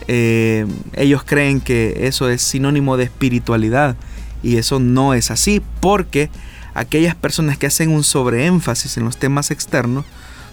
eh, 0.08 0.66
ellos 0.94 1.22
creen 1.24 1.60
que 1.60 2.06
eso 2.06 2.28
es 2.28 2.42
sinónimo 2.42 2.96
de 2.96 3.04
espiritualidad 3.04 3.96
y 4.42 4.56
eso 4.56 4.80
no 4.80 5.14
es 5.14 5.30
así 5.30 5.62
porque 5.80 6.30
aquellas 6.74 7.14
personas 7.14 7.58
que 7.58 7.66
hacen 7.66 7.90
un 7.90 8.04
sobreénfasis 8.04 8.96
en 8.96 9.04
los 9.04 9.16
temas 9.16 9.50
externos 9.50 10.04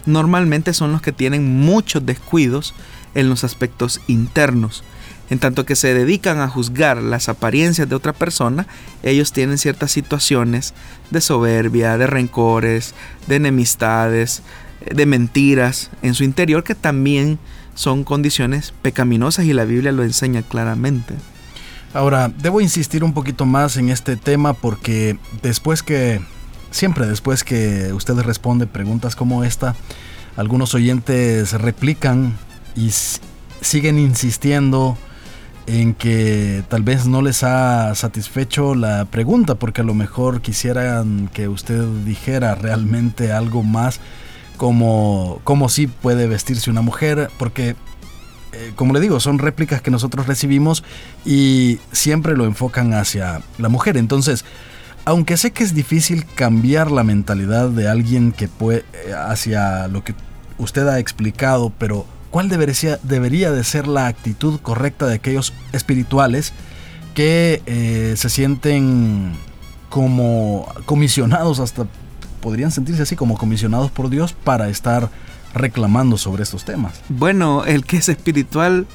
normalmente 0.06 0.72
son 0.72 0.92
los 0.92 1.02
que 1.02 1.12
tienen 1.12 1.60
muchos 1.60 2.04
descuidos 2.06 2.74
en 3.14 3.28
los 3.28 3.44
aspectos 3.44 4.00
internos. 4.06 4.84
En 5.30 5.38
tanto 5.38 5.64
que 5.64 5.76
se 5.76 5.94
dedican 5.94 6.40
a 6.40 6.48
juzgar 6.48 7.00
las 7.00 7.28
apariencias 7.28 7.88
de 7.88 7.94
otra 7.94 8.12
persona, 8.12 8.66
ellos 9.04 9.32
tienen 9.32 9.58
ciertas 9.58 9.92
situaciones 9.92 10.74
de 11.10 11.20
soberbia, 11.20 11.96
de 11.96 12.08
rencores, 12.08 12.94
de 13.28 13.36
enemistades, 13.36 14.42
de 14.84 15.06
mentiras 15.06 15.90
en 16.02 16.14
su 16.14 16.24
interior 16.24 16.64
que 16.64 16.74
también 16.74 17.38
son 17.74 18.02
condiciones 18.02 18.74
pecaminosas 18.82 19.44
y 19.44 19.52
la 19.52 19.64
Biblia 19.64 19.92
lo 19.92 20.02
enseña 20.02 20.42
claramente. 20.42 21.14
Ahora, 21.94 22.28
debo 22.28 22.60
insistir 22.60 23.04
un 23.04 23.14
poquito 23.14 23.46
más 23.46 23.76
en 23.76 23.88
este 23.88 24.16
tema 24.16 24.52
porque 24.52 25.18
después 25.42 25.82
que, 25.82 26.20
siempre 26.70 27.06
después 27.06 27.44
que 27.44 27.92
usted 27.92 28.14
responde 28.18 28.66
preguntas 28.66 29.16
como 29.16 29.44
esta, 29.44 29.74
algunos 30.36 30.74
oyentes 30.74 31.52
replican 31.52 32.36
y 32.76 32.90
siguen 33.60 33.98
insistiendo 33.98 34.96
en 35.70 35.94
que 35.94 36.64
tal 36.68 36.82
vez 36.82 37.06
no 37.06 37.22
les 37.22 37.44
ha 37.44 37.94
satisfecho 37.94 38.74
la 38.74 39.04
pregunta 39.04 39.54
porque 39.54 39.82
a 39.82 39.84
lo 39.84 39.94
mejor 39.94 40.40
quisieran 40.40 41.30
que 41.32 41.46
usted 41.46 41.84
dijera 42.04 42.56
realmente 42.56 43.32
algo 43.32 43.62
más 43.62 44.00
como, 44.56 45.40
como 45.44 45.68
si 45.68 45.86
puede 45.86 46.26
vestirse 46.26 46.70
una 46.70 46.82
mujer, 46.82 47.30
porque, 47.38 47.76
eh, 48.52 48.72
como 48.74 48.92
le 48.92 49.00
digo, 49.00 49.20
son 49.20 49.38
réplicas 49.38 49.80
que 49.80 49.92
nosotros 49.92 50.26
recibimos 50.26 50.82
y 51.24 51.78
siempre 51.92 52.36
lo 52.36 52.46
enfocan 52.46 52.92
hacia 52.92 53.40
la 53.58 53.68
mujer. 53.68 53.96
Entonces, 53.96 54.44
aunque 55.04 55.36
sé 55.36 55.52
que 55.52 55.62
es 55.62 55.72
difícil 55.72 56.26
cambiar 56.34 56.90
la 56.90 57.04
mentalidad 57.04 57.68
de 57.68 57.88
alguien 57.88 58.32
que 58.32 58.48
puede, 58.48 58.84
eh, 59.06 59.14
hacia 59.16 59.86
lo 59.86 60.02
que 60.02 60.14
usted 60.58 60.88
ha 60.88 60.98
explicado, 60.98 61.72
pero 61.78 62.06
¿cuál 62.30 62.48
debería, 62.48 63.50
de 63.52 63.64
ser 63.64 63.86
la 63.86 64.06
actitud 64.06 64.60
correcta 64.60 65.06
de 65.06 65.14
aquellos 65.14 65.52
espirituales 65.72 66.52
que 67.14 67.62
eh, 67.66 68.14
se 68.16 68.30
sienten 68.30 69.32
como 69.88 70.68
comisionados 70.86 71.58
hasta 71.58 71.86
podrían 72.40 72.70
sentirse 72.70 73.02
así 73.02 73.16
como 73.16 73.36
comisionados 73.36 73.90
por 73.90 74.08
Dios 74.08 74.32
para 74.32 74.68
estar 74.68 75.10
reclamando 75.52 76.16
sobre 76.16 76.42
estos 76.42 76.64
temas. 76.64 77.00
Bueno, 77.08 77.64
el 77.64 77.84
que 77.84 77.98
es 77.98 78.08
espiritual 78.08 78.86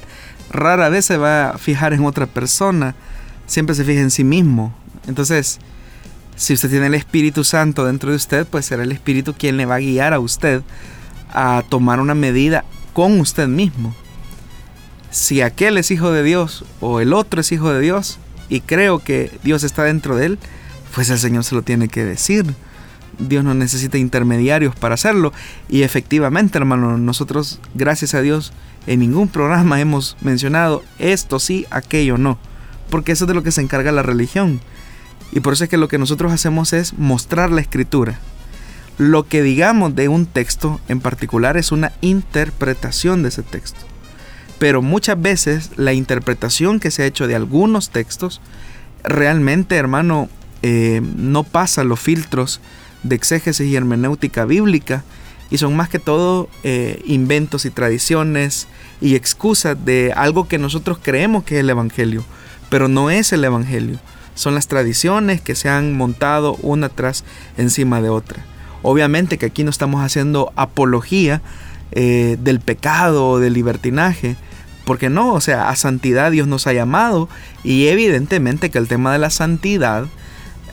rara 0.49 0.89
vez 0.89 1.05
se 1.05 1.17
va 1.17 1.49
a 1.49 1.57
fijar 1.57 1.93
en 1.93 2.05
otra 2.05 2.25
persona, 2.25 2.95
siempre 3.45 3.75
se 3.75 3.83
fija 3.83 4.01
en 4.01 4.11
sí 4.11 4.23
mismo. 4.23 4.73
Entonces, 5.07 5.59
si 6.35 6.53
usted 6.53 6.69
tiene 6.69 6.87
el 6.87 6.95
Espíritu 6.95 7.43
Santo 7.43 7.85
dentro 7.85 8.09
de 8.09 8.15
usted, 8.15 8.47
pues 8.47 8.65
será 8.65 8.83
el 8.83 8.91
Espíritu 8.91 9.33
quien 9.33 9.57
le 9.57 9.65
va 9.65 9.75
a 9.75 9.79
guiar 9.79 10.13
a 10.13 10.19
usted 10.19 10.61
a 11.33 11.63
tomar 11.69 11.99
una 11.99 12.15
medida 12.15 12.63
con 12.95 13.19
usted 13.19 13.49
mismo. 13.49 13.93
Si 15.12 15.41
aquel 15.41 15.77
es 15.77 15.91
hijo 15.91 16.13
de 16.13 16.23
Dios 16.23 16.63
o 16.79 17.01
el 17.01 17.12
otro 17.12 17.41
es 17.41 17.51
hijo 17.51 17.71
de 17.71 17.81
Dios 17.81 18.19
y 18.47 18.62
creo 18.62 18.99
que 18.99 19.38
Dios 19.43 19.65
está 19.65 19.84
dentro 19.84 20.15
de 20.15 20.27
él, 20.27 20.39
pues 20.93 21.10
el 21.10 21.19
Señor 21.19 21.43
se 21.43 21.55
lo 21.55 21.62
tiene 21.62 21.89
que 21.89 22.05
decir. 22.05 22.45
Dios 23.19 23.43
no 23.43 23.53
necesita 23.53 23.97
intermediarios 23.97 24.77
para 24.77 24.95
hacerlo. 24.95 25.34
Y 25.67 25.84
efectivamente, 25.84 26.58
hermano, 26.58 26.97
nosotros, 26.97 27.60
gracias 27.73 28.13
a 28.13 28.21
Dios, 28.21 28.53
en 28.88 29.01
ningún 29.01 29.27
programa 29.27 29.81
hemos 29.81 30.15
mencionado 30.21 30.81
esto 30.97 31.39
sí, 31.39 31.65
aquello 31.71 32.17
no. 32.17 32.39
Porque 32.89 33.12
eso 33.12 33.25
es 33.25 33.27
de 33.27 33.34
lo 33.34 33.43
que 33.43 33.51
se 33.51 33.62
encarga 33.62 33.91
la 33.91 34.03
religión. 34.03 34.62
Y 35.34 35.41
por 35.41 35.51
eso 35.51 35.65
es 35.65 35.69
que 35.69 35.77
lo 35.77 35.89
que 35.89 35.97
nosotros 35.97 36.31
hacemos 36.31 36.71
es 36.71 36.97
mostrar 36.97 37.51
la 37.51 37.60
escritura. 37.60 38.19
Lo 38.97 39.27
que 39.27 39.41
digamos 39.41 39.95
de 39.95 40.08
un 40.08 40.25
texto 40.25 40.79
en 40.88 41.01
particular 41.01 41.58
es 41.58 41.71
una 41.71 41.91
interpretación 42.01 43.23
de 43.23 43.29
ese 43.29 43.43
texto. 43.43 43.79
Pero 44.58 44.81
muchas 44.81 45.21
veces 45.21 45.71
la 45.75 45.93
interpretación 45.93 46.79
que 46.79 46.91
se 46.91 47.03
ha 47.03 47.05
hecho 47.05 47.27
de 47.27 47.36
algunos 47.36 47.89
textos 47.89 48.41
realmente, 49.03 49.75
hermano, 49.75 50.29
eh, 50.62 51.01
no 51.15 51.43
pasa 51.43 51.84
los 51.84 51.99
filtros 51.99 52.62
de 53.03 53.15
exégesis 53.15 53.67
y 53.67 53.75
hermenéutica 53.75 54.45
bíblica 54.45 55.03
y 55.49 55.58
son 55.58 55.75
más 55.75 55.89
que 55.89 55.99
todo 55.99 56.49
eh, 56.63 57.01
inventos 57.05 57.65
y 57.65 57.69
tradiciones 57.69 58.67
y 59.01 59.15
excusas 59.15 59.77
de 59.86 60.13
algo 60.15 60.47
que 60.47 60.58
nosotros 60.58 60.99
creemos 61.01 61.43
que 61.43 61.55
es 61.55 61.62
el 61.62 61.69
Evangelio, 61.69 62.23
pero 62.69 62.88
no 62.88 63.10
es 63.10 63.31
el 63.34 63.43
Evangelio. 63.43 63.99
Son 64.34 64.55
las 64.55 64.67
tradiciones 64.67 65.41
que 65.41 65.55
se 65.55 65.69
han 65.69 65.95
montado 65.95 66.55
una 66.62 66.89
tras 66.89 67.23
encima 67.58 68.01
de 68.01 68.10
otra. 68.10 68.43
Obviamente 68.87 69.39
que 69.39 69.47
aquí 69.47 69.63
no 69.63 69.71
estamos 69.71 70.03
haciendo 70.03 70.53
apología 70.55 71.41
eh, 71.91 72.37
del 72.39 72.59
pecado 72.59 73.27
o 73.27 73.39
del 73.39 73.53
libertinaje, 73.53 74.35
porque 74.85 75.09
no, 75.09 75.33
o 75.33 75.41
sea, 75.41 75.69
a 75.69 75.75
santidad 75.75 76.29
Dios 76.29 76.47
nos 76.47 76.67
ha 76.67 76.73
llamado 76.73 77.27
y 77.63 77.87
evidentemente 77.87 78.69
que 78.69 78.77
el 78.77 78.87
tema 78.87 79.11
de 79.11 79.17
la 79.17 79.31
santidad 79.31 80.05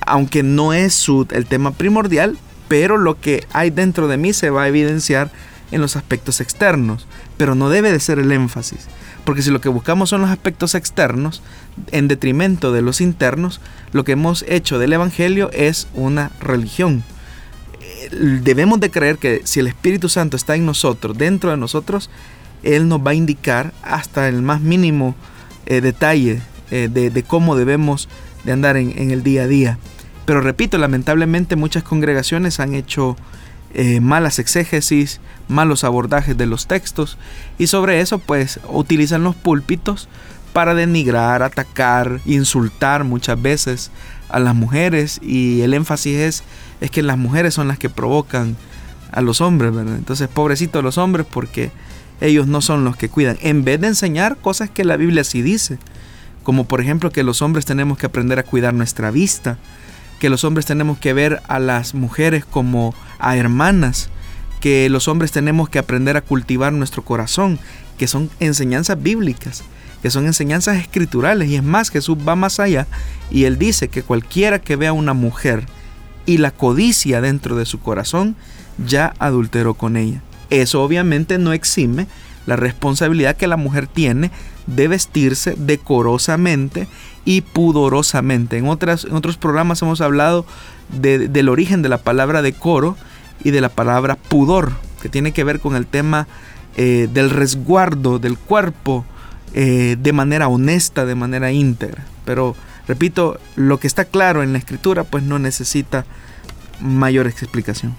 aunque 0.07 0.43
no 0.43 0.73
es 0.73 0.93
su, 0.93 1.27
el 1.31 1.47
tema 1.47 1.71
primordial, 1.71 2.37
pero 2.69 2.99
lo 2.99 3.19
que 3.19 3.47
hay 3.53 3.71
dentro 3.71 4.09
de 4.09 4.17
mí 4.17 4.33
se 4.33 4.51
va 4.51 4.65
a 4.65 4.69
evidenciar 4.69 5.31
en 5.71 5.81
los 5.81 5.97
aspectos 5.97 6.41
externos, 6.41 7.07
pero 7.39 7.55
no 7.55 7.71
debe 7.71 7.93
de 7.93 8.01
ser 8.01 8.19
el 8.19 8.33
énfasis, 8.33 8.89
porque 9.25 9.43
si 9.43 9.51
lo 9.51 9.61
que 9.61 9.69
buscamos 9.69 10.11
son 10.11 10.21
los 10.21 10.31
aspectos 10.31 10.75
externos, 10.75 11.43
en 11.93 12.09
detrimento 12.09 12.73
de 12.73 12.83
los 12.83 13.01
internos, 13.01 13.61
lo 13.93 14.05
que 14.05 14.13
hemos 14.13 14.45
hecho 14.49 14.79
del 14.79 14.93
Evangelio 14.93 15.51
es 15.53 15.89
una 15.95 16.31
religión. 16.41 17.05
Debemos 18.11 18.81
de 18.81 18.91
creer 18.91 19.19
que 19.19 19.43
si 19.45 19.61
el 19.61 19.67
Espíritu 19.67 20.09
Santo 20.09 20.37
está 20.37 20.57
en 20.57 20.67
nosotros, 20.67 21.17
dentro 21.17 21.51
de 21.51 21.57
nosotros, 21.57 22.11
Él 22.63 22.89
nos 22.89 23.01
va 23.01 23.13
a 23.13 23.15
indicar 23.15 23.73
hasta 23.83 24.29
el 24.29 24.43
más 24.43 24.61
mínimo 24.61 25.15
eh, 25.67 25.81
detalle 25.81 26.41
eh, 26.71 26.89
de, 26.91 27.23
cómo 27.23 27.57
debemos 27.57 28.09
de 28.45 28.53
andar 28.53 28.77
en 28.77 29.11
el 29.11 29.23
día 29.23 29.43
a 29.43 29.47
día. 29.47 29.79
Pero 30.25 30.41
repito, 30.41 30.79
lamentablemente 30.79 31.57
muchas 31.57 31.83
congregaciones 31.83 32.61
han 32.61 32.75
hecho 32.75 33.17
eh, 33.75 34.01
malas 34.01 34.39
exégesis, 34.39 35.21
malos 35.49 35.83
abordajes 35.83 36.37
de 36.37 36.45
los 36.45 36.67
textos 36.67 37.17
y 37.59 37.69
sobre 37.69 38.01
eso 38.01 38.19
pues 38.19 38.61
utilizan 38.69 39.25
los 39.25 39.35
púlpitos 39.35 40.11
para 40.53 40.75
denigrar, 40.75 41.43
atacar, 41.43 42.21
insultar 42.27 43.05
muchas 43.05 43.41
veces 43.41 43.91
a 44.33 44.41
las 44.41 44.55
mujeres 44.55 45.21
y 45.23 45.61
el 45.61 45.75
énfasis 45.75 46.17
es, 46.17 46.43
es 46.81 46.91
que 46.91 47.03
las 47.03 47.19
mujeres 47.19 47.55
son 47.55 47.69
las 47.69 47.79
que 47.79 47.91
provocan 47.91 48.57
a 49.13 49.21
los 49.21 49.41
hombres, 49.41 49.75
¿verdad? 49.75 49.97
Entonces, 49.97 50.29
pobrecitos 50.29 50.83
los 50.83 50.99
hombres 50.99 51.27
porque 51.31 51.71
ellos 52.21 52.47
no 52.47 52.61
son 52.61 52.85
los 52.85 52.97
que 52.97 53.09
cuidan. 53.09 53.39
En 53.43 53.65
vez 53.65 53.81
de 53.81 53.89
enseñar 53.89 54.37
cosas 54.37 54.71
que 54.71 54.85
la 54.85 54.97
Biblia 54.97 55.25
sí 55.25 55.43
dice, 55.43 55.79
como 56.43 56.67
por 56.67 56.81
ejemplo 56.81 57.11
que 57.11 57.23
los 57.23 57.43
hombres 57.43 57.65
tenemos 57.67 57.99
que 57.99 58.07
aprender 58.07 58.39
a 58.39 58.45
cuidar 58.45 58.75
nuestra 58.75 59.11
vista, 59.11 59.59
que 60.19 60.31
los 60.31 60.45
hombres 60.45 60.67
tenemos 60.67 60.99
que 60.99 61.13
ver 61.13 61.43
a 61.49 61.59
las 61.59 61.95
mujeres 61.95 62.45
como 62.45 62.95
a 63.19 63.37
hermanas, 63.37 64.09
que 64.61 64.89
los 64.89 65.09
hombres 65.09 65.33
tenemos 65.33 65.69
que 65.69 65.81
aprender 65.81 66.17
a 66.17 66.21
cultivar 66.21 66.73
nuestro 66.73 67.05
corazón, 67.05 67.59
que 67.99 68.07
son 68.07 68.31
enseñanzas 68.39 69.03
bíblicas, 69.03 69.65
que 70.03 70.11
son 70.11 70.27
enseñanzas 70.27 70.79
escriturales. 70.79 71.49
Y 71.49 71.57
es 71.57 71.63
más, 71.63 71.91
Jesús 71.91 72.19
va 72.27 72.37
más 72.37 72.61
allá 72.61 72.87
y 73.31 73.45
él 73.45 73.59
dice 73.59 73.89
que 73.89 74.03
cualquiera 74.03 74.61
que 74.61 74.77
vea 74.77 74.91
a 74.91 74.95
una 74.95 75.15
mujer 75.15 75.65
y 76.27 76.39
la 76.39 76.51
codicia 76.51 77.21
dentro 77.21 77.57
de 77.57 77.65
su 77.65 77.81
corazón, 77.81 78.37
ya 78.87 79.15
adulteró 79.19 79.75
con 79.75 79.97
ella. 79.97 80.23
Eso 80.51 80.83
obviamente 80.83 81.39
no 81.39 81.53
exime 81.53 82.07
la 82.47 82.57
responsabilidad 82.57 83.37
que 83.37 83.47
la 83.47 83.57
mujer 83.57 83.87
tiene 83.87 84.31
de 84.67 84.89
vestirse 84.89 85.55
decorosamente 85.57 86.89
y 87.25 87.43
pudorosamente. 87.43 88.59
En, 88.59 88.69
otras, 88.69 89.05
en 89.05 89.15
otros 89.15 89.37
programas 89.37 89.83
hemos 89.83 90.01
hablado 90.01 90.45
del 90.91 91.49
origen 91.49 91.83
de 91.83 91.89
la 91.89 91.99
palabra 91.99 92.43
decoro 92.43 92.97
y 93.45 93.51
de 93.51 93.61
la 93.61 93.69
palabra 93.69 94.17
pudor, 94.17 94.73
que 95.01 95.09
tiene 95.09 95.33
que 95.33 95.45
ver 95.45 95.61
con 95.61 95.75
el 95.75 95.87
tema 95.87 96.27
eh, 96.77 97.09
del 97.13 97.31
resguardo 97.31 98.19
del 98.19 98.37
cuerpo 98.39 99.05
eh, 99.55 99.97
de 99.99 100.13
manera 100.13 100.49
honesta, 100.49 101.05
de 101.05 101.15
manera 101.15 101.53
íntegra. 101.53 102.05
Pero, 102.25 102.57
repito, 102.87 103.39
lo 103.57 103.79
que 103.79 103.87
está 103.87 104.05
claro 104.05 104.43
en 104.43 104.53
la 104.53 104.59
escritura 104.59 105.05
pues 105.05 105.23
no 105.23 105.39
necesita 105.39 106.05
mayor 106.81 107.27
explicación. 107.27 107.95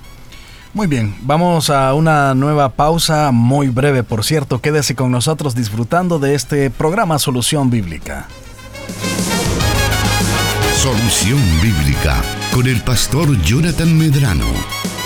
Muy 0.73 0.87
bien, 0.87 1.15
vamos 1.21 1.69
a 1.69 1.93
una 1.93 2.33
nueva 2.33 2.69
pausa, 2.69 3.31
muy 3.31 3.67
breve 3.67 4.03
por 4.03 4.23
cierto. 4.23 4.59
Quédese 4.59 4.95
con 4.95 5.11
nosotros 5.11 5.53
disfrutando 5.53 6.17
de 6.17 6.33
este 6.33 6.71
programa 6.71 7.19
Solución 7.19 7.69
Bíblica. 7.69 8.27
Solución 10.75 11.39
Bíblica 11.61 12.21
con 12.53 12.67
el 12.67 12.81
pastor 12.81 13.41
Jonathan 13.41 13.97
Medrano. 13.97 14.45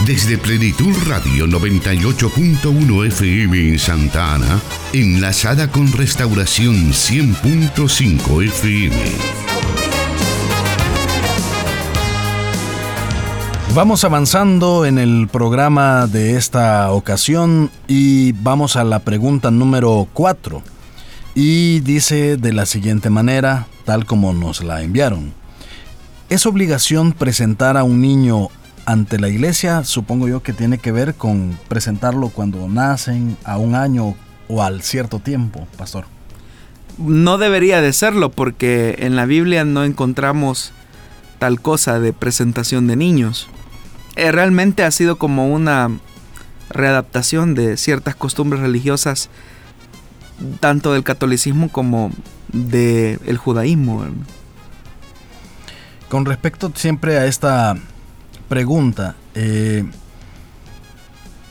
Desde 0.05 0.37
Plenitud 0.37 0.93
Radio 1.07 1.47
98.1 1.47 3.07
FM 3.07 3.69
en 3.69 3.79
Santa 3.79 4.35
Ana, 4.35 4.59
enlazada 4.91 5.71
con 5.71 5.91
Restauración 5.93 6.91
100.5 6.91 8.43
FM. 8.43 8.95
Vamos 13.73 14.03
avanzando 14.03 14.85
en 14.85 14.97
el 14.97 15.29
programa 15.31 16.07
de 16.07 16.35
esta 16.35 16.91
ocasión 16.91 17.71
y 17.87 18.33
vamos 18.33 18.75
a 18.75 18.83
la 18.83 18.99
pregunta 18.99 19.51
número 19.51 20.07
4. 20.13 20.61
Y 21.33 21.79
dice 21.79 22.35
de 22.35 22.51
la 22.51 22.65
siguiente 22.65 23.09
manera, 23.09 23.67
tal 23.85 24.05
como 24.05 24.33
nos 24.33 24.63
la 24.63 24.81
enviaron. 24.81 25.46
¿Es 26.29 26.45
obligación 26.45 27.13
presentar 27.13 27.77
a 27.77 27.85
un 27.85 28.01
niño 28.01 28.49
ante 28.85 29.17
la 29.17 29.29
iglesia? 29.29 29.85
Supongo 29.85 30.27
yo 30.27 30.43
que 30.43 30.51
tiene 30.51 30.77
que 30.77 30.91
ver 30.91 31.15
con 31.15 31.57
presentarlo 31.69 32.27
cuando 32.27 32.67
nacen, 32.67 33.37
a 33.45 33.57
un 33.57 33.75
año 33.75 34.13
o 34.49 34.61
al 34.61 34.81
cierto 34.81 35.19
tiempo, 35.19 35.65
pastor. 35.77 36.03
No 36.97 37.37
debería 37.37 37.79
de 37.79 37.93
serlo 37.93 38.29
porque 38.29 38.97
en 38.99 39.15
la 39.15 39.25
Biblia 39.25 39.63
no 39.63 39.85
encontramos 39.85 40.73
tal 41.39 41.61
cosa 41.61 42.01
de 42.01 42.11
presentación 42.11 42.87
de 42.87 42.97
niños. 42.97 43.47
Eh, 44.17 44.29
realmente 44.33 44.83
ha 44.83 44.91
sido 44.91 45.17
como 45.17 45.47
una 45.47 45.97
readaptación 46.69 47.55
de 47.55 47.77
ciertas 47.77 48.17
costumbres 48.17 48.61
religiosas, 48.61 49.29
tanto 50.59 50.91
del 50.91 51.03
catolicismo 51.03 51.69
como 51.69 52.11
del 52.51 53.37
judaísmo. 53.37 54.05
Con 56.09 56.23
respecto 56.23 56.71
siempre 56.73 57.17
a 57.17 57.25
esta 57.25 57.75
pregunta, 58.47 59.15
eh, 59.35 59.83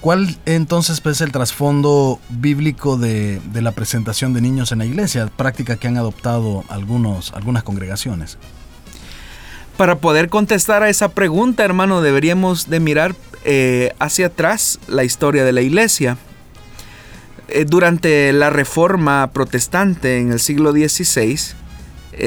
¿cuál 0.00 0.38
entonces 0.46 1.02
es 1.04 1.20
el 1.20 1.30
trasfondo 1.30 2.18
bíblico 2.30 2.96
de, 2.96 3.42
la 3.52 3.72
presentación 3.72 4.32
de 4.32 4.40
niños 4.40 4.72
en 4.72 4.78
la 4.78 4.86
iglesia, 4.86 5.26
práctica 5.26 5.76
que 5.76 5.88
han 5.88 5.98
adoptado 5.98 6.64
algunos, 6.70 7.34
algunas 7.34 7.64
congregaciones? 7.64 8.38
Para 9.76 9.98
poder 9.98 10.30
contestar 10.30 10.82
a 10.82 10.88
esa 10.88 11.10
pregunta, 11.10 11.62
hermano, 11.62 12.00
deberíamos 12.00 12.70
de 12.70 12.80
mirar 12.80 13.14
eh, 13.44 13.92
hacia 13.98 14.28
atrás 14.28 14.78
la 14.88 15.04
historia 15.04 15.44
de 15.44 15.52
la 15.52 15.60
iglesia. 15.60 16.16
Eh, 17.48 17.66
durante 17.66 18.32
la 18.32 18.48
reforma 18.48 19.30
protestante 19.34 20.18
en 20.18 20.32
el 20.32 20.40
siglo 20.40 20.72
XVI, 20.72 21.38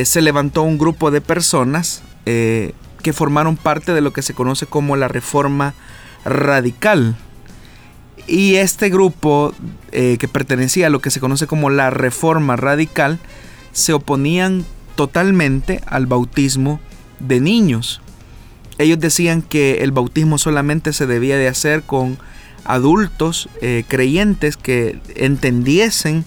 se 0.06 0.22
levantó 0.22 0.62
un 0.62 0.78
grupo 0.78 1.10
de 1.10 1.20
personas 1.20 2.04
que 2.26 3.14
formaron 3.14 3.58
parte 3.58 3.94
de 3.94 4.02
lo 4.02 4.14
que 4.14 4.22
se 4.22 4.34
conoce 4.34 4.66
como 4.66 4.96
la 4.96 5.08
reforma 5.08 5.74
radical. 6.26 7.16
Y 8.28 8.56
este 8.56 8.90
grupo, 8.90 9.54
que 9.92 10.30
pertenecía 10.32 10.88
a 10.88 10.90
lo 10.90 11.00
que 11.00 11.10
se 11.10 11.20
conoce 11.20 11.48
como 11.48 11.70
la 11.70 11.90
reforma 11.90 12.56
radical, 12.56 13.20
se 13.72 13.94
oponían 13.94 14.66
totalmente 14.96 15.82
al 15.88 16.06
bautismo 16.08 16.80
de 17.20 17.40
niños. 17.40 18.02
Ellos 18.78 19.00
decían 19.00 19.42
que 19.42 19.84
el 19.84 19.92
bautismo 19.92 20.38
solamente 20.38 20.94
se 20.94 21.06
debía 21.06 21.38
de 21.38 21.48
hacer 21.48 21.84
con 21.84 22.18
adultos 22.64 23.50
eh, 23.62 23.84
creyentes 23.88 24.58
que 24.58 25.00
entendiesen 25.16 26.26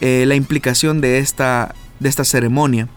eh, 0.00 0.24
la 0.26 0.34
implicación 0.34 1.00
de 1.00 1.18
esta, 1.18 1.74
de 2.00 2.08
esta 2.08 2.24
ceremonia. 2.24 2.88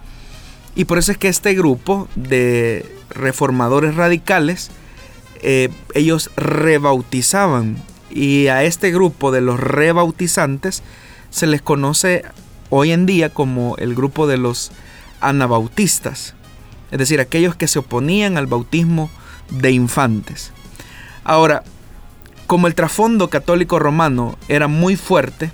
Y 0.78 0.86
por 0.86 0.98
eso 0.98 1.12
es 1.12 1.18
que 1.18 1.28
este 1.28 1.54
grupo 1.54 2.08
de 2.16 2.86
reformadores 3.10 3.96
radicales, 3.96 4.70
eh, 5.42 5.68
ellos 5.94 6.32
rebautizaban. 6.38 7.76
Y 8.10 8.48
a 8.48 8.64
este 8.64 8.92
grupo 8.92 9.34
de 9.34 9.42
los 9.42 9.60
rebautizantes 9.60 10.84
se 11.30 11.48
les 11.48 11.62
conoce 11.62 12.24
hoy 12.70 12.94
en 12.94 13.06
día 13.06 13.30
como 13.30 13.76
el 13.78 13.94
grupo 13.94 14.28
de 14.28 14.38
los 14.38 14.72
anabautistas 15.20 16.36
es 16.92 17.00
decir, 17.00 17.20
aquellos 17.20 17.56
que 17.56 17.68
se 17.68 17.80
oponían 17.80 18.38
al 18.38 18.48
bautismo 18.48 19.10
de 19.50 19.72
infantes. 19.72 20.52
Ahora, 21.24 21.64
como 22.46 22.68
el 22.68 22.76
trasfondo 22.76 23.30
católico 23.30 23.80
romano 23.80 24.38
era 24.48 24.68
muy 24.68 24.96
fuerte, 24.96 25.52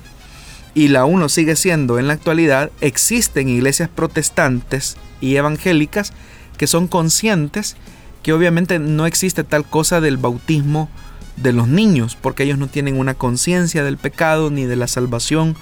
y 0.75 0.87
la 0.87 1.05
uno 1.05 1.29
sigue 1.29 1.55
siendo 1.55 1.99
en 1.99 2.07
la 2.07 2.13
actualidad, 2.13 2.71
existen 2.81 3.47
iglesias 3.47 3.89
protestantes 3.89 4.97
y 5.23 5.37
evangélicas 5.37 6.13
que 6.57 6.67
son 6.67 6.87
conscientes 6.87 7.75
que 8.21 8.33
obviamente 8.33 8.79
no 8.79 9.05
existe 9.05 9.43
tal 9.43 9.65
cosa 9.65 10.01
del 10.01 10.17
bautismo 10.17 10.89
de 11.37 11.51
los 11.51 11.67
niños, 11.67 12.17
porque 12.19 12.43
ellos 12.43 12.57
no 12.57 12.67
tienen 12.67 12.97
una 12.97 13.15
conciencia 13.15 13.83
del 13.83 13.97
pecado 13.97 14.49
ni 14.49 14.65
de 14.65 14.75
la 14.75 14.87
salvación 14.87 15.55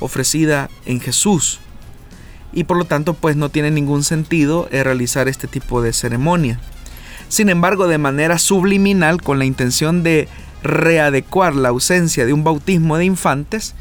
ofrecida 0.00 0.70
en 0.86 1.00
Jesús 1.00 1.60
y 2.52 2.64
por 2.64 2.76
lo 2.76 2.84
tanto 2.84 3.14
pues 3.14 3.36
no 3.36 3.50
tiene 3.50 3.70
ningún 3.70 4.04
sentido 4.04 4.68
eh, 4.70 4.82
realizar 4.82 5.28
este 5.28 5.48
tipo 5.48 5.82
de 5.82 5.92
ceremonia. 5.92 6.60
Sin 7.28 7.50
embargo, 7.50 7.88
de 7.88 7.98
manera 7.98 8.38
subliminal, 8.38 9.20
con 9.20 9.38
la 9.38 9.44
intención 9.44 10.02
de 10.02 10.28
readecuar 10.62 11.54
la 11.54 11.68
ausencia 11.68 12.24
de 12.24 12.32
un 12.32 12.42
bautismo 12.42 12.96
de 12.96 13.04
infantes, 13.04 13.74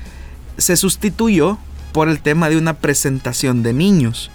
se 0.58 0.76
sustituyó 0.76 1.58
por 1.93 2.10
el 2.10 2.19
tema 2.19 2.50
de 2.50 2.58
una 2.58 2.73
presentación 2.73 3.63
de 3.63 3.71
niños. 3.71 4.32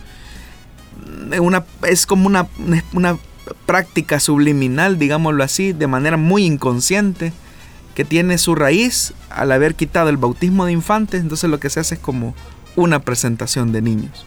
Una, 1.40 1.64
es 1.86 2.06
como 2.06 2.26
una, 2.26 2.46
una 2.92 3.18
práctica 3.66 4.20
subliminal, 4.20 4.98
digámoslo 4.98 5.42
así, 5.44 5.72
de 5.72 5.86
manera 5.86 6.16
muy 6.16 6.44
inconsciente, 6.44 7.32
que 7.94 8.04
tiene 8.04 8.38
su 8.38 8.54
raíz 8.54 9.14
al 9.30 9.52
haber 9.52 9.74
quitado 9.74 10.08
el 10.08 10.16
bautismo 10.16 10.64
de 10.64 10.72
infantes, 10.72 11.20
entonces 11.20 11.50
lo 11.50 11.60
que 11.60 11.70
se 11.70 11.80
hace 11.80 11.94
es 11.96 12.00
como 12.00 12.34
una 12.76 13.00
presentación 13.00 13.72
de 13.72 13.82
niños. 13.82 14.24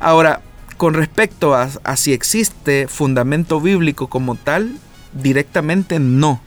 Ahora, 0.00 0.42
con 0.76 0.94
respecto 0.94 1.54
a, 1.54 1.68
si 1.96 2.12
existe 2.12 2.88
fundamento 2.88 3.60
bíblico 3.60 4.08
como 4.08 4.34
tal, 4.34 4.76
directamente 5.12 5.98
no. 5.98 6.40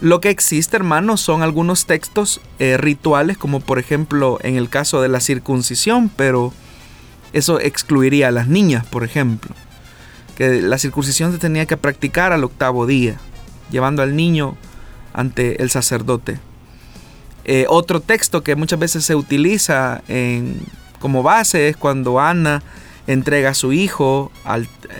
Lo 0.00 0.20
que 0.20 0.30
existe, 0.30 0.76
hermanos, 0.76 1.20
son 1.20 1.42
algunos 1.42 1.86
textos 1.86 2.40
eh, 2.58 2.76
rituales, 2.76 3.38
como 3.38 3.60
por 3.60 3.78
ejemplo 3.78 4.38
en 4.42 4.56
el 4.56 4.68
caso 4.68 5.00
de 5.00 5.08
la 5.08 5.20
circuncisión, 5.20 6.10
pero 6.14 6.52
eso 7.32 7.60
excluiría 7.60 8.28
a 8.28 8.30
las 8.30 8.48
niñas, 8.48 8.86
por 8.86 9.04
ejemplo. 9.04 9.54
Que 10.36 10.62
la 10.62 10.78
circuncisión 10.78 11.32
se 11.32 11.38
tenía 11.38 11.66
que 11.66 11.76
practicar 11.76 12.32
al 12.32 12.44
octavo 12.44 12.86
día, 12.86 13.16
llevando 13.70 14.02
al 14.02 14.16
niño 14.16 14.56
ante 15.12 15.62
el 15.62 15.70
sacerdote. 15.70 16.38
Eh, 17.44 17.66
otro 17.68 18.00
texto 18.00 18.42
que 18.42 18.56
muchas 18.56 18.78
veces 18.78 19.04
se 19.04 19.14
utiliza 19.14 20.02
como 21.00 21.22
base 21.22 21.68
es 21.68 21.76
cuando 21.76 22.20
Ana 22.20 22.62
entrega 23.06 23.50
a 23.50 23.54
su 23.54 23.72
hijo 23.72 24.30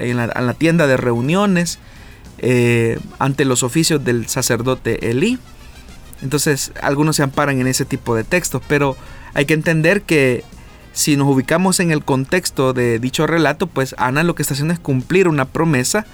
en 0.00 0.16
la, 0.16 0.54
tienda 0.54 0.86
de 0.86 0.96
reuniones. 0.96 1.78
eh, 2.44 2.98
ante 3.20 3.44
los 3.44 3.62
oficios 3.62 4.04
del 4.04 4.26
sacerdote 4.28 5.10
Elí. 5.10 5.38
Entonces 6.22 6.72
algunos 6.82 7.16
se 7.16 7.22
amparan 7.22 7.60
en 7.60 7.68
ese 7.68 7.84
tipo 7.84 8.16
de 8.16 8.24
textos, 8.24 8.62
pero 8.66 8.96
hay 9.34 9.44
que 9.44 9.54
entender 9.54 10.02
que 10.02 10.44
si 10.92 11.16
nos 11.16 11.28
ubicamos 11.28 11.80
en 11.80 11.90
el 11.90 12.04
contexto 12.04 12.72
de 12.72 12.98
dicho 12.98 13.26
relato, 13.26 13.66
pues 13.66 13.94
Ana 13.98 14.22
lo 14.22 14.34
que 14.34 14.42
está 14.42 14.54
haciendo 14.54 14.74
es 14.74 14.80
cumplir 14.80 15.28
una 15.28 15.46
promesa 15.46 16.06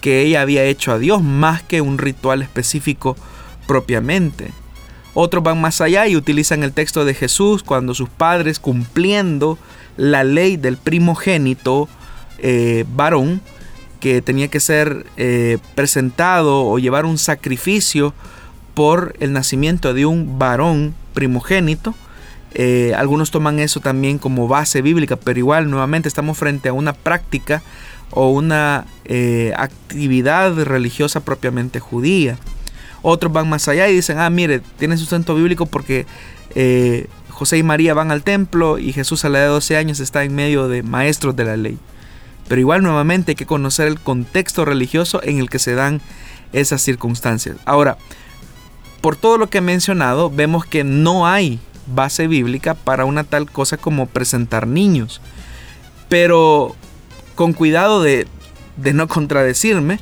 que 0.00 0.22
ella 0.22 0.42
había 0.42 0.64
hecho 0.64 0.92
a 0.92 0.98
Dios 0.98 1.22
más 1.22 1.62
que 1.62 1.80
un 1.80 1.98
ritual 1.98 2.42
específico 2.42 3.16
propiamente. 3.66 4.52
Otros 5.14 5.42
van 5.42 5.60
más 5.60 5.80
allá 5.80 6.06
y 6.06 6.16
utilizan 6.16 6.62
el 6.62 6.72
texto 6.72 7.04
de 7.04 7.14
Jesús 7.14 7.62
cuando 7.62 7.94
sus 7.94 8.08
padres 8.08 8.60
cumpliendo 8.60 9.58
la 9.96 10.22
ley 10.22 10.56
del 10.56 10.76
primogénito 10.76 11.88
eh, 12.38 12.84
varón 12.94 13.40
que 14.00 14.22
tenía 14.22 14.48
que 14.48 14.60
ser 14.60 15.06
eh, 15.16 15.58
presentado 15.74 16.64
o 16.64 16.78
llevar 16.78 17.04
un 17.04 17.18
sacrificio 17.18 18.14
por 18.74 19.16
el 19.18 19.32
nacimiento 19.32 19.92
de 19.92 20.06
un 20.06 20.38
varón 20.38 20.94
primogénito. 21.14 21.94
Eh, 22.54 22.94
algunos 22.96 23.30
toman 23.30 23.58
eso 23.58 23.80
también 23.80 24.18
como 24.18 24.48
base 24.48 24.82
bíblica, 24.82 25.16
pero 25.16 25.38
igual 25.38 25.70
nuevamente 25.70 26.08
estamos 26.08 26.38
frente 26.38 26.68
a 26.68 26.72
una 26.72 26.92
práctica 26.92 27.62
o 28.10 28.30
una 28.30 28.86
actividad 29.56 30.54
religiosa 30.64 31.20
propiamente 31.20 31.78
judía. 31.80 32.38
Otros 33.02 33.32
van 33.32 33.48
más 33.48 33.68
allá 33.68 33.88
y 33.88 33.94
dicen, 33.94 34.18
ah, 34.18 34.30
mire, 34.30 34.60
tiene 34.78 34.96
sustento 34.96 35.34
bíblico 35.34 35.66
porque 35.66 36.06
eh, 36.54 37.06
José 37.30 37.58
y 37.58 37.62
María 37.62 37.94
van 37.94 38.10
al 38.10 38.22
templo 38.22 38.78
y 38.78 38.92
Jesús 38.92 39.24
a 39.24 39.28
la 39.28 39.38
edad 39.38 39.46
de 39.46 39.52
12 39.52 39.76
años 39.76 40.00
está 40.00 40.24
en 40.24 40.34
medio 40.34 40.68
de 40.68 40.82
maestros 40.82 41.36
de 41.36 41.44
la 41.44 41.56
ley. 41.56 41.78
Pero 42.48 42.60
igual 42.60 42.82
nuevamente 42.82 43.32
hay 43.32 43.36
que 43.36 43.46
conocer 43.46 43.86
el 43.86 44.00
contexto 44.00 44.64
religioso 44.64 45.22
en 45.22 45.38
el 45.38 45.50
que 45.50 45.58
se 45.58 45.74
dan 45.74 46.00
esas 46.52 46.82
circunstancias. 46.82 47.56
Ahora, 47.64 47.98
por 49.00 49.14
todo 49.14 49.38
lo 49.38 49.48
que 49.48 49.58
he 49.58 49.62
mencionado, 49.62 50.30
vemos 50.30 50.64
que 50.64 50.82
no 50.82 51.26
hay 51.26 51.60
base 51.94 52.26
bíblica 52.26 52.74
para 52.74 53.04
una 53.04 53.24
tal 53.24 53.50
cosa 53.50 53.76
como 53.76 54.06
presentar 54.06 54.66
niños. 54.66 55.20
Pero 56.08 56.76
con 57.34 57.52
cuidado 57.52 58.02
de, 58.02 58.26
no 58.76 59.08
contradecirme, 59.08 59.98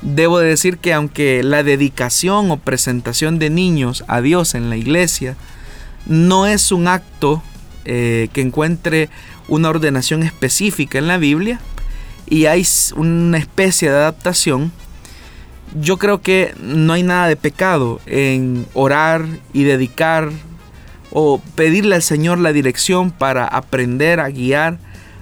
Debo 0.00 0.38
decir 0.38 0.78
que 0.78 0.92
aunque 0.92 1.42
la 1.42 1.64
dedicación 1.64 2.52
o 2.52 2.56
presentación 2.56 3.40
de 3.40 3.50
niños 3.50 4.04
a 4.06 4.20
Dios 4.20 4.54
en 4.54 4.70
la 4.70 4.76
iglesia 4.76 5.34
no 6.06 6.46
es 6.46 6.70
un 6.70 6.86
acto 6.86 7.42
eh, 7.84 8.28
que 8.32 8.40
encuentre 8.40 9.08
una 9.48 9.70
ordenación 9.70 10.22
específica 10.22 10.98
en 10.98 11.08
la 11.08 11.18
Biblia 11.18 11.58
y 12.30 12.46
hay 12.46 12.66
una 12.94 13.38
especie 13.38 13.90
de 13.90 13.96
adaptación, 13.96 14.70
yo 15.80 15.96
creo 15.96 16.20
que 16.20 16.54
no 16.60 16.92
hay 16.92 17.02
nada 17.02 17.28
de 17.28 17.36
pecado 17.36 18.00
en 18.06 18.66
orar 18.74 19.26
y 19.52 19.64
dedicar 19.64 20.30
o 21.10 21.40
pedirle 21.54 21.94
al 21.94 22.02
Señor 22.02 22.38
la 22.38 22.52
dirección 22.52 23.10
para 23.10 23.46
aprender 23.46 24.20
a 24.20 24.28
guiar 24.28 24.78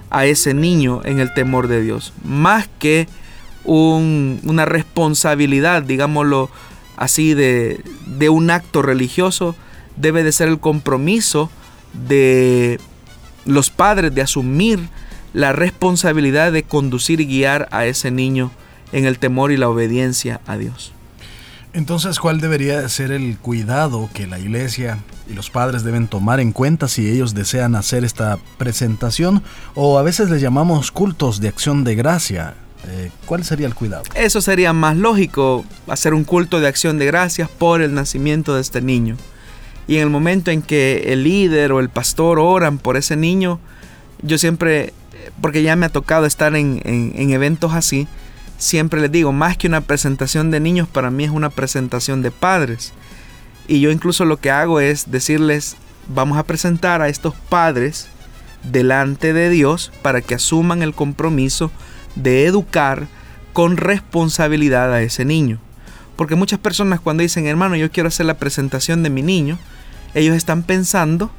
a 0.09 0.25
ese 0.25 0.53
niño 0.53 1.01
en 1.03 1.19
el 1.19 1.33
temor 1.33 1.67
de 1.67 1.81
Dios, 1.81 2.13
más 2.23 2.69
que 2.79 3.07
una 3.65 4.65
responsabilidad, 4.65 5.83
digámoslo 5.83 6.49
así, 6.95 7.33
de, 7.33 7.81
de 8.05 8.29
un 8.29 8.49
acto 8.49 8.81
religioso, 8.81 9.55
debe 9.97 10.23
de 10.23 10.31
ser 10.31 10.47
el 10.47 10.59
compromiso 10.59 11.49
de 12.07 12.79
los 13.45 13.69
padres 13.69 14.13
de 14.15 14.21
asumir 14.21 14.79
la 15.33 15.51
responsabilidad 15.51 16.51
de 16.51 16.63
conducir 16.63 17.19
y 17.19 17.25
guiar 17.25 17.67
a 17.71 17.85
ese 17.85 18.09
niño 18.11 18.51
en 18.91 19.05
el 19.05 19.19
temor 19.19 19.51
y 19.51 19.57
la 19.57 19.69
obediencia 19.69 20.39
a 20.47 20.57
Dios. 20.57 20.93
Entonces, 21.77 22.17
¿cuál 22.17 22.41
debería 22.41 22.89
ser 22.89 23.11
el 23.11 23.37
cuidado 23.37 24.09
que 24.11 24.25
la 24.25 24.39
iglesia 24.39 24.97
y 25.29 25.33
los 25.33 25.51
padres 25.51 25.83
deben 25.83 26.07
tomar 26.07 26.39
en 26.39 26.51
cuenta 26.51 26.87
si 26.87 27.07
ellos 27.07 27.35
desean 27.35 27.75
hacer 27.75 28.03
esta 28.03 28.39
presentación? 28.57 29.43
O 29.75 29.99
a 29.99 30.01
veces 30.01 30.31
les 30.31 30.41
llamamos 30.41 30.91
cultos 30.91 31.39
de 31.39 31.49
acción 31.49 31.83
de 31.83 31.93
gracia. 31.93 32.55
Eh, 32.87 33.11
¿Cuál 33.27 33.43
sería 33.43 33.67
el 33.67 33.75
cuidado? 33.75 34.05
Eso 34.15 34.41
sería 34.41 34.73
más 34.73 34.97
lógico, 34.97 35.65
hacer 35.87 36.15
un 36.15 36.23
culto 36.23 36.59
de 36.59 36.67
acción 36.67 36.97
de 36.97 37.05
gracias 37.05 37.47
por 37.47 37.83
el 37.83 37.93
nacimiento 37.93 38.55
de 38.55 38.61
este 38.61 38.81
niño. 38.81 39.15
Y 39.87 39.97
en 39.97 40.01
el 40.01 40.09
momento 40.09 40.49
en 40.49 40.63
que 40.63 41.13
el 41.13 41.25
líder 41.25 41.73
o 41.73 41.79
el 41.79 41.89
pastor 41.89 42.39
oran 42.39 42.79
por 42.79 42.97
ese 42.97 43.15
niño, 43.15 43.59
yo 44.23 44.39
siempre, 44.39 44.93
porque 45.41 45.61
ya 45.61 45.75
me 45.75 45.85
ha 45.85 45.89
tocado 45.89 46.25
estar 46.25 46.55
en 46.55 46.81
eventos 47.31 47.73
así, 47.75 48.07
siempre 48.57 49.01
les 49.01 49.11
digo, 49.11 49.31
más 49.31 49.57
que 49.57 49.67
una 49.67 49.81
presentación 49.81 50.51
de 50.51 50.59
niños, 50.59 50.87
para 50.87 51.11
mí 51.11 51.23
es 51.23 51.31
una 51.31 51.49
presentación 51.49 52.21
de 52.21 52.31
padres. 52.31 52.93
Y 53.67 53.79
yo 53.79 53.91
incluso 53.91 54.25
lo 54.25 54.37
que 54.37 54.51
hago 54.51 54.79
es 54.79 55.11
decirles, 55.11 55.75
vamos 56.07 56.37
a 56.37 56.43
presentar 56.43 57.01
a 57.01 57.09
estos 57.09 57.35
padres 57.49 58.07
delante 58.63 59.33
de 59.33 59.49
Dios 59.49 59.91
para 60.01 60.21
que 60.21 60.35
asuman 60.35 60.81
el 60.81 60.93
compromiso 60.93 61.71
de 62.15 62.45
educar 62.45 63.07
con 63.53 63.77
responsabilidad 63.77 64.93
a 64.93 65.01
ese 65.01 65.25
niño. 65.25 65.59
Porque 66.15 66.35
muchas 66.35 66.59
personas 66.59 66.99
cuando 66.99 67.21
dicen, 67.21 67.45
hermano, 67.45 67.75
yo 67.75 67.91
quiero 67.91 68.07
hacer 68.07 68.25
la 68.25 68.37
presentación 68.37 69.03
de 69.03 69.09
mi 69.09 69.21
niño, 69.21 69.59
ellos 70.13 70.35
están 70.35 70.63
pensando 70.63 71.29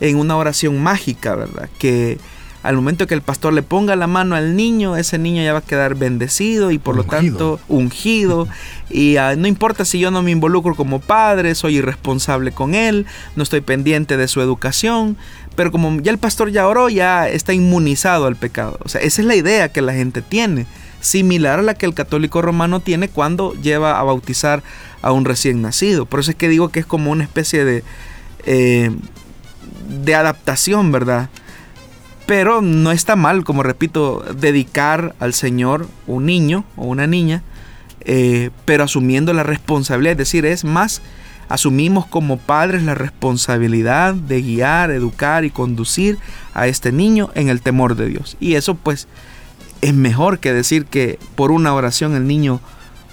en 0.00 0.16
una 0.16 0.36
oración 0.36 0.82
mágica, 0.82 1.34
¿verdad? 1.34 1.70
Que 1.78 2.18
al 2.66 2.74
momento 2.74 3.06
que 3.06 3.14
el 3.14 3.22
pastor 3.22 3.52
le 3.52 3.62
ponga 3.62 3.94
la 3.94 4.08
mano 4.08 4.34
al 4.34 4.56
niño, 4.56 4.96
ese 4.96 5.18
niño 5.18 5.42
ya 5.42 5.52
va 5.52 5.60
a 5.60 5.62
quedar 5.62 5.94
bendecido 5.94 6.72
y 6.72 6.78
por 6.78 6.96
lo 6.96 7.04
tanto 7.04 7.60
ungido. 7.68 8.48
y 8.90 9.16
ah, 9.18 9.36
no 9.36 9.46
importa 9.46 9.84
si 9.84 10.00
yo 10.00 10.10
no 10.10 10.22
me 10.22 10.32
involucro 10.32 10.74
como 10.74 11.00
padre, 11.00 11.54
soy 11.54 11.76
irresponsable 11.76 12.50
con 12.50 12.74
él, 12.74 13.06
no 13.36 13.44
estoy 13.44 13.60
pendiente 13.60 14.16
de 14.16 14.26
su 14.26 14.40
educación, 14.40 15.16
pero 15.54 15.70
como 15.70 16.00
ya 16.00 16.10
el 16.10 16.18
pastor 16.18 16.50
ya 16.50 16.66
oró, 16.66 16.88
ya 16.88 17.28
está 17.28 17.52
inmunizado 17.52 18.26
al 18.26 18.34
pecado. 18.34 18.78
O 18.84 18.88
sea, 18.88 19.00
esa 19.00 19.22
es 19.22 19.28
la 19.28 19.36
idea 19.36 19.68
que 19.70 19.80
la 19.80 19.94
gente 19.94 20.20
tiene, 20.20 20.66
similar 21.00 21.60
a 21.60 21.62
la 21.62 21.74
que 21.74 21.86
el 21.86 21.94
católico 21.94 22.42
romano 22.42 22.80
tiene 22.80 23.08
cuando 23.08 23.54
lleva 23.54 24.00
a 24.00 24.02
bautizar 24.02 24.64
a 25.02 25.12
un 25.12 25.24
recién 25.24 25.62
nacido. 25.62 26.04
Por 26.04 26.18
eso 26.18 26.32
es 26.32 26.36
que 26.36 26.48
digo 26.48 26.70
que 26.70 26.80
es 26.80 26.86
como 26.86 27.12
una 27.12 27.22
especie 27.22 27.64
de, 27.64 27.84
eh, 28.44 28.90
de 30.02 30.14
adaptación, 30.16 30.90
¿verdad? 30.90 31.30
Pero 32.26 32.60
no 32.60 32.90
está 32.90 33.14
mal, 33.14 33.44
como 33.44 33.62
repito, 33.62 34.24
dedicar 34.38 35.14
al 35.20 35.32
Señor 35.32 35.88
un 36.06 36.26
niño 36.26 36.64
o 36.76 36.86
una 36.86 37.06
niña, 37.06 37.42
eh, 38.00 38.50
pero 38.64 38.84
asumiendo 38.84 39.32
la 39.32 39.44
responsabilidad, 39.44 40.12
es 40.12 40.18
decir, 40.18 40.44
es 40.44 40.64
más 40.64 41.02
asumimos 41.48 42.06
como 42.06 42.38
padres 42.38 42.82
la 42.82 42.94
responsabilidad 42.94 44.14
de 44.14 44.42
guiar, 44.42 44.90
educar 44.90 45.44
y 45.44 45.50
conducir 45.50 46.18
a 46.54 46.66
este 46.66 46.92
niño 46.92 47.30
en 47.34 47.48
el 47.48 47.62
temor 47.62 47.96
de 47.96 48.08
Dios. 48.08 48.36
Y 48.40 48.54
eso 48.54 48.74
pues 48.74 49.06
es 49.80 49.94
mejor 49.94 50.38
que 50.38 50.52
decir 50.52 50.86
que 50.86 51.18
por 51.34 51.50
una 51.50 51.74
oración 51.74 52.14
el 52.14 52.26
niño 52.26 52.60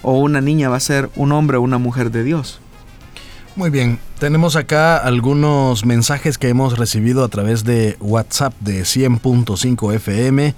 o 0.02 0.18
una 0.18 0.40
niña 0.40 0.68
va 0.68 0.76
a 0.76 0.80
ser 0.80 1.10
un 1.16 1.32
hombre 1.32 1.56
o 1.56 1.62
una 1.62 1.78
mujer 1.78 2.10
de 2.10 2.24
Dios. 2.24 2.60
Muy 3.56 3.70
bien, 3.70 4.00
tenemos 4.18 4.56
acá 4.56 4.96
algunos 4.96 5.84
mensajes 5.84 6.38
que 6.38 6.48
hemos 6.48 6.76
recibido 6.76 7.22
a 7.22 7.28
través 7.28 7.62
de 7.62 7.96
WhatsApp 8.00 8.52
de 8.58 8.82
100.5 8.82 9.94
FM 9.94 10.56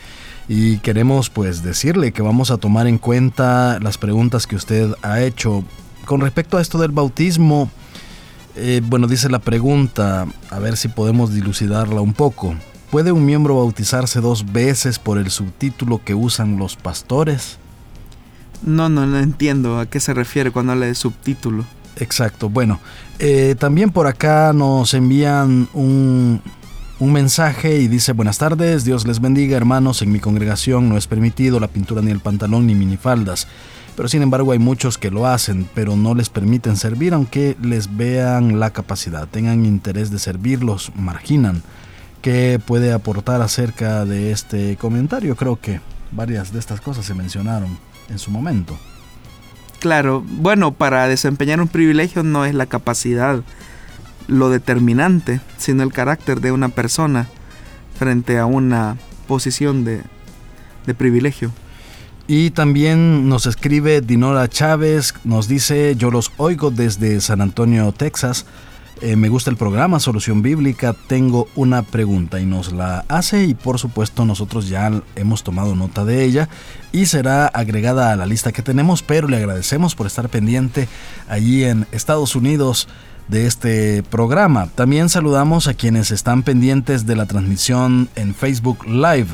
y 0.49 0.79
queremos 0.79 1.29
pues 1.29 1.63
decirle 1.63 2.13
que 2.13 2.23
vamos 2.23 2.51
a 2.51 2.57
tomar 2.57 2.87
en 2.87 2.97
cuenta 2.97 3.79
las 3.83 3.99
preguntas 3.99 4.47
que 4.47 4.57
usted 4.57 4.95
ha 5.03 5.21
hecho 5.21 5.63
con 6.07 6.23
respecto 6.23 6.57
a 6.57 6.63
esto 6.63 6.79
del 6.79 6.93
bautismo, 6.93 7.71
eh, 8.55 8.81
bueno, 8.83 9.07
dice 9.07 9.29
la 9.29 9.41
pregunta, 9.41 10.27
a 10.49 10.59
ver 10.59 10.79
si 10.79 10.89
podemos 10.89 11.35
dilucidarla 11.35 12.01
un 12.01 12.15
poco. 12.15 12.55
¿Puede 12.91 13.13
un 13.13 13.27
miembro 13.27 13.57
bautizarse 13.57 14.23
dos 14.23 14.53
veces 14.53 14.99
por 14.99 15.19
el 15.19 15.31
subtítulo 15.31 16.01
que 16.03 16.15
usan 16.15 16.57
los 16.57 16.77
pastores? 16.77 17.59
No, 18.63 18.89
no, 18.89 19.05
no 19.05 19.19
entiendo 19.19 19.79
a 19.79 19.85
qué 19.85 20.01
se 20.01 20.15
refiere 20.15 20.51
cuando 20.51 20.73
habla 20.73 20.87
de 20.87 20.95
subtítulo. 20.95 21.67
Exacto, 21.97 22.49
bueno, 22.51 22.81
eh, 23.19 23.55
también 23.59 23.91
por 23.91 24.07
acá 24.07 24.53
nos 24.53 24.93
envían 24.93 25.69
un, 25.73 26.43
un 26.99 27.13
mensaje 27.13 27.79
y 27.79 27.89
dice 27.89 28.13
buenas 28.13 28.39
tardes, 28.39 28.85
Dios 28.85 29.07
les 29.07 29.21
bendiga 29.21 29.57
hermanos, 29.57 30.03
en 30.03 30.13
mi 30.13 30.21
congregación 30.21 30.89
no 30.89 30.99
es 30.99 31.07
permitido 31.07 31.59
la 31.59 31.69
pintura 31.69 32.03
ni 32.03 32.11
el 32.11 32.21
pantalón 32.21 32.67
ni 32.67 32.75
minifaldas 32.75 33.49
pero 33.97 34.09
sin 34.09 34.23
embargo 34.23 34.53
hay 34.53 34.59
muchos 34.59 34.99
que 34.99 35.11
lo 35.11 35.27
hacen, 35.27 35.69
pero 35.75 35.97
no 35.97 36.15
les 36.15 36.29
permiten 36.29 36.77
servir 36.77 37.15
aunque 37.15 37.57
les 37.63 37.97
vean 37.97 38.61
la 38.61 38.71
capacidad, 38.71 39.27
tengan 39.27 39.65
interés 39.65 40.11
de 40.11 40.19
servir, 40.19 40.63
los 40.63 40.95
marginan. 40.95 41.63
¿Qué 42.21 42.61
puede 42.65 42.93
aportar 42.93 43.41
acerca 43.41 44.05
de 44.05 44.33
este 44.33 44.77
comentario? 44.77 45.35
Creo 45.35 45.59
que 45.59 45.81
varias 46.13 46.53
de 46.53 46.59
estas 46.59 46.81
cosas 46.81 47.07
se 47.07 47.15
mencionaron 47.15 47.79
en 48.11 48.19
su 48.19 48.31
momento. 48.31 48.77
Claro, 49.81 50.25
bueno, 50.27 50.73
para 50.73 51.07
desempeñar 51.07 51.61
un 51.61 51.69
privilegio 51.69 52.23
no 52.23 52.45
es 52.45 52.55
la 52.55 52.67
capacidad 52.67 53.43
lo 54.27 54.51
determinante, 54.51 55.41
sino 55.57 55.83
el 55.83 55.93
carácter 55.93 56.41
de 56.41 56.53
una 56.53 56.69
persona 56.69 57.29
frente 57.99 58.39
a 58.39 58.47
una 58.47 58.97
posición 59.29 59.85
de, 59.85 60.03
de 60.87 60.95
privilegio. 60.95 61.53
Y 62.29 62.51
también 62.51 63.29
nos 63.29 63.47
escribe 63.47 64.01
Dinora 64.01 64.49
Chávez, 64.49 65.15
nos 65.23 65.47
dice, 65.47 65.95
yo 65.97 66.11
los 66.11 66.33
oigo 66.39 66.71
desde 66.73 67.21
San 67.21 67.41
Antonio, 67.41 67.93
Texas. 67.93 68.47
Eh, 69.03 69.15
me 69.15 69.29
gusta 69.29 69.51
el 69.51 69.59
programa 69.59 70.01
Solución 70.01 70.41
Bíblica, 70.41 70.95
tengo 71.07 71.49
una 71.55 71.83
pregunta 71.83 72.41
y 72.41 72.47
nos 72.47 72.73
la 72.73 73.05
hace 73.09 73.45
y 73.45 73.53
por 73.53 73.79
supuesto 73.79 74.25
nosotros 74.25 74.71
ya 74.71 74.91
hemos 75.17 75.43
tomado 75.43 75.77
nota 75.77 76.07
de 76.07 76.25
ella 76.25 76.49
y 76.93 77.05
será 77.05 77.47
agregada 77.47 78.11
a 78.11 78.17
la 78.17 78.25
lista 78.25 78.53
que 78.53 78.63
tenemos, 78.63 79.03
pero 79.03 79.29
le 79.29 79.37
agradecemos 79.37 79.95
por 79.95 80.07
estar 80.07 80.31
pendiente 80.31 80.89
allí 81.29 81.65
en 81.65 81.87
Estados 81.93 82.35
Unidos 82.37 82.89
de 83.29 83.47
este 83.47 84.03
programa. 84.03 84.69
También 84.75 85.11
saludamos 85.11 85.69
a 85.69 85.75
quienes 85.75 86.11
están 86.11 86.43
pendientes 86.43 87.05
de 87.05 87.17
la 87.17 87.27
transmisión 87.27 88.09
en 88.17 88.35
Facebook 88.35 88.87
Live. 88.87 89.29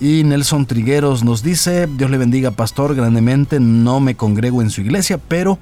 Y 0.00 0.24
Nelson 0.24 0.66
Trigueros 0.66 1.22
nos 1.22 1.44
dice, 1.44 1.86
Dios 1.86 2.10
le 2.10 2.18
bendiga 2.18 2.50
pastor 2.50 2.96
grandemente, 2.96 3.60
no 3.60 4.00
me 4.00 4.16
congrego 4.16 4.62
en 4.62 4.70
su 4.70 4.80
iglesia, 4.80 5.18
pero 5.18 5.58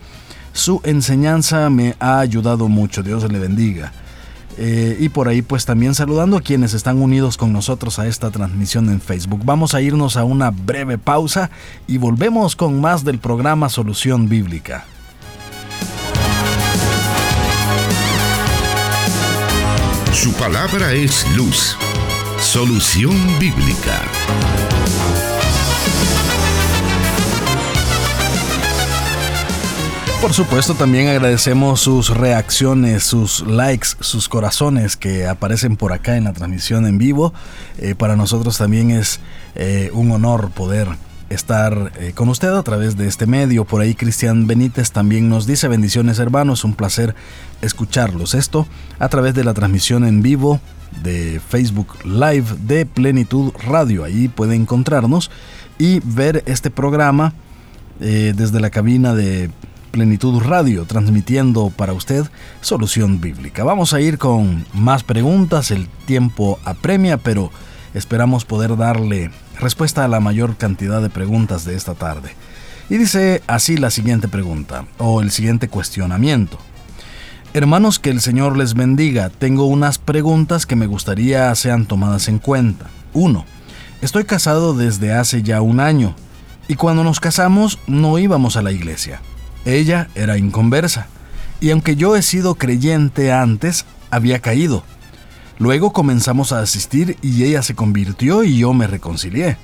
su 0.54 0.80
enseñanza 0.84 1.68
me 1.68 1.96
ha 1.98 2.20
ayudado 2.20 2.68
mucho, 2.68 3.02
Dios 3.02 3.30
le 3.30 3.38
bendiga. 3.38 3.92
Eh, 4.56 4.96
y 5.00 5.08
por 5.08 5.26
ahí 5.26 5.42
pues 5.42 5.66
también 5.66 5.96
saludando 5.96 6.36
a 6.36 6.40
quienes 6.40 6.74
están 6.74 7.02
unidos 7.02 7.36
con 7.36 7.52
nosotros 7.52 7.98
a 7.98 8.06
esta 8.06 8.30
transmisión 8.30 8.88
en 8.88 9.00
Facebook. 9.00 9.40
Vamos 9.44 9.74
a 9.74 9.82
irnos 9.82 10.16
a 10.16 10.22
una 10.22 10.50
breve 10.50 10.96
pausa 10.96 11.50
y 11.88 11.98
volvemos 11.98 12.54
con 12.54 12.80
más 12.80 13.04
del 13.04 13.18
programa 13.18 13.68
Solución 13.68 14.28
Bíblica. 14.28 14.84
Su 20.12 20.32
palabra 20.34 20.92
es 20.92 21.26
luz. 21.36 21.76
Solución 22.38 23.16
Bíblica. 23.40 24.00
Por 30.20 30.32
supuesto, 30.32 30.74
también 30.74 31.08
agradecemos 31.08 31.80
sus 31.80 32.08
reacciones, 32.08 33.04
sus 33.04 33.46
likes, 33.46 33.88
sus 34.00 34.28
corazones 34.28 34.96
que 34.96 35.26
aparecen 35.26 35.76
por 35.76 35.92
acá 35.92 36.16
en 36.16 36.24
la 36.24 36.32
transmisión 36.32 36.86
en 36.86 36.98
vivo. 36.98 37.34
Eh, 37.78 37.94
para 37.94 38.16
nosotros 38.16 38.56
también 38.56 38.90
es 38.90 39.20
eh, 39.54 39.90
un 39.92 40.10
honor 40.12 40.50
poder 40.50 40.88
estar 41.28 41.92
eh, 41.98 42.12
con 42.14 42.28
usted 42.30 42.48
a 42.48 42.62
través 42.62 42.96
de 42.96 43.06
este 43.06 43.26
medio. 43.26 43.64
Por 43.64 43.82
ahí 43.82 43.94
Cristian 43.94 44.46
Benítez 44.46 44.92
también 44.92 45.28
nos 45.28 45.46
dice 45.46 45.68
bendiciones 45.68 46.18
hermanos, 46.18 46.64
un 46.64 46.74
placer 46.74 47.14
escucharlos. 47.60 48.34
Esto 48.34 48.66
a 48.98 49.08
través 49.08 49.34
de 49.34 49.44
la 49.44 49.52
transmisión 49.52 50.04
en 50.04 50.22
vivo 50.22 50.58
de 51.02 51.40
Facebook 51.48 51.88
Live 52.04 52.46
de 52.60 52.86
Plenitud 52.86 53.52
Radio. 53.66 54.04
Ahí 54.04 54.28
puede 54.28 54.54
encontrarnos 54.54 55.30
y 55.78 56.00
ver 56.00 56.42
este 56.46 56.70
programa 56.70 57.34
desde 58.00 58.60
la 58.60 58.70
cabina 58.70 59.14
de 59.14 59.50
Plenitud 59.94 60.42
Radio, 60.42 60.86
transmitiendo 60.86 61.70
para 61.70 61.92
usted 61.92 62.24
solución 62.60 63.20
bíblica. 63.20 63.62
Vamos 63.62 63.92
a 63.94 64.00
ir 64.00 64.18
con 64.18 64.66
más 64.72 65.04
preguntas, 65.04 65.70
el 65.70 65.86
tiempo 65.86 66.58
apremia, 66.64 67.16
pero 67.16 67.52
esperamos 67.94 68.44
poder 68.44 68.76
darle 68.76 69.30
respuesta 69.60 70.04
a 70.04 70.08
la 70.08 70.18
mayor 70.18 70.56
cantidad 70.56 71.00
de 71.00 71.10
preguntas 71.10 71.64
de 71.64 71.76
esta 71.76 71.94
tarde. 71.94 72.34
Y 72.90 72.96
dice 72.96 73.40
así 73.46 73.76
la 73.76 73.92
siguiente 73.92 74.26
pregunta, 74.26 74.84
o 74.98 75.20
el 75.20 75.30
siguiente 75.30 75.68
cuestionamiento. 75.68 76.58
Hermanos, 77.52 78.00
que 78.00 78.10
el 78.10 78.20
Señor 78.20 78.56
les 78.56 78.74
bendiga. 78.74 79.30
Tengo 79.30 79.66
unas 79.66 79.98
preguntas 79.98 80.66
que 80.66 80.74
me 80.74 80.88
gustaría 80.88 81.54
sean 81.54 81.86
tomadas 81.86 82.26
en 82.26 82.40
cuenta. 82.40 82.86
1. 83.12 83.44
Estoy 84.02 84.24
casado 84.24 84.74
desde 84.74 85.12
hace 85.12 85.44
ya 85.44 85.60
un 85.60 85.78
año, 85.78 86.16
y 86.66 86.74
cuando 86.74 87.04
nos 87.04 87.20
casamos 87.20 87.78
no 87.86 88.18
íbamos 88.18 88.56
a 88.56 88.62
la 88.62 88.72
iglesia. 88.72 89.20
Ella 89.64 90.08
era 90.14 90.36
inconversa, 90.36 91.06
y 91.60 91.70
aunque 91.70 91.96
yo 91.96 92.16
he 92.16 92.22
sido 92.22 92.56
creyente 92.56 93.32
antes, 93.32 93.86
había 94.10 94.40
caído. 94.40 94.84
Luego 95.58 95.92
comenzamos 95.92 96.52
a 96.52 96.60
asistir 96.60 97.16
y 97.22 97.44
ella 97.44 97.62
se 97.62 97.74
convirtió 97.74 98.44
y 98.44 98.58
yo 98.58 98.74
me 98.74 98.86
reconcilié. 98.86 99.56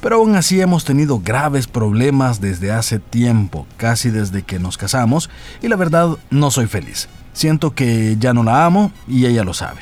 Pero 0.00 0.16
aún 0.16 0.36
así 0.36 0.60
hemos 0.60 0.84
tenido 0.84 1.20
graves 1.20 1.66
problemas 1.66 2.40
desde 2.40 2.72
hace 2.72 2.98
tiempo, 2.98 3.66
casi 3.76 4.10
desde 4.10 4.42
que 4.42 4.58
nos 4.58 4.78
casamos, 4.78 5.28
y 5.60 5.68
la 5.68 5.76
verdad 5.76 6.16
no 6.30 6.50
soy 6.50 6.66
feliz. 6.66 7.08
Siento 7.32 7.74
que 7.74 8.16
ya 8.18 8.32
no 8.32 8.42
la 8.42 8.64
amo 8.64 8.92
y 9.08 9.26
ella 9.26 9.44
lo 9.44 9.54
sabe. 9.54 9.80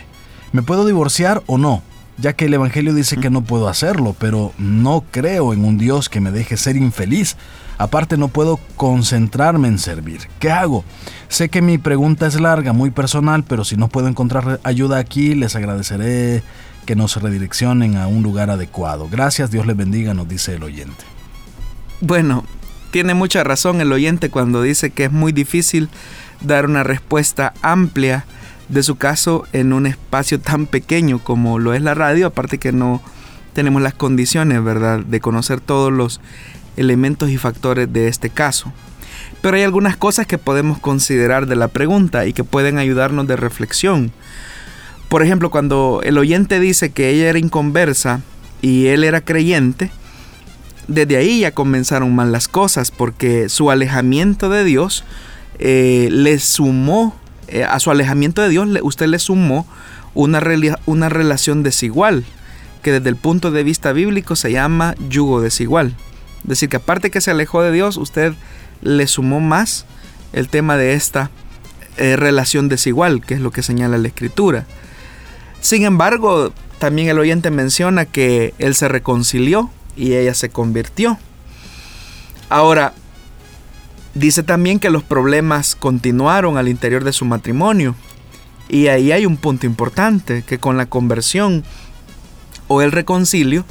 ¿Me 0.53 0.62
puedo 0.62 0.87
divorciar 0.87 1.43
o 1.47 1.59
no? 1.59 1.83
Ya 2.16 2.33
que 2.33 2.47
el 2.47 2.55
Evangelio 2.55 2.95
dice 2.95 3.16
que 3.16 3.31
no 3.31 3.43
puedo 3.43 3.69
hacerlo, 3.69 4.16
pero 4.19 4.53
no 4.59 5.05
creo 5.11 5.53
en 5.53 5.64
un 5.64 5.79
Dios 5.79 6.09
que 6.09 6.21
me 6.21 6.33
deje 6.33 6.57
ser 6.57 6.77
infeliz 6.77 7.37
Aparte 7.79 8.16
no 8.16 8.29
puedo 8.29 8.59
concentrarme 8.76 9.68
en 9.68 9.79
servir. 9.79 10.29
¿Qué 10.41 10.51
hago? 10.51 10.85
Sé 11.29 11.49
que 11.49 11.62
mi 11.62 11.79
pregunta 11.79 12.26
es 12.26 12.41
larga, 12.41 12.72
muy 12.72 12.91
personal, 12.91 13.45
pero 13.45 13.64
si 13.64 13.76
no 13.76 13.89
puedo 13.89 14.09
encontrar 14.09 14.61
ayuda 14.64 14.99
aquí, 14.99 15.35
les 15.35 15.55
agradeceré 15.55 16.43
que 16.87 16.97
nos 16.97 17.22
redireccionen 17.22 17.97
a 17.97 18.09
un 18.09 18.22
lugar 18.22 18.51
adecuado. 18.51 19.09
Gracias, 19.09 19.51
Dios 19.51 19.66
les 19.66 19.76
bendiga, 19.76 20.14
nos 20.14 20.29
dice 20.29 20.55
el 20.55 20.64
oyente. 20.64 21.05
Bueno, 22.01 22.45
tiene 22.91 23.14
mucha 23.14 23.45
razón 23.45 23.81
el 23.81 23.93
oyente 23.93 24.31
cuando 24.31 24.62
dice 24.62 24.91
que 24.91 25.05
es 25.05 25.12
muy 25.12 25.33
difícil 25.33 25.89
dar 26.41 26.66
una 26.66 26.83
respuesta 26.83 27.53
amplia 27.62 28.24
de 28.68 28.83
su 28.83 28.97
caso 28.97 29.45
en 29.53 29.72
un 29.72 29.87
espacio 29.87 30.41
tan 30.41 30.66
pequeño 30.66 31.18
como 31.18 31.59
lo 31.59 31.74
es 31.74 31.83
la 31.83 31.95
radio, 31.95 32.26
aparte 32.26 32.59
que 32.59 32.72
no 32.72 33.03
tenemos 33.53 33.83
las 33.83 33.95
condiciones, 33.95 34.62
¿verdad?, 34.62 35.01
de 35.01 35.20
conocer 35.20 35.61
todos 35.61 35.93
los 35.93 36.20
elementos 36.79 37.31
y 37.31 37.37
factores 37.37 37.93
de 37.93 38.09
este 38.09 38.31
caso. 38.31 38.72
Pero 39.41 39.57
hay 39.57 39.62
algunas 39.62 39.97
cosas 39.97 40.26
que 40.26 40.39
podemos 40.39 40.79
considerar 40.79 41.47
de 41.47 41.57
la 41.57 41.68
pregunta 41.68 42.26
y 42.26 42.33
que 42.33 42.45
pueden 42.45 42.79
ayudarnos 42.79 43.26
de 43.26 43.37
reflexión. 43.37 44.12
Por 45.09 45.22
ejemplo, 45.22 45.51
cuando 45.51 46.01
el 46.03 46.18
oyente 46.18 46.61
dice 46.61 46.91
que 46.91 47.11
ella 47.11 47.29
era 47.29 47.39
inconversa 47.39 48.20
y 48.61 48.87
él 48.87 49.05
era 49.05 49.20
creyente, 49.20 49.91
desde 50.87 51.16
ahí 51.16 51.41
ya 51.41 51.53
comenzaron 51.53 52.14
mal 52.14 52.33
las 52.33 52.49
cosas 52.49 52.91
porque 52.91 53.49
su 53.49 53.70
alejamiento 53.70 54.49
de 54.49 54.64
Dios 54.64 55.05
eh, 55.59 56.09
le 56.11 56.39
sumó, 56.39 57.16
eh, 57.49 57.64
a 57.64 57.79
su 57.79 57.91
alejamiento 57.91 58.43
de 58.43 58.49
Dios 58.49 58.68
usted 58.83 59.07
le 59.07 59.18
sumó 59.18 59.66
una, 60.14 60.43
una 60.87 61.09
relación 61.09 61.62
desigual, 61.62 62.24
que 62.83 62.93
desde 62.93 63.09
el 63.09 63.16
punto 63.16 63.51
de 63.51 63.62
vista 63.62 63.93
bíblico 63.93 64.35
se 64.37 64.53
llama 64.53 64.95
yugo 65.09 65.41
desigual. 65.41 65.95
Decir, 66.45 66.68
que 66.68 66.76
aparte 66.76 67.11
que 67.11 67.20
se 67.20 67.30
alejó 67.30 67.62
de 67.62 67.72
Dios, 67.72 67.97
usted 67.97 68.34
le 68.80 69.07
sumó 69.07 69.41
más 69.41 69.86
el 70.32 70.49
tema 70.49 70.76
de 70.76 70.95
esta 70.95 71.30
eh, 71.97 72.16
relación 72.16 72.68
desigual, 72.68 73.20
que 73.24 73.34
es 73.34 73.41
lo 73.41 73.51
que 73.51 73.62
señala 73.62 73.99
la 73.99 74.09
escritura. 74.09 74.66
Sin 75.61 75.84
embargo, 75.84 76.53
también 76.78 77.09
el 77.09 77.18
oyente 77.18 77.51
menciona 77.51 78.05
que 78.05 78.55
él 78.59 78.74
se 78.74 78.89
reconcilió 78.89 79.70
y 79.97 80.14
ella 80.14 80.34
se 80.34 80.49
convirtió. 80.49 81.18
Ahora, 82.49 82.95
dice 84.14 84.43
también 84.43 84.78
que 84.78 84.91
los 84.91 85.03
problemas 85.03 85.74
continuaron 85.74 86.57
al 86.57 86.68
interior 86.68 87.05
de 87.05 87.12
su 87.12 87.24
matrimonio. 87.24 87.95
Y 88.68 88.89
ahí 88.89 89.12
hay 89.12 89.26
un 89.26 89.36
punto 89.36 89.66
importante, 89.66 90.43
que 90.43 90.59
con 90.59 90.76
la 90.76 90.86
conversión 90.86 91.64
o 92.68 92.82
el 92.82 92.93
reconcilio, 92.93 93.64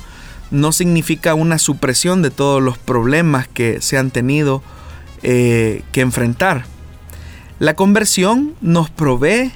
no 0.52 0.72
significa 0.72 1.34
una 1.34 1.58
supresión 1.58 2.22
de 2.22 2.32
todos 2.32 2.62
los 2.62 2.78
problemas 2.78 3.48
que 3.48 3.82
se 3.82 3.98
han 3.98 4.12
tenido 4.12 4.62
eh, 5.24 5.84
que 5.92 6.02
enfrentar. 6.02 6.66
La 7.60 7.76
conversión 7.76 8.54
nos 8.62 8.90
provee 8.90 9.52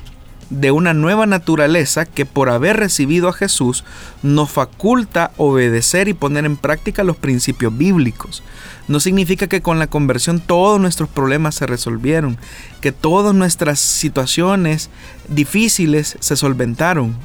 de 0.52 0.72
una 0.72 0.94
nueva 0.94 1.26
naturaleza 1.26 2.06
que 2.06 2.26
por 2.26 2.50
haber 2.50 2.76
recibido 2.76 3.30
a 3.30 3.34
Jesús 3.34 3.86
nos 4.22 4.52
faculta 4.52 5.32
obedecer 5.38 6.10
y 6.10 6.14
poner 6.14 6.46
en 6.46 6.58
práctica 6.58 7.04
los 7.04 7.16
principios 7.16 7.76
bíblicos. 7.76 8.44
No 8.90 9.00
significa 9.00 9.48
que 9.48 9.62
con 9.62 9.80
la 9.80 9.88
conversión 9.88 10.42
todos 10.42 10.80
nuestros 10.80 11.08
problemas 11.08 11.56
se 11.56 11.68
resolvieron, 11.68 12.38
que 12.82 12.92
todas 12.92 13.34
nuestras 13.34 13.80
situaciones 13.80 14.90
difíciles 15.30 16.18
se 16.20 16.36
solventaron. 16.36 17.16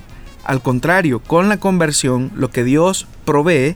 Al 0.47 0.63
contrario, 0.63 1.19
con 1.19 1.49
la 1.49 1.57
conversión 1.57 2.31
lo 2.37 2.51
que 2.51 2.63
Dios 2.63 3.09
provee, 3.25 3.75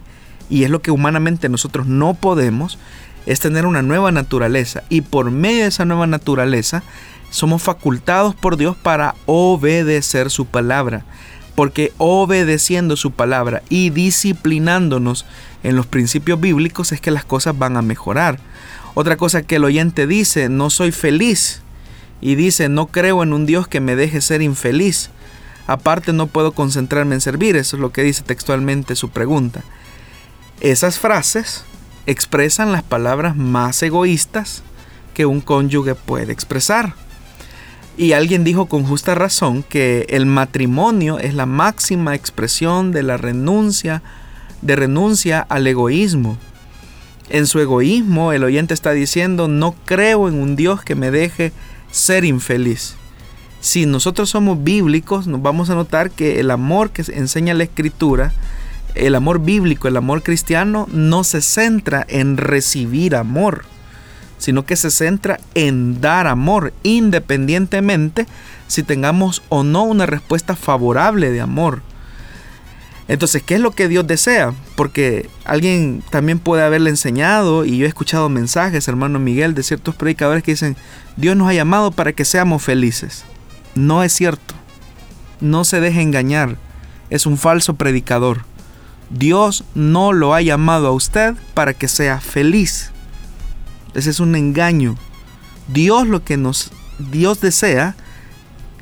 y 0.48 0.62
es 0.62 0.70
lo 0.70 0.80
que 0.80 0.92
humanamente 0.92 1.48
nosotros 1.48 1.88
no 1.88 2.14
podemos, 2.14 2.78
es 3.26 3.40
tener 3.40 3.66
una 3.66 3.82
nueva 3.82 4.12
naturaleza. 4.12 4.84
Y 4.88 5.00
por 5.00 5.32
medio 5.32 5.62
de 5.62 5.68
esa 5.68 5.84
nueva 5.84 6.06
naturaleza, 6.06 6.84
somos 7.30 7.60
facultados 7.60 8.36
por 8.36 8.56
Dios 8.56 8.76
para 8.76 9.16
obedecer 9.26 10.30
su 10.30 10.46
palabra. 10.46 11.04
Porque 11.56 11.92
obedeciendo 11.98 12.96
su 12.96 13.10
palabra 13.10 13.62
y 13.68 13.90
disciplinándonos 13.90 15.26
en 15.64 15.74
los 15.74 15.86
principios 15.86 16.40
bíblicos 16.40 16.92
es 16.92 17.00
que 17.00 17.10
las 17.10 17.24
cosas 17.24 17.58
van 17.58 17.76
a 17.76 17.82
mejorar. 17.82 18.38
Otra 18.94 19.16
cosa 19.16 19.42
que 19.42 19.56
el 19.56 19.64
oyente 19.64 20.06
dice, 20.06 20.48
no 20.48 20.70
soy 20.70 20.92
feliz. 20.92 21.62
Y 22.20 22.36
dice, 22.36 22.68
no 22.68 22.86
creo 22.86 23.24
en 23.24 23.32
un 23.32 23.44
Dios 23.44 23.66
que 23.66 23.80
me 23.80 23.96
deje 23.96 24.20
ser 24.20 24.40
infeliz. 24.40 25.10
Aparte 25.66 26.12
no 26.12 26.26
puedo 26.26 26.52
concentrarme 26.52 27.14
en 27.14 27.20
servir, 27.20 27.56
eso 27.56 27.76
es 27.76 27.80
lo 27.80 27.92
que 27.92 28.02
dice 28.02 28.22
textualmente 28.22 28.96
su 28.96 29.10
pregunta. 29.10 29.62
Esas 30.60 30.98
frases 30.98 31.64
expresan 32.06 32.72
las 32.72 32.82
palabras 32.82 33.36
más 33.36 33.82
egoístas 33.82 34.62
que 35.14 35.26
un 35.26 35.40
cónyuge 35.40 35.94
puede 35.94 36.32
expresar. 36.32 36.94
Y 37.96 38.12
alguien 38.12 38.44
dijo 38.44 38.66
con 38.66 38.84
justa 38.84 39.14
razón 39.14 39.62
que 39.62 40.06
el 40.08 40.26
matrimonio 40.26 41.18
es 41.18 41.34
la 41.34 41.46
máxima 41.46 42.14
expresión 42.14 42.92
de 42.92 43.02
la 43.02 43.16
renuncia, 43.16 44.02
de 44.62 44.76
renuncia 44.76 45.40
al 45.40 45.66
egoísmo. 45.66 46.38
En 47.28 47.46
su 47.46 47.60
egoísmo 47.60 48.32
el 48.32 48.44
oyente 48.44 48.74
está 48.74 48.92
diciendo, 48.92 49.48
no 49.48 49.74
creo 49.84 50.28
en 50.28 50.34
un 50.34 50.56
Dios 50.56 50.82
que 50.82 50.94
me 50.94 51.10
deje 51.10 51.52
ser 51.90 52.24
infeliz. 52.24 52.96
Si 53.60 53.86
nosotros 53.86 54.30
somos 54.30 54.62
bíblicos, 54.62 55.26
nos 55.26 55.42
vamos 55.42 55.70
a 55.70 55.74
notar 55.74 56.10
que 56.10 56.40
el 56.40 56.50
amor 56.50 56.90
que 56.90 57.02
enseña 57.12 57.54
la 57.54 57.64
escritura, 57.64 58.32
el 58.94 59.14
amor 59.14 59.40
bíblico, 59.40 59.88
el 59.88 59.96
amor 59.96 60.22
cristiano, 60.22 60.88
no 60.92 61.24
se 61.24 61.42
centra 61.42 62.04
en 62.08 62.36
recibir 62.36 63.14
amor 63.14 63.64
sino 64.40 64.64
que 64.64 64.74
se 64.74 64.90
centra 64.90 65.38
en 65.54 66.00
dar 66.00 66.26
amor, 66.26 66.72
independientemente 66.82 68.26
si 68.66 68.82
tengamos 68.82 69.42
o 69.50 69.62
no 69.62 69.84
una 69.84 70.06
respuesta 70.06 70.56
favorable 70.56 71.30
de 71.30 71.40
amor. 71.40 71.82
Entonces, 73.06 73.42
¿qué 73.42 73.56
es 73.56 73.60
lo 73.60 73.72
que 73.72 73.88
Dios 73.88 74.06
desea? 74.06 74.54
Porque 74.76 75.28
alguien 75.44 76.02
también 76.10 76.38
puede 76.38 76.62
haberle 76.62 76.90
enseñado, 76.90 77.64
y 77.64 77.76
yo 77.76 77.84
he 77.84 77.88
escuchado 77.88 78.28
mensajes, 78.28 78.88
hermano 78.88 79.18
Miguel, 79.18 79.54
de 79.54 79.62
ciertos 79.62 79.94
predicadores 79.94 80.42
que 80.42 80.52
dicen, 80.52 80.76
Dios 81.16 81.36
nos 81.36 81.48
ha 81.48 81.54
llamado 81.54 81.90
para 81.90 82.12
que 82.12 82.24
seamos 82.24 82.62
felices. 82.62 83.24
No 83.80 84.02
es 84.02 84.12
cierto. 84.12 84.54
No 85.40 85.64
se 85.64 85.80
deje 85.80 86.02
engañar. 86.02 86.58
Es 87.08 87.24
un 87.24 87.38
falso 87.38 87.74
predicador. 87.74 88.44
Dios 89.08 89.64
no 89.74 90.12
lo 90.12 90.34
ha 90.34 90.42
llamado 90.42 90.88
a 90.88 90.92
usted 90.92 91.34
para 91.54 91.72
que 91.72 91.88
sea 91.88 92.20
feliz. 92.20 92.90
Ese 93.94 94.10
es 94.10 94.20
un 94.20 94.36
engaño. 94.36 94.96
Dios 95.72 96.06
lo 96.06 96.22
que 96.22 96.36
nos 96.36 96.70
Dios 96.98 97.40
desea 97.40 97.96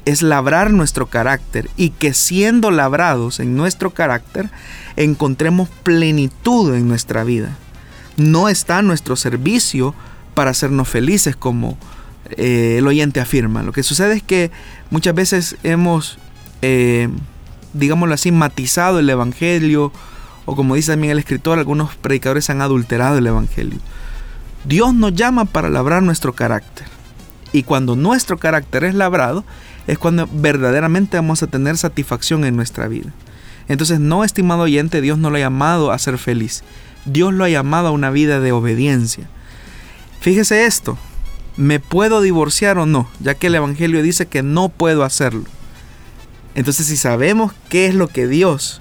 es 0.04 0.22
labrar 0.22 0.72
nuestro 0.72 1.06
carácter 1.06 1.70
y 1.76 1.90
que 1.90 2.12
siendo 2.12 2.72
labrados 2.72 3.38
en 3.38 3.56
nuestro 3.56 3.90
carácter 3.90 4.50
encontremos 4.96 5.68
plenitud 5.84 6.74
en 6.74 6.88
nuestra 6.88 7.22
vida. 7.22 7.56
No 8.16 8.48
está 8.48 8.82
nuestro 8.82 9.14
servicio 9.14 9.94
para 10.34 10.50
hacernos 10.50 10.88
felices 10.88 11.36
como 11.36 11.78
eh, 12.30 12.76
el 12.78 12.86
oyente 12.86 13.20
afirma. 13.20 13.62
Lo 13.62 13.72
que 13.72 13.82
sucede 13.82 14.16
es 14.16 14.22
que 14.22 14.50
muchas 14.90 15.14
veces 15.14 15.56
hemos, 15.62 16.18
eh, 16.62 17.08
digámoslo 17.72 18.14
así, 18.14 18.32
matizado 18.32 18.98
el 18.98 19.08
Evangelio 19.10 19.92
o 20.48 20.56
como 20.56 20.76
dice 20.76 20.92
también 20.92 21.10
el 21.10 21.18
escritor, 21.18 21.58
algunos 21.58 21.94
predicadores 21.96 22.48
han 22.48 22.62
adulterado 22.62 23.18
el 23.18 23.26
Evangelio. 23.26 23.78
Dios 24.64 24.94
nos 24.94 25.14
llama 25.14 25.44
para 25.44 25.68
labrar 25.68 26.02
nuestro 26.02 26.32
carácter. 26.32 26.86
Y 27.52 27.64
cuando 27.64 27.96
nuestro 27.96 28.38
carácter 28.38 28.84
es 28.84 28.94
labrado, 28.94 29.44
es 29.86 29.98
cuando 29.98 30.26
verdaderamente 30.32 31.18
vamos 31.18 31.42
a 31.42 31.48
tener 31.48 31.76
satisfacción 31.76 32.46
en 32.46 32.56
nuestra 32.56 32.88
vida. 32.88 33.12
Entonces, 33.68 34.00
no, 34.00 34.24
estimado 34.24 34.62
oyente, 34.62 35.02
Dios 35.02 35.18
no 35.18 35.28
lo 35.28 35.36
ha 35.36 35.40
llamado 35.40 35.92
a 35.92 35.98
ser 35.98 36.16
feliz. 36.16 36.64
Dios 37.04 37.34
lo 37.34 37.44
ha 37.44 37.50
llamado 37.50 37.88
a 37.88 37.90
una 37.90 38.08
vida 38.08 38.40
de 38.40 38.52
obediencia. 38.52 39.28
Fíjese 40.20 40.64
esto, 40.64 40.96
¿me 41.58 41.78
puedo 41.78 42.22
divorciar 42.22 42.78
o 42.78 42.86
no? 42.86 43.10
Ya 43.20 43.34
que 43.34 43.48
el 43.48 43.56
Evangelio 43.56 44.02
dice 44.02 44.24
que 44.24 44.42
no 44.42 44.70
puedo 44.70 45.04
hacerlo. 45.04 45.44
Entonces, 46.54 46.86
si 46.86 46.96
sabemos 46.96 47.52
qué 47.68 47.86
es 47.86 47.94
lo 47.94 48.08
que 48.08 48.26
Dios 48.26 48.80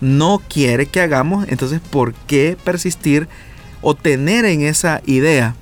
no 0.00 0.42
quiere 0.48 0.86
que 0.86 1.00
hagamos, 1.00 1.46
entonces, 1.48 1.80
¿por 1.80 2.12
qué 2.12 2.58
persistir 2.62 3.28
o 3.80 3.94
tener 3.94 4.44
en 4.44 4.62
esa 4.62 5.00
idea 5.06 5.54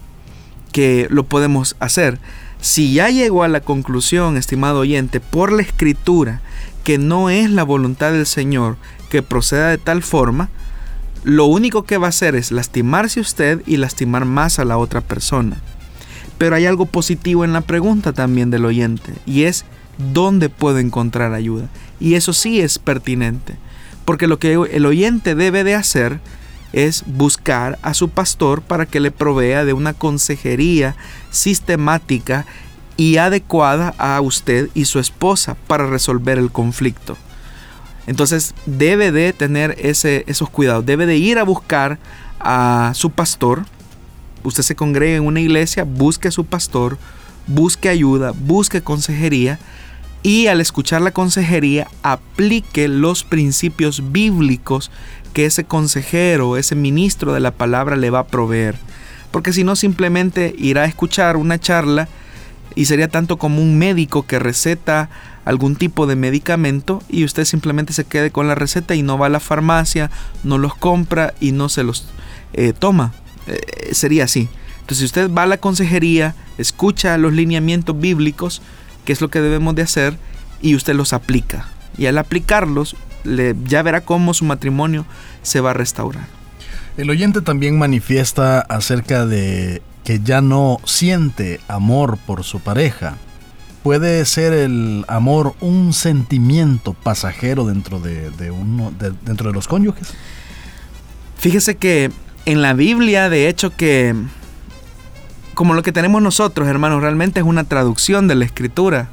que 0.75 1.07
lo 1.09 1.25
podemos 1.25 1.77
hacer. 1.79 2.19
Si 2.61 2.95
ya 2.95 3.09
llegó 3.09 3.45
a 3.45 3.49
la 3.49 3.61
conclusión, 3.61 4.37
estimado 4.37 4.81
oyente, 4.81 5.21
por 5.21 5.53
la 5.53 5.63
escritura, 5.63 6.41
que 6.83 6.99
no 6.99 7.31
es 7.31 7.51
la 7.51 7.63
voluntad 7.63 8.13
del 8.13 8.27
Señor 8.27 8.77
que 9.09 9.23
proceda 9.23 9.69
de 9.69 9.79
tal 9.79 10.03
forma, 10.03 10.49
lo 11.23 11.45
único 11.45 11.85
que 11.85 11.97
va 11.97 12.07
a 12.07 12.09
hacer 12.09 12.35
es 12.35 12.51
lastimarse 12.51 13.21
usted 13.21 13.63
y 13.67 13.77
lastimar 13.77 14.25
más 14.25 14.59
a 14.59 14.65
la 14.65 14.77
otra 14.77 15.01
persona. 15.01 15.59
Pero 16.39 16.57
hay 16.57 16.67
algo 16.67 16.87
positivo 16.87 17.45
en 17.45 17.53
la 17.53 17.61
pregunta 17.61 18.13
también 18.13 18.51
del 18.51 18.65
oyente, 18.65 19.13
y 19.27 19.45
es 19.45 19.65
dónde 20.13 20.49
puedo 20.49 20.79
encontrar 20.79 21.33
ayuda. 21.33 21.69
Y 22.01 22.15
eso 22.15 22.33
sí 22.33 22.61
es 22.61 22.79
pertinente, 22.79 23.57
porque 24.05 24.27
lo 24.27 24.39
que 24.39 24.53
el 24.53 24.87
oyente 24.87 25.35
debe 25.35 25.65
de 25.65 25.75
hacer 25.75 26.21
es 26.73 27.05
buscar 27.07 27.79
a 27.83 27.95
su 27.95 28.09
pastor 28.09 28.63
para 28.63 28.85
que 28.87 28.99
le 28.99 29.13
provea 29.13 29.65
de 29.65 29.73
una 29.73 29.95
consejería 29.95 30.97
sistemática 31.31 32.47
y 32.97 33.17
adecuada 33.17 33.95
a 33.99 34.21
usted 34.21 34.69
y 34.75 34.85
su 34.87 34.99
esposa 34.99 35.57
para 35.67 35.87
resolver 35.87 36.39
el 36.39 36.51
conflicto. 36.51 37.17
Entonces 38.07 38.55
debe 38.67 39.13
de 39.13 39.33
tener 39.33 39.77
ese, 39.79 40.25
esos 40.27 40.51
cuidados, 40.51 40.85
debe 40.85 41.07
de 41.07 41.17
ir 41.17 41.39
a 41.39 41.45
buscar 41.45 41.99
a 42.41 42.93
su 42.95 43.11
pastor. 43.11 43.65
Usted 44.45 44.63
se 44.63 44.77
congrega 44.77 45.17
en 45.17 45.27
una 45.27 45.41
iglesia, 45.41 45.85
busque 45.85 46.29
a 46.29 46.31
su 46.31 46.45
pastor, 46.45 46.99
busque 47.47 47.89
ayuda, 47.89 48.33
busque 48.33 48.83
consejería 48.83 49.59
y 50.23 50.47
al 50.47 50.61
escuchar 50.61 51.03
la 51.03 51.11
consejería 51.11 51.89
aplique 52.03 52.89
los 52.89 53.25
principios 53.25 54.13
bíblicos 54.13 54.91
que 55.33 55.47
ese 55.47 55.65
consejero, 55.65 56.57
ese 56.57 56.75
ministro 56.75 57.33
de 57.33 57.41
la 57.41 57.51
palabra 57.51 57.97
le 57.97 58.11
va 58.11 58.21
a 58.21 58.27
proveer. 58.27 58.77
Porque 59.31 59.53
si 59.53 59.65
no, 59.65 59.77
simplemente 59.77 60.55
irá 60.57 60.83
a 60.83 60.87
escuchar 60.87 61.37
una 61.37 61.59
charla 61.59 62.09
y 62.75 62.85
sería 62.85 63.09
tanto 63.09 63.37
como 63.37 63.61
un 63.61 63.79
médico 63.79 64.27
que 64.27 64.39
receta 64.39 65.11
algún 65.45 65.77
tipo 65.77 66.07
de 66.07 66.17
medicamento 66.17 67.03
y 67.09 67.25
usted 67.25 67.45
simplemente 67.45 67.93
se 67.93 68.05
quede 68.05 68.31
con 68.31 68.49
la 68.49 68.55
receta 68.55 68.95
y 68.95 69.03
no 69.03 69.19
va 69.19 69.27
a 69.27 69.31
la 69.31 69.41
farmacia, 69.41 70.11
no 70.43 70.59
los 70.59 70.75
compra 70.75 71.35
y 71.41 71.53
no 71.53 71.69
se 71.69 71.83
los 71.83 72.09
eh, 72.53 72.73
toma. 72.73 73.13
Eh, 73.47 73.91
sería 73.93 74.25
así. 74.25 74.49
Entonces, 74.81 74.99
si 74.99 75.05
usted 75.07 75.33
va 75.33 75.45
a 75.45 75.47
la 75.47 75.59
consejería, 75.59 76.35
escucha 76.59 77.17
los 77.19 77.33
lineamientos 77.33 77.99
bíblicos, 77.99 78.63
que 79.05 79.13
es 79.13 79.21
lo 79.21 79.31
que 79.31 79.41
debemos 79.41 79.75
de 79.75 79.83
hacer, 79.83 80.19
y 80.61 80.75
usted 80.75 80.95
los 80.95 81.13
aplica. 81.13 81.69
Y 81.97 82.07
al 82.07 82.19
aplicarlos, 82.19 82.97
ya 83.67 83.83
verá 83.83 84.03
cómo 84.03 84.35
su 84.35 84.45
matrimonio 84.45 85.07
se 85.43 85.61
va 85.61 85.71
a 85.71 85.75
restaurar. 85.75 86.27
El 86.97 87.11
oyente 87.11 87.41
también 87.41 87.79
manifiesta 87.79 88.61
acerca 88.61 89.27
de 89.27 89.83
que 90.05 90.21
ya 90.21 90.41
no 90.41 90.79
siente 90.85 91.61
amor 91.67 92.19
por 92.27 92.45
su 92.45 92.61
pareja. 92.61 93.17
¿Puede 93.83 94.25
ser 94.25 94.53
el 94.53 95.05
amor 95.09 95.55
un 95.61 95.93
sentimiento 95.93 96.95
pasajero 96.95 97.67
dentro 97.67 98.01
de, 98.01 98.51
uno, 98.51 98.93
dentro 98.99 99.49
de 99.49 99.55
los 99.55 99.67
cónyuges? 99.67 100.09
Fíjese 101.37 101.77
que 101.77 102.11
en 102.45 102.63
la 102.63 102.75
Biblia, 102.75 103.29
de 103.29 103.49
hecho, 103.49 103.71
que 103.71 104.15
como 105.55 105.75
lo 105.75 105.83
que 105.83 105.93
tenemos 105.93 106.21
nosotros, 106.21 106.69
hermanos, 106.69 107.03
realmente 107.03 107.41
es 107.41 107.47
una 107.47 107.65
traducción 107.65 108.29
de 108.29 108.35
la 108.35 108.45
escritura. 108.45 109.09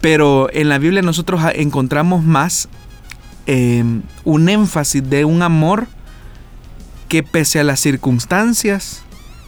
Pero 0.00 0.48
en 0.52 0.68
la 0.68 0.78
Biblia 0.78 1.02
nosotros 1.02 1.40
encontramos 1.54 2.22
más 2.22 2.68
Em, 3.50 4.02
un 4.24 4.50
énfasis 4.50 5.08
de 5.08 5.24
un 5.24 5.40
amor 5.40 5.86
que 7.08 7.22
pese 7.22 7.58
a 7.58 7.64
las 7.64 7.80
circunstancias 7.80 9.04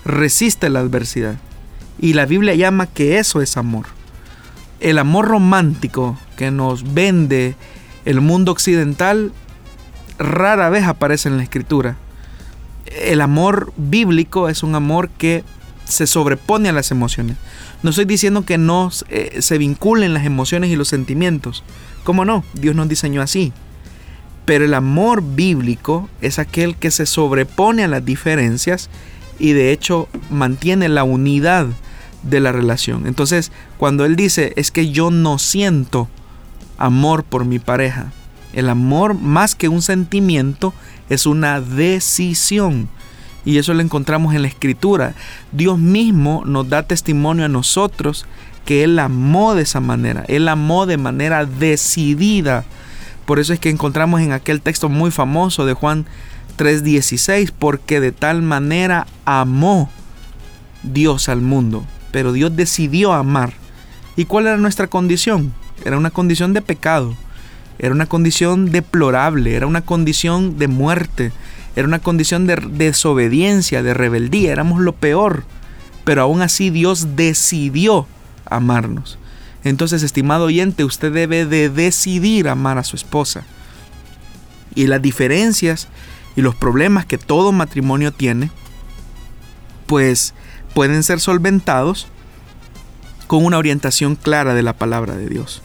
resiste 0.07 0.71
la 0.71 0.81
adversidad. 0.81 1.37
Y 1.99 2.15
la 2.15 2.25
Biblia 2.25 2.55
llama 2.55 2.87
que 2.87 3.19
eso 3.19 3.43
es 3.43 3.59
amor. 3.59 3.85
El 4.81 4.97
amor 4.97 5.29
romántico 5.29 6.19
que 6.39 6.51
nos 6.51 6.95
vende 6.95 7.57
el 8.07 8.23
mundo 8.23 8.53
occidental 8.53 9.35
rara 10.19 10.71
vez 10.71 10.85
aparece 10.85 11.29
en 11.29 11.37
la 11.37 11.43
escritura. 11.43 11.99
El 12.91 13.21
amor 13.21 13.73
bíblico 13.77 14.49
es 14.49 14.63
un 14.63 14.75
amor 14.75 15.11
que 15.11 15.45
se 15.85 16.07
sobrepone 16.07 16.69
a 16.69 16.73
las 16.73 16.91
emociones. 16.91 17.37
No 17.83 17.91
estoy 17.91 18.05
diciendo 18.05 18.45
que 18.45 18.59
no 18.59 18.91
eh, 19.09 19.39
se 19.41 19.59
vinculen 19.59 20.15
las 20.15 20.25
emociones 20.25 20.71
y 20.71 20.77
los 20.77 20.89
sentimientos. 20.89 21.65
¿Cómo 22.05 22.25
no? 22.25 22.45
Dios 22.55 22.75
nos 22.75 22.89
diseñó 22.89 23.23
así. 23.23 23.53
Pero 24.45 24.65
el 24.65 24.75
amor 24.75 25.23
bíblico 25.23 26.09
es 26.21 26.39
aquel 26.39 26.77
que 26.77 26.91
se 26.91 27.07
sobrepone 27.07 27.85
a 27.85 27.89
las 27.89 28.05
diferencias 28.05 28.91
y 29.39 29.53
de 29.53 29.73
hecho 29.73 30.09
mantiene 30.31 30.89
la 30.89 31.05
unidad 31.05 31.67
de 32.23 32.41
la 32.41 32.53
relación. 32.53 33.07
Entonces, 33.07 33.53
cuando 33.79 34.05
él 34.05 34.17
dice, 34.17 34.53
es 34.57 34.71
que 34.71 34.91
yo 34.91 35.11
no 35.11 35.39
siento 35.39 36.09
amor 36.79 37.25
por 37.25 37.45
mi 37.45 37.59
pareja, 37.59 38.13
el 38.53 38.69
amor 38.69 39.15
más 39.15 39.55
que 39.55 39.69
un 39.69 39.83
sentimiento 39.83 40.75
es 41.11 41.27
una 41.27 41.61
decisión. 41.61 42.89
Y 43.45 43.59
eso 43.59 43.75
lo 43.75 43.83
encontramos 43.83 44.35
en 44.35 44.43
la 44.43 44.49
escritura. 44.49 45.15
Dios 45.53 45.79
mismo 45.79 46.43
nos 46.47 46.69
da 46.69 46.83
testimonio 46.83 47.45
a 47.45 47.49
nosotros 47.49 48.25
que 48.65 48.85
Él 48.85 48.99
amó 48.99 49.55
de 49.55 49.63
esa 49.63 49.81
manera. 49.81 50.25
Él 50.29 50.49
amó 50.49 50.87
de 50.87 50.97
manera 50.97 51.45
decidida 51.45 52.65
por 53.31 53.39
eso 53.39 53.53
es 53.53 53.61
que 53.61 53.71
encontramos 53.71 54.23
en 54.23 54.33
aquel 54.33 54.61
texto 54.61 54.89
muy 54.89 55.13
famoso 55.13 55.65
de 55.65 55.73
Juan 55.73 56.05
3:16, 56.57 57.53
porque 57.57 58.01
de 58.01 58.11
tal 58.11 58.43
manera 58.43 59.07
amó 59.25 59.89
Dios 60.83 61.29
al 61.29 61.41
mundo, 61.41 61.85
pero 62.11 62.33
Dios 62.33 62.57
decidió 62.57 63.13
amar. 63.13 63.53
¿Y 64.17 64.25
cuál 64.25 64.49
era 64.49 64.57
nuestra 64.57 64.89
condición? 64.89 65.55
Era 65.85 65.97
una 65.97 66.11
condición 66.11 66.55
de 66.55 66.61
pecado, 66.61 67.15
era 67.81 67.95
una 67.95 68.05
condición 68.05 68.71
deplorable, 68.71 69.55
era 69.55 69.67
una 69.67 69.81
condición 69.81 70.59
de 70.59 70.69
muerte, 70.69 71.33
era 71.75 71.89
una 71.89 71.99
condición 71.99 72.47
de 72.47 72.57
desobediencia, 72.57 73.83
de 73.83 73.95
rebeldía, 73.95 74.53
éramos 74.53 74.83
lo 74.83 74.93
peor. 74.93 75.45
Pero 76.05 76.21
aún 76.23 76.43
así 76.43 76.69
Dios 76.69 77.17
decidió 77.17 78.07
amarnos. 78.45 79.19
Entonces, 79.65 80.03
estimado 80.03 80.45
oyente, 80.45 80.85
usted 80.85 81.11
debe 81.11 81.47
de 81.47 81.71
decidir 81.71 82.49
amar 82.49 82.77
a 82.77 82.85
su 82.85 82.97
esposa. 82.97 83.45
Y 84.75 84.87
las 84.87 85.01
diferencias 85.01 85.89
y 86.37 86.43
los 86.43 86.55
problemas 86.55 87.07
que 87.07 87.17
todo 87.17 87.51
matrimonio 87.51 88.13
tiene, 88.13 88.51
pues 89.87 90.35
pueden 90.75 91.03
ser 91.03 91.19
solventados 91.19 92.09
con 93.27 93.43
una 93.43 93.57
orientación 93.57 94.17
clara 94.17 94.53
de 94.53 94.63
la 94.63 94.75
palabra 94.75 95.17
de 95.17 95.29
Dios. 95.31 95.63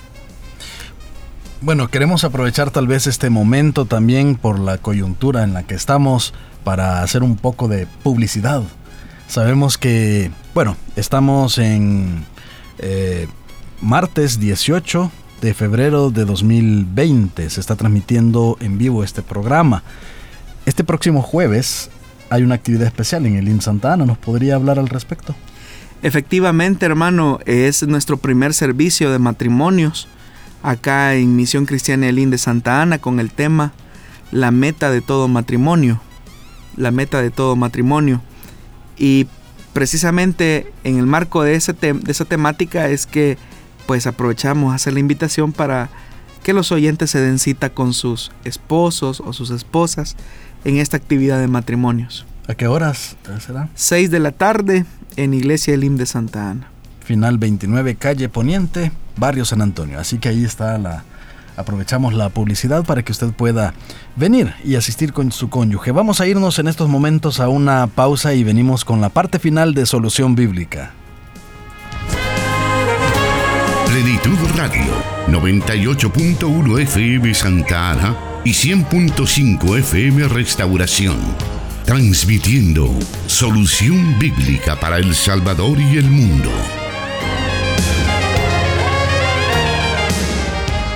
Bueno, 1.61 1.87
queremos 1.87 2.23
aprovechar 2.25 2.69
tal 2.69 2.85
vez 2.85 3.07
este 3.07 3.29
momento 3.29 3.85
también 3.85 4.35
por 4.35 4.59
la 4.59 4.77
coyuntura 4.77 5.43
en 5.43 5.53
la 5.53 5.63
que 5.63 5.73
estamos 5.73 6.33
para 6.63 7.01
hacer 7.01 7.23
un 7.23 7.37
poco 7.37 7.67
de 7.67 7.87
publicidad. 8.03 8.61
Sabemos 9.27 9.77
que, 9.77 10.31
bueno, 10.53 10.75
estamos 10.95 11.57
en 11.57 12.25
eh, 12.77 13.27
martes 13.81 14.39
18 14.39 15.11
de 15.41 15.53
febrero 15.53 16.11
de 16.11 16.25
2020. 16.25 17.49
Se 17.49 17.61
está 17.61 17.75
transmitiendo 17.75 18.57
en 18.59 18.77
vivo 18.77 19.03
este 19.03 19.21
programa. 19.21 19.81
Este 20.65 20.83
próximo 20.83 21.21
jueves 21.21 21.89
hay 22.29 22.43
una 22.43 22.55
actividad 22.55 22.85
especial 22.85 23.25
en 23.25 23.37
el 23.37 23.47
IN 23.47 23.61
Santa 23.61 23.93
Ana. 23.93 24.05
¿Nos 24.05 24.17
podría 24.17 24.55
hablar 24.55 24.77
al 24.77 24.89
respecto? 24.89 25.33
Efectivamente, 26.03 26.85
hermano, 26.85 27.39
es 27.45 27.81
nuestro 27.87 28.17
primer 28.17 28.53
servicio 28.53 29.09
de 29.11 29.19
matrimonios 29.19 30.09
acá 30.65 31.15
en 31.15 31.35
Misión 31.35 31.65
Cristiana 31.65 32.07
Elín 32.07 32.29
de 32.29 32.37
Santa 32.37 32.81
Ana 32.81 32.97
con 32.97 33.19
el 33.19 33.31
tema 33.31 33.73
La 34.31 34.51
meta 34.51 34.89
de 34.89 35.01
todo 35.01 35.27
matrimonio. 35.27 36.01
La 36.75 36.91
meta 36.91 37.21
de 37.21 37.31
todo 37.31 37.55
matrimonio. 37.55 38.21
Y 38.97 39.27
precisamente 39.73 40.71
en 40.83 40.97
el 40.97 41.05
marco 41.05 41.43
de, 41.43 41.55
ese 41.55 41.73
de 41.73 42.11
esa 42.11 42.25
temática 42.25 42.89
es 42.89 43.05
que 43.05 43.37
pues 43.85 44.07
aprovechamos 44.07 44.71
a 44.71 44.75
hacer 44.75 44.93
la 44.93 44.99
invitación 44.99 45.53
para 45.53 45.89
que 46.43 46.53
los 46.53 46.71
oyentes 46.71 47.11
se 47.11 47.19
den 47.19 47.39
cita 47.39 47.69
con 47.69 47.93
sus 47.93 48.31
esposos 48.43 49.19
o 49.19 49.33
sus 49.33 49.51
esposas 49.51 50.15
en 50.63 50.77
esta 50.77 50.97
actividad 50.97 51.39
de 51.39 51.47
matrimonios. 51.47 52.25
¿A 52.47 52.55
qué 52.55 52.67
horas 52.67 53.17
será? 53.39 53.69
6 53.75 54.11
de 54.11 54.19
la 54.19 54.31
tarde 54.31 54.85
en 55.15 55.33
Iglesia 55.33 55.73
Elim 55.73 55.97
de 55.97 56.05
Santa 56.05 56.51
Ana. 56.51 56.71
Final 57.05 57.37
29, 57.37 57.95
calle 57.95 58.29
Poniente, 58.29 58.91
barrio 59.15 59.45
San 59.45 59.61
Antonio. 59.61 59.99
Así 59.99 60.17
que 60.17 60.29
ahí 60.29 60.43
está 60.43 60.77
la... 60.79 61.03
Aprovechamos 61.55 62.13
la 62.13 62.29
publicidad 62.29 62.83
para 62.83 63.01
que 63.03 63.13
usted 63.13 63.31
pueda 63.31 63.73
venir 64.17 64.53
y 64.65 64.75
asistir 64.75 65.13
con 65.13 65.31
su 65.31 65.49
cónyuge. 65.49 65.91
Vamos 65.91 66.19
a 66.19 66.27
irnos 66.27 66.59
en 66.59 66.67
estos 66.67 66.89
momentos 66.89 67.39
a 67.39 67.47
una 67.47 67.87
pausa 67.87 68.33
y 68.33 68.43
venimos 68.43 68.83
con 68.83 68.99
la 68.99 69.07
parte 69.07 69.39
final 69.39 69.73
de 69.73 69.85
Solución 69.85 70.35
Bíblica. 70.35 70.91
Plenitud 73.87 74.37
Radio, 74.57 74.91
98.1 75.27 76.81
FM 76.81 77.33
Santa 77.33 77.91
Ana 77.91 78.15
y 78.43 78.49
100.5 78.49 79.79
FM 79.79 80.27
Restauración. 80.27 81.17
Transmitiendo 81.85 82.89
solución 83.27 84.19
bíblica 84.19 84.75
para 84.77 84.97
El 84.97 85.15
Salvador 85.15 85.79
y 85.79 85.97
el 85.97 86.09
mundo. 86.09 86.51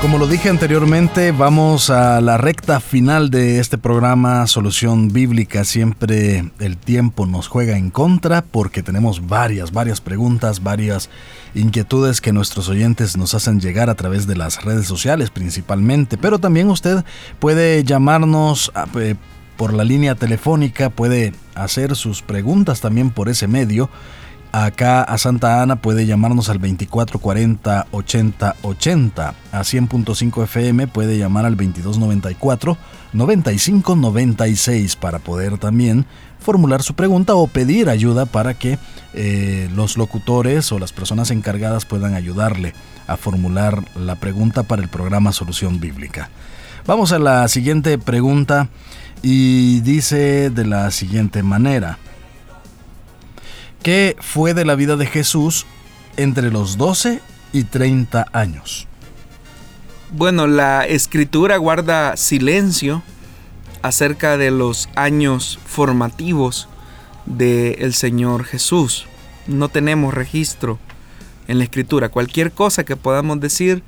Como 0.01 0.17
lo 0.17 0.27
dije 0.27 0.47
anteriormente, 0.47 1.33
vamos 1.33 1.89
a 1.89 2.21
la 2.21 2.37
recta 2.37 2.79
final 2.79 3.29
de 3.29 3.59
este 3.59 3.77
programa 3.77 4.47
Solución 4.47 5.11
Bíblica. 5.11 5.65
Siempre 5.65 6.51
el 6.59 6.77
tiempo 6.77 7.25
nos 7.25 7.49
juega 7.49 7.77
en 7.77 7.89
contra 7.89 8.41
porque 8.41 8.81
tenemos 8.81 9.27
varias, 9.27 9.73
varias 9.73 9.99
preguntas, 9.99 10.63
varias 10.63 11.09
inquietudes 11.53 12.21
que 12.21 12.31
nuestros 12.31 12.69
oyentes 12.69 13.17
nos 13.17 13.33
hacen 13.33 13.59
llegar 13.59 13.89
a 13.89 13.95
través 13.95 14.25
de 14.25 14.37
las 14.37 14.63
redes 14.63 14.87
sociales 14.87 15.31
principalmente. 15.31 16.17
Pero 16.17 16.39
también 16.39 16.69
usted 16.69 17.03
puede 17.39 17.83
llamarnos 17.83 18.71
eh, 18.97 19.15
por 19.57 19.73
la 19.73 19.83
línea 19.83 20.15
telefónica, 20.15 20.89
puede 20.89 21.33
hacer 21.55 21.97
sus 21.97 22.21
preguntas 22.21 22.79
también 22.79 23.09
por 23.09 23.27
ese 23.27 23.49
medio 23.49 23.89
acá 24.51 25.03
a 25.03 25.17
Santa 25.17 25.61
Ana 25.61 25.77
puede 25.77 26.05
llamarnos 26.05 26.49
al 26.49 26.59
2440 26.59 27.87
80 27.91 28.55
80. 28.61 29.35
A 29.51 29.59
100.5 29.59 30.43
FM 30.43 30.87
puede 30.87 31.17
llamar 31.17 31.45
al 31.45 31.55
2294 31.55 32.77
95 33.13 33.95
96 33.95 34.95
para 34.95 35.19
poder 35.19 35.57
también 35.57 36.05
formular 36.39 36.83
su 36.83 36.93
pregunta 36.93 37.35
o 37.35 37.47
pedir 37.47 37.89
ayuda 37.89 38.25
para 38.25 38.53
que 38.53 38.77
eh, 39.13 39.69
los 39.75 39.97
locutores 39.97 40.71
o 40.71 40.79
las 40.79 40.93
personas 40.93 41.31
encargadas 41.31 41.85
puedan 41.85 42.13
ayudarle 42.13 42.73
a 43.07 43.17
formular 43.17 43.83
la 43.95 44.15
pregunta 44.15 44.63
para 44.63 44.81
el 44.81 44.87
programa 44.87 45.31
Solución 45.31 45.79
Bíblica. 45.79 46.29
Vamos 46.85 47.11
a 47.11 47.19
la 47.19 47.47
siguiente 47.47 47.97
pregunta 47.97 48.69
y 49.21 49.81
dice 49.81 50.49
de 50.49 50.65
la 50.65 50.91
siguiente 50.91 51.43
manera. 51.43 51.97
¿Qué 53.83 54.17
fue 54.19 54.53
de 54.53 54.65
la 54.65 54.75
vida 54.75 54.97
de 54.97 55.05
Jesús 55.05 55.65
entre 56.17 56.51
los 56.51 56.77
12 56.77 57.21
y 57.53 57.63
30 57.63 58.27
años? 58.33 58.87
Bueno, 60.11 60.47
la 60.47 60.85
escritura 60.85 61.55
guarda 61.55 62.17
silencio 62.17 63.01
acerca 63.81 64.35
de 64.35 64.51
los 64.51 64.89
años 64.95 65.59
formativos 65.65 66.67
del 67.25 67.93
Señor 67.93 68.43
Jesús. 68.43 69.05
No 69.47 69.69
tenemos 69.69 70.13
registro 70.13 70.77
en 71.47 71.57
la 71.57 71.63
escritura. 71.63 72.09
Cualquier 72.09 72.51
cosa 72.51 72.83
que 72.83 72.97
podamos 72.97 73.39
decir 73.39 73.81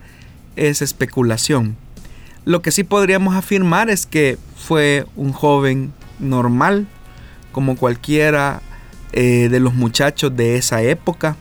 es 0.55 0.81
especulación. 0.81 1.75
Lo 2.45 2.61
que 2.61 2.71
sí 2.71 2.85
podríamos 2.85 3.35
afirmar 3.35 3.89
es 3.89 4.05
que 4.05 4.37
fue 4.55 5.05
un 5.17 5.33
joven 5.33 5.91
normal, 6.19 6.87
como 7.51 7.75
cualquiera 7.75 8.61
eh, 9.13 9.49
de 9.49 9.59
los 9.59 9.73
muchachos 9.73 10.35
de 10.35 10.55
esa 10.55 10.81
época. 10.81 11.35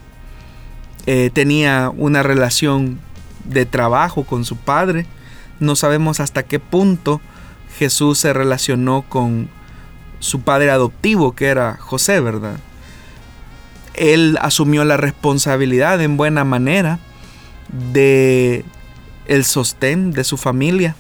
Eh, 1.07 1.31
tenía 1.33 1.91
una 1.95 2.23
relación 2.23 3.01
de 3.45 3.66
trabajo 3.66 4.25
con 4.25 4.45
su 4.45 4.57
padre. 4.57 5.07
No 5.59 5.77
sabemos 5.77 6.21
hasta 6.21 6.43
qué 6.43 6.59
punto 6.59 7.21
Jesús 7.79 8.18
se 8.18 8.33
relacionó 8.33 9.03
con 9.09 9.49
su 10.18 10.43
padre 10.43 10.71
adoptivo, 10.71 11.33
que 11.33 11.47
era 11.47 11.77
José, 11.81 12.21
¿verdad? 12.21 12.59
Él 13.95 14.39
asumió 14.41 14.85
la 14.85 14.97
responsabilidad 14.97 16.01
en 16.01 16.16
buena 16.16 16.45
manera 16.45 16.99
de 17.93 18.64
el 19.27 19.45
sostén 19.45 20.12
de 20.12 20.25
su 20.25 20.37
familia 20.37 20.97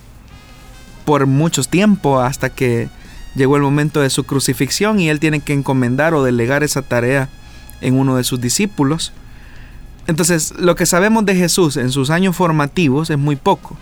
por 1.04 1.26
mucho 1.26 1.62
tiempo 1.64 2.20
hasta 2.20 2.50
que 2.50 2.88
llegó 3.34 3.56
el 3.56 3.62
momento 3.62 4.00
de 4.00 4.10
su 4.10 4.24
crucifixión 4.24 5.00
y 5.00 5.08
él 5.08 5.20
tiene 5.20 5.40
que 5.40 5.52
encomendar 5.52 6.14
o 6.14 6.22
delegar 6.24 6.62
esa 6.62 6.82
tarea 6.82 7.28
en 7.80 7.98
uno 7.98 8.16
de 8.16 8.24
sus 8.24 8.40
discípulos. 8.40 9.12
Entonces, 10.06 10.54
lo 10.58 10.74
que 10.74 10.86
sabemos 10.86 11.24
de 11.24 11.36
Jesús 11.36 11.76
en 11.76 11.90
sus 11.90 12.10
años 12.10 12.36
formativos 12.36 13.10
es 13.10 13.18
muy 13.18 13.36
poco, 13.36 13.76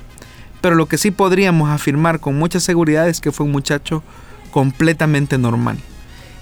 pero 0.61 0.75
lo 0.75 0.87
que 0.87 0.99
sí 0.99 1.11
podríamos 1.11 1.71
afirmar 1.71 2.21
con 2.21 2.39
mucha 2.39 2.61
seguridad 2.61 3.09
es 3.09 3.21
que 3.21 3.33
fue 3.33 3.47
un 3.47 3.53
muchacho 3.53 4.03
completamente 4.51 5.39
normal. 5.39 5.79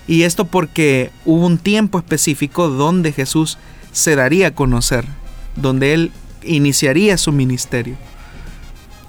Y 0.09 0.22
esto 0.22 0.44
porque 0.44 1.11
hubo 1.24 1.46
un 1.46 1.59
tiempo 1.59 1.98
específico 1.98 2.68
donde 2.68 3.12
Jesús 3.12 3.59
se 3.92 4.14
daría 4.14 4.48
a 4.48 4.54
conocer, 4.54 5.04
donde 5.57 5.94
él 5.94 6.12
iniciaría 6.44 7.18
su 7.18 7.32
ministerio. 7.32 7.96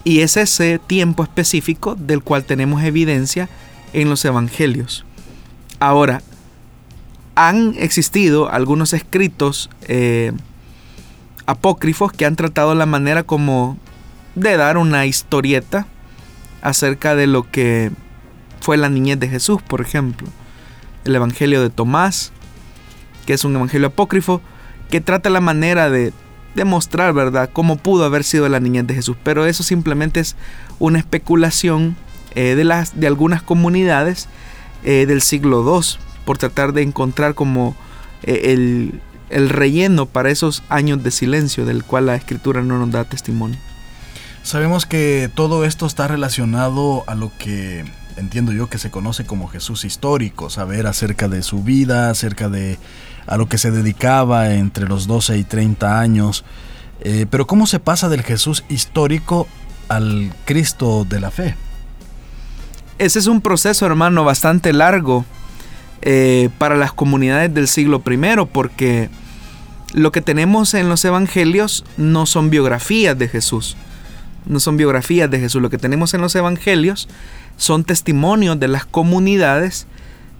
Y 0.03 0.21
es 0.21 0.37
ese 0.37 0.79
tiempo 0.79 1.23
específico 1.23 1.95
del 1.95 2.23
cual 2.23 2.45
tenemos 2.45 2.83
evidencia 2.83 3.49
en 3.93 4.09
los 4.09 4.23
evangelios. 4.25 5.05
Ahora, 5.79 6.21
han 7.35 7.75
existido 7.77 8.49
algunos 8.49 8.93
escritos 8.93 9.69
eh, 9.87 10.31
apócrifos 11.45 12.11
que 12.11 12.25
han 12.25 12.35
tratado 12.35 12.73
la 12.73 12.85
manera 12.85 13.23
como 13.23 13.77
de 14.35 14.57
dar 14.57 14.77
una 14.77 15.05
historieta 15.05 15.87
acerca 16.61 17.15
de 17.15 17.27
lo 17.27 17.49
que 17.49 17.91
fue 18.59 18.77
la 18.77 18.89
niñez 18.89 19.19
de 19.19 19.29
Jesús, 19.29 19.61
por 19.61 19.81
ejemplo. 19.81 20.27
El 21.05 21.15
Evangelio 21.15 21.61
de 21.61 21.69
Tomás, 21.69 22.31
que 23.25 23.33
es 23.33 23.45
un 23.45 23.55
Evangelio 23.55 23.87
apócrifo, 23.87 24.41
que 24.89 24.99
trata 24.99 25.29
la 25.29 25.41
manera 25.41 25.89
de 25.89 26.13
demostrar, 26.55 27.13
¿verdad?, 27.13 27.49
cómo 27.53 27.77
pudo 27.77 28.03
haber 28.03 28.23
sido 28.23 28.49
la 28.49 28.59
niñez 28.59 28.87
de 28.87 28.95
Jesús. 28.95 29.15
Pero 29.23 29.45
eso 29.45 29.63
simplemente 29.63 30.19
es 30.19 30.35
una 30.79 30.99
especulación 30.99 31.95
eh, 32.35 32.55
de, 32.55 32.63
las, 32.63 32.99
de 32.99 33.07
algunas 33.07 33.41
comunidades 33.41 34.27
eh, 34.83 35.05
del 35.07 35.21
siglo 35.21 35.63
II, 35.63 35.97
por 36.25 36.37
tratar 36.37 36.73
de 36.73 36.81
encontrar 36.81 37.33
como 37.33 37.75
el, 38.23 38.99
el 39.29 39.49
relleno 39.49 40.05
para 40.05 40.29
esos 40.29 40.63
años 40.69 41.03
de 41.03 41.11
silencio 41.11 41.65
del 41.65 41.83
cual 41.83 42.07
la 42.07 42.15
escritura 42.15 42.61
no 42.61 42.77
nos 42.79 42.91
da 42.91 43.05
testimonio. 43.05 43.57
Sabemos 44.43 44.85
que 44.85 45.29
todo 45.33 45.65
esto 45.65 45.85
está 45.85 46.07
relacionado 46.07 47.03
a 47.07 47.15
lo 47.15 47.31
que 47.37 47.85
entiendo 48.17 48.51
yo 48.51 48.69
que 48.69 48.77
se 48.77 48.89
conoce 48.91 49.25
como 49.25 49.47
Jesús 49.47 49.85
histórico, 49.85 50.49
saber 50.49 50.87
acerca 50.87 51.27
de 51.27 51.43
su 51.43 51.63
vida, 51.63 52.09
acerca 52.09 52.49
de 52.49 52.77
a 53.25 53.37
lo 53.37 53.47
que 53.47 53.57
se 53.57 53.71
dedicaba 53.71 54.53
entre 54.53 54.87
los 54.87 55.05
12 55.05 55.37
y 55.37 55.43
30 55.43 55.99
años. 55.99 56.45
Eh, 57.01 57.25
pero 57.29 57.45
¿cómo 57.45 57.67
se 57.67 57.79
pasa 57.79 58.09
del 58.09 58.23
Jesús 58.23 58.63
histórico 58.69 59.47
al 59.89 60.33
Cristo 60.45 61.05
de 61.07 61.19
la 61.19 61.29
fe? 61.31 61.55
Ese 62.99 63.19
es 63.19 63.27
un 63.27 63.41
proceso, 63.41 63.85
hermano, 63.85 64.23
bastante 64.23 64.73
largo 64.73 65.23
eh, 66.01 66.49
para 66.57 66.75
las 66.75 66.93
comunidades 66.93 67.53
del 67.53 67.67
siglo 67.67 68.01
I, 68.09 68.45
porque 68.51 69.09
lo 69.93 70.11
que 70.11 70.21
tenemos 70.21 70.73
en 70.73 70.89
los 70.89 71.05
evangelios 71.05 71.85
no 71.97 72.25
son 72.25 72.49
biografías 72.49 73.17
de 73.17 73.27
Jesús. 73.27 73.77
No 74.47 74.59
son 74.59 74.77
biografías 74.77 75.29
de 75.29 75.39
Jesús. 75.39 75.61
Lo 75.61 75.69
que 75.69 75.77
tenemos 75.77 76.15
en 76.15 76.21
los 76.21 76.33
evangelios 76.35 77.07
son 77.55 77.83
testimonios 77.83 78.59
de 78.59 78.67
las 78.67 78.85
comunidades 78.85 79.85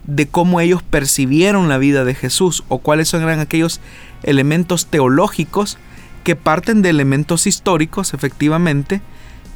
de 0.07 0.27
cómo 0.27 0.59
ellos 0.59 0.81
percibieron 0.81 1.69
la 1.69 1.77
vida 1.77 2.05
de 2.05 2.15
Jesús 2.15 2.63
o 2.69 2.79
cuáles 2.79 3.13
eran 3.13 3.39
aquellos 3.39 3.81
elementos 4.23 4.87
teológicos 4.87 5.77
que 6.23 6.35
parten 6.35 6.81
de 6.81 6.89
elementos 6.89 7.45
históricos, 7.45 8.15
efectivamente, 8.15 9.01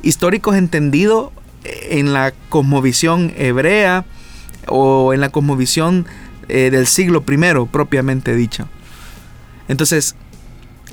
históricos 0.03 0.55
entendido 0.55 1.31
en 1.63 2.13
la 2.13 2.33
cosmovisión 2.49 3.33
hebrea 3.37 4.05
o 4.67 5.13
en 5.13 5.21
la 5.21 5.29
cosmovisión 5.29 6.05
eh, 6.47 6.69
del 6.71 6.87
siglo 6.87 7.23
I 7.27 7.67
propiamente 7.71 8.35
dicho. 8.35 8.67
Entonces, 9.67 10.15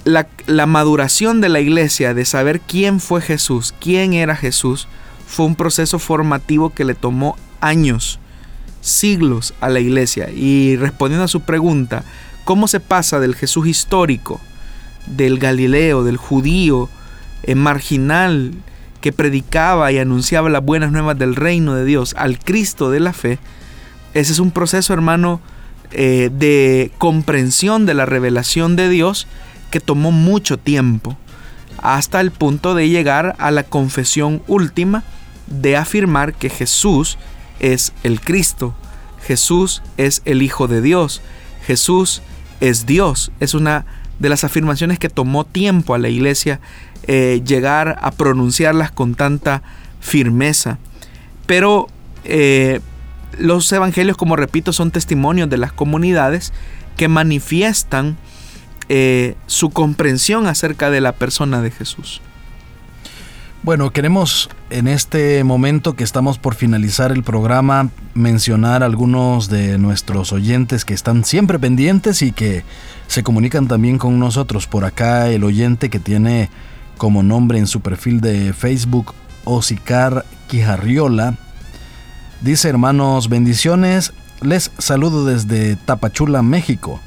la, 0.04 0.28
la 0.46 0.66
maduración 0.66 1.40
de 1.40 1.48
la 1.48 1.60
iglesia 1.60 2.14
de 2.14 2.24
saber 2.24 2.60
quién 2.60 3.00
fue 3.00 3.20
Jesús, 3.20 3.74
quién 3.80 4.12
era 4.12 4.36
Jesús, 4.36 4.88
fue 5.26 5.46
un 5.46 5.56
proceso 5.56 5.98
formativo 5.98 6.70
que 6.70 6.84
le 6.84 6.94
tomó 6.94 7.36
años, 7.60 8.18
siglos 8.80 9.54
a 9.60 9.68
la 9.68 9.80
iglesia. 9.80 10.30
Y 10.30 10.76
respondiendo 10.76 11.24
a 11.24 11.28
su 11.28 11.42
pregunta, 11.42 12.04
¿cómo 12.44 12.68
se 12.68 12.80
pasa 12.80 13.20
del 13.20 13.34
Jesús 13.34 13.66
histórico, 13.66 14.40
del 15.06 15.38
Galileo, 15.38 16.04
del 16.04 16.16
judío 16.16 16.88
eh, 17.42 17.54
marginal 17.54 18.52
que 19.00 19.12
predicaba 19.12 19.92
y 19.92 19.98
anunciaba 19.98 20.48
las 20.48 20.64
buenas 20.64 20.92
nuevas 20.92 21.18
del 21.18 21.36
reino 21.36 21.74
de 21.74 21.84
Dios 21.84 22.14
al 22.18 22.38
Cristo 22.38 22.90
de 22.90 23.00
la 23.00 23.12
fe? 23.12 23.38
Ese 24.14 24.32
es 24.32 24.38
un 24.38 24.50
proceso, 24.50 24.92
hermano, 24.92 25.40
eh, 25.90 26.30
de 26.32 26.90
comprensión 26.98 27.86
de 27.86 27.94
la 27.94 28.06
revelación 28.06 28.76
de 28.76 28.88
Dios 28.88 29.26
que 29.70 29.80
tomó 29.80 30.12
mucho 30.12 30.58
tiempo, 30.58 31.16
hasta 31.78 32.20
el 32.20 32.30
punto 32.30 32.74
de 32.74 32.88
llegar 32.88 33.36
a 33.38 33.50
la 33.50 33.62
confesión 33.62 34.42
última 34.48 35.04
de 35.46 35.76
afirmar 35.76 36.34
que 36.34 36.50
Jesús 36.50 37.18
es 37.60 37.92
el 38.02 38.20
Cristo, 38.20 38.74
Jesús 39.26 39.82
es 39.96 40.22
el 40.24 40.42
Hijo 40.42 40.68
de 40.68 40.80
Dios, 40.80 41.22
Jesús 41.66 42.22
es 42.60 42.86
Dios. 42.86 43.30
Es 43.40 43.54
una 43.54 43.84
de 44.18 44.28
las 44.28 44.44
afirmaciones 44.44 44.98
que 44.98 45.08
tomó 45.08 45.44
tiempo 45.44 45.94
a 45.94 45.98
la 45.98 46.08
iglesia 46.08 46.60
eh, 47.04 47.42
llegar 47.44 47.98
a 48.02 48.10
pronunciarlas 48.10 48.90
con 48.90 49.14
tanta 49.14 49.62
firmeza. 50.00 50.78
Pero 51.46 51.88
eh, 52.24 52.80
los 53.38 53.70
evangelios, 53.72 54.16
como 54.16 54.36
repito, 54.36 54.72
son 54.72 54.90
testimonios 54.90 55.48
de 55.48 55.58
las 55.58 55.72
comunidades 55.72 56.52
que 56.96 57.08
manifiestan 57.08 58.16
eh, 58.88 59.36
su 59.46 59.70
comprensión 59.70 60.46
acerca 60.46 60.90
de 60.90 61.00
la 61.00 61.12
persona 61.12 61.62
de 61.62 61.70
Jesús. 61.70 62.20
Bueno, 63.62 63.90
queremos 63.90 64.48
en 64.70 64.86
este 64.86 65.42
momento 65.42 65.94
que 65.94 66.04
estamos 66.04 66.38
por 66.38 66.54
finalizar 66.54 67.10
el 67.10 67.22
programa 67.22 67.90
mencionar 68.14 68.82
algunos 68.82 69.48
de 69.48 69.78
nuestros 69.78 70.32
oyentes 70.32 70.84
que 70.84 70.94
están 70.94 71.24
siempre 71.24 71.58
pendientes 71.58 72.22
y 72.22 72.32
que 72.32 72.62
se 73.08 73.22
comunican 73.22 73.68
también 73.68 73.98
con 73.98 74.18
nosotros. 74.18 74.66
Por 74.66 74.84
acá 74.84 75.28
el 75.28 75.44
oyente 75.44 75.90
que 75.90 75.98
tiene 75.98 76.50
como 76.98 77.22
nombre 77.22 77.58
en 77.58 77.66
su 77.66 77.80
perfil 77.80 78.20
de 78.20 78.52
Facebook 78.52 79.14
Osicar 79.44 80.26
Quijarriola 80.48 81.36
dice 82.40 82.68
hermanos 82.68 83.28
bendiciones, 83.28 84.12
les 84.42 84.70
saludo 84.78 85.24
desde 85.24 85.76
Tapachula, 85.76 86.42
México. 86.42 87.00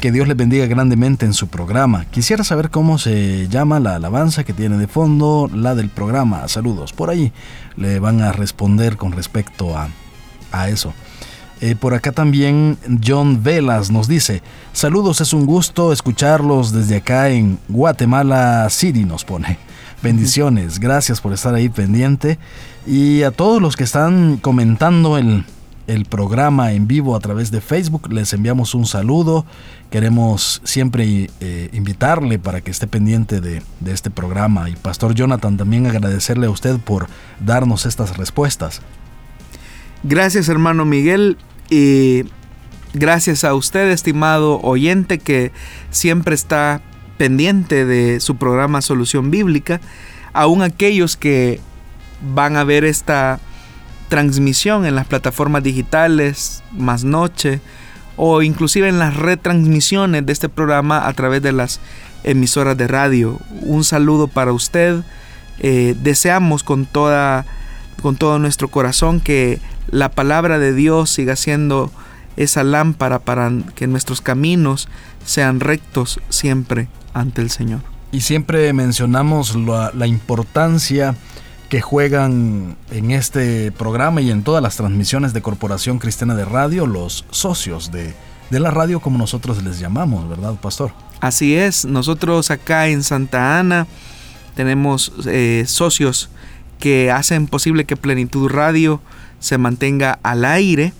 Que 0.00 0.12
Dios 0.12 0.26
les 0.26 0.36
bendiga 0.36 0.64
grandemente 0.64 1.26
en 1.26 1.34
su 1.34 1.48
programa. 1.48 2.06
Quisiera 2.06 2.42
saber 2.42 2.70
cómo 2.70 2.96
se 2.96 3.48
llama 3.48 3.80
la 3.80 3.96
alabanza 3.96 4.44
que 4.44 4.54
tiene 4.54 4.78
de 4.78 4.86
fondo, 4.86 5.50
la 5.52 5.74
del 5.74 5.90
programa. 5.90 6.48
Saludos. 6.48 6.94
Por 6.94 7.10
ahí 7.10 7.34
le 7.76 7.98
van 7.98 8.22
a 8.22 8.32
responder 8.32 8.96
con 8.96 9.12
respecto 9.12 9.76
a, 9.76 9.90
a 10.52 10.70
eso. 10.70 10.94
Eh, 11.60 11.76
por 11.76 11.92
acá 11.92 12.12
también 12.12 12.78
John 13.04 13.42
Velas 13.42 13.90
nos 13.90 14.08
dice, 14.08 14.42
saludos, 14.72 15.20
es 15.20 15.34
un 15.34 15.44
gusto 15.44 15.92
escucharlos 15.92 16.72
desde 16.72 16.96
acá 16.96 17.28
en 17.28 17.58
Guatemala 17.68 18.68
City, 18.70 19.04
nos 19.04 19.24
pone. 19.24 19.58
Bendiciones, 20.02 20.80
gracias 20.80 21.20
por 21.20 21.34
estar 21.34 21.54
ahí 21.54 21.68
pendiente. 21.68 22.38
Y 22.86 23.22
a 23.22 23.30
todos 23.30 23.60
los 23.60 23.76
que 23.76 23.84
están 23.84 24.38
comentando 24.38 25.18
el, 25.18 25.44
el 25.86 26.06
programa 26.06 26.72
en 26.72 26.86
vivo 26.86 27.14
a 27.14 27.20
través 27.20 27.50
de 27.50 27.60
Facebook. 27.60 28.10
Les 28.10 28.32
enviamos 28.32 28.74
un 28.74 28.86
saludo. 28.86 29.44
Queremos 29.90 30.62
siempre 30.64 31.28
eh, 31.40 31.68
invitarle 31.72 32.38
para 32.38 32.62
que 32.62 32.70
esté 32.70 32.86
pendiente 32.86 33.42
de, 33.42 33.62
de, 33.80 33.92
este 33.92 34.10
programa. 34.10 34.70
Y 34.70 34.76
Pastor 34.76 35.14
Jonathan, 35.14 35.56
también 35.56 35.86
agradecerle 35.86 36.46
a 36.46 36.50
usted 36.50 36.78
por 36.78 37.08
darnos 37.40 37.84
estas 37.84 38.16
respuestas. 38.16 38.80
Gracias 40.02 40.48
hermano 40.48 40.86
Miguel 40.86 41.36
y 41.70 42.24
gracias 42.92 43.44
a 43.44 43.54
usted 43.54 43.90
estimado 43.90 44.60
oyente 44.60 45.18
que 45.18 45.52
siempre 45.90 46.34
está 46.34 46.82
pendiente 47.16 47.86
de 47.86 48.20
su 48.20 48.36
programa 48.36 48.82
Solución 48.82 49.30
Bíblica. 49.30 49.80
Aún 50.32 50.62
aquellos 50.62 51.16
que 51.16 51.60
van 52.34 52.56
a 52.56 52.64
ver 52.64 52.84
esta 52.84 53.40
transmisión 54.08 54.84
en 54.84 54.96
las 54.96 55.06
plataformas 55.06 55.62
digitales, 55.62 56.62
más 56.72 57.04
noche, 57.04 57.60
o 58.16 58.42
inclusive 58.42 58.88
en 58.88 58.98
las 58.98 59.16
retransmisiones 59.16 60.26
de 60.26 60.32
este 60.32 60.48
programa 60.48 61.06
a 61.06 61.12
través 61.14 61.40
de 61.42 61.52
las 61.52 61.80
emisoras 62.24 62.76
de 62.76 62.88
radio. 62.88 63.38
Un 63.62 63.84
saludo 63.84 64.28
para 64.28 64.52
usted. 64.52 65.02
Eh, 65.60 65.94
deseamos 66.02 66.62
con 66.62 66.86
toda 66.86 67.46
con 68.02 68.16
todo 68.16 68.38
nuestro 68.38 68.68
corazón 68.68 69.20
que 69.20 69.60
la 69.90 70.10
palabra 70.10 70.58
de 70.58 70.72
Dios 70.72 71.10
siga 71.10 71.36
siendo 71.36 71.90
esa 72.36 72.64
lámpara 72.64 73.18
para 73.18 73.50
que 73.74 73.86
nuestros 73.86 74.20
caminos 74.20 74.88
sean 75.24 75.60
rectos 75.60 76.20
siempre 76.28 76.88
ante 77.12 77.42
el 77.42 77.50
Señor. 77.50 77.80
Y 78.12 78.22
siempre 78.22 78.72
mencionamos 78.72 79.54
la, 79.56 79.92
la 79.94 80.06
importancia 80.06 81.14
que 81.70 81.80
juegan 81.80 82.76
en 82.90 83.12
este 83.12 83.70
programa 83.70 84.20
y 84.20 84.30
en 84.30 84.42
todas 84.42 84.60
las 84.60 84.76
transmisiones 84.76 85.32
de 85.32 85.40
Corporación 85.40 86.00
Cristiana 86.00 86.34
de 86.34 86.44
Radio, 86.44 86.84
los 86.84 87.24
socios 87.30 87.92
de, 87.92 88.12
la 88.50 88.72
radio 88.72 88.98
como 88.98 89.18
nosotros 89.18 89.62
les 89.62 89.78
llamamos, 89.78 90.28
¿verdad, 90.28 90.56
pastor? 90.56 90.90
Así 91.20 91.54
es, 91.54 91.84
nosotros 91.84 92.50
acá 92.50 92.88
en 92.88 93.04
Santa 93.04 93.60
Ana 93.60 93.86
tenemos 94.56 95.12
eh, 95.26 95.62
socios 95.68 96.28
que 96.80 97.12
hacen 97.12 97.46
posible 97.46 97.84
que 97.84 97.96
Plenitud 97.96 98.48
Radio 98.48 99.00
se 99.40 99.58
mantenga 99.58 100.18
al 100.22 100.44
aire. 100.44 100.92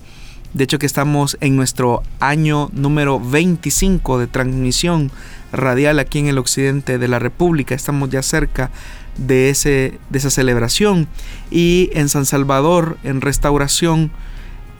De 0.53 0.65
hecho 0.65 0.79
que 0.79 0.85
estamos 0.85 1.37
en 1.39 1.55
nuestro 1.55 2.03
año 2.19 2.69
número 2.73 3.21
25 3.21 4.19
de 4.19 4.27
transmisión 4.27 5.11
radial 5.53 5.99
aquí 5.99 6.19
en 6.19 6.27
el 6.27 6.37
occidente 6.37 6.97
de 6.97 7.07
la 7.07 7.19
República. 7.19 7.73
Estamos 7.73 8.09
ya 8.09 8.21
cerca 8.21 8.69
de, 9.17 9.49
ese, 9.49 9.99
de 10.09 10.19
esa 10.19 10.29
celebración. 10.29 11.07
Y 11.49 11.89
en 11.93 12.09
San 12.09 12.25
Salvador, 12.25 12.97
en 13.03 13.21
restauración, 13.21 14.11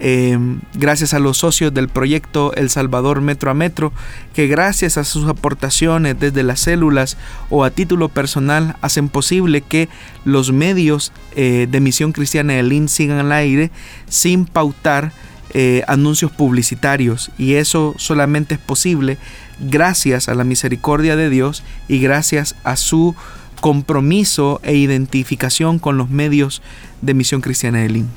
em, 0.02 0.60
gracias 0.74 1.14
a 1.14 1.20
los 1.20 1.38
socios 1.38 1.74
del 1.74 1.88
proyecto 1.88 2.54
El 2.56 2.70
Salvador 2.70 3.22
Metro 3.22 3.52
a 3.52 3.54
Metro, 3.54 3.94
que 4.34 4.48
gracias 4.48 4.98
a 4.98 5.04
sus 5.04 5.30
aportaciones 5.30 6.20
desde 6.20 6.44
las 6.44 6.60
células 6.60 7.18
o 7.50 7.64
a 7.64 7.70
título 7.70 8.10
personal 8.10 8.76
hacen 8.82 9.08
posible 9.08 9.62
que 9.62 9.88
los 10.26 10.52
medios 10.52 11.14
eh, 11.36 11.68
de 11.70 11.80
Misión 11.80 12.12
Cristiana 12.12 12.54
de 12.54 12.64
Lin 12.64 12.90
sigan 12.90 13.20
al 13.20 13.32
aire 13.32 13.72
sin 14.10 14.46
pautar 14.46 15.14
eh, 15.54 15.84
anuncios 15.88 16.32
publicitarios. 16.32 17.30
Y 17.38 17.54
eso 17.54 17.94
solamente 17.98 18.56
es 18.56 18.60
posible 18.60 19.18
gracias 19.60 20.30
a 20.30 20.34
la 20.34 20.44
misericordia 20.44 21.16
de 21.16 21.30
Dios 21.30 21.64
y 21.88 22.00
gracias 22.00 22.56
a 22.64 22.76
su 22.76 23.16
compromiso 23.60 24.60
e 24.64 24.76
identificación 24.76 25.78
con 25.78 25.98
los 25.98 26.10
medios 26.10 26.62
de 27.02 27.14
Misión 27.14 27.42
Cristiana 27.42 27.84
Elim. 27.86 28.08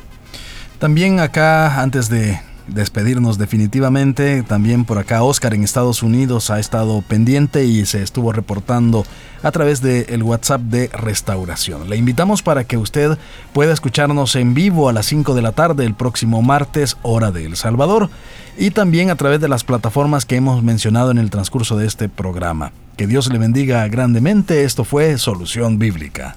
También 0.78 1.20
acá, 1.20 1.80
antes 1.80 2.08
de 2.08 2.38
despedirnos 2.68 3.38
definitivamente. 3.38 4.42
También 4.42 4.84
por 4.84 4.98
acá 4.98 5.22
Oscar 5.22 5.54
en 5.54 5.64
Estados 5.64 6.02
Unidos 6.02 6.50
ha 6.50 6.58
estado 6.58 7.02
pendiente 7.02 7.64
y 7.64 7.84
se 7.86 8.02
estuvo 8.02 8.32
reportando 8.32 9.04
a 9.42 9.50
través 9.50 9.82
del 9.82 10.06
el 10.08 10.22
WhatsApp 10.22 10.62
de 10.62 10.88
Restauración. 10.88 11.88
Le 11.90 11.96
invitamos 11.96 12.42
para 12.42 12.64
que 12.64 12.78
usted 12.78 13.18
pueda 13.52 13.72
escucharnos 13.72 14.36
en 14.36 14.54
vivo 14.54 14.88
a 14.88 14.92
las 14.92 15.06
5 15.06 15.34
de 15.34 15.42
la 15.42 15.52
tarde 15.52 15.84
el 15.84 15.94
próximo 15.94 16.42
martes, 16.42 16.96
hora 17.02 17.30
de 17.30 17.44
El 17.44 17.56
Salvador, 17.56 18.08
y 18.56 18.70
también 18.70 19.10
a 19.10 19.16
través 19.16 19.40
de 19.40 19.48
las 19.48 19.64
plataformas 19.64 20.24
que 20.24 20.36
hemos 20.36 20.62
mencionado 20.62 21.10
en 21.10 21.18
el 21.18 21.30
transcurso 21.30 21.76
de 21.76 21.86
este 21.86 22.08
programa. 22.08 22.72
Que 22.96 23.06
Dios 23.06 23.30
le 23.30 23.38
bendiga 23.38 23.86
grandemente. 23.88 24.62
Esto 24.62 24.84
fue 24.84 25.18
Solución 25.18 25.78
Bíblica. 25.78 26.36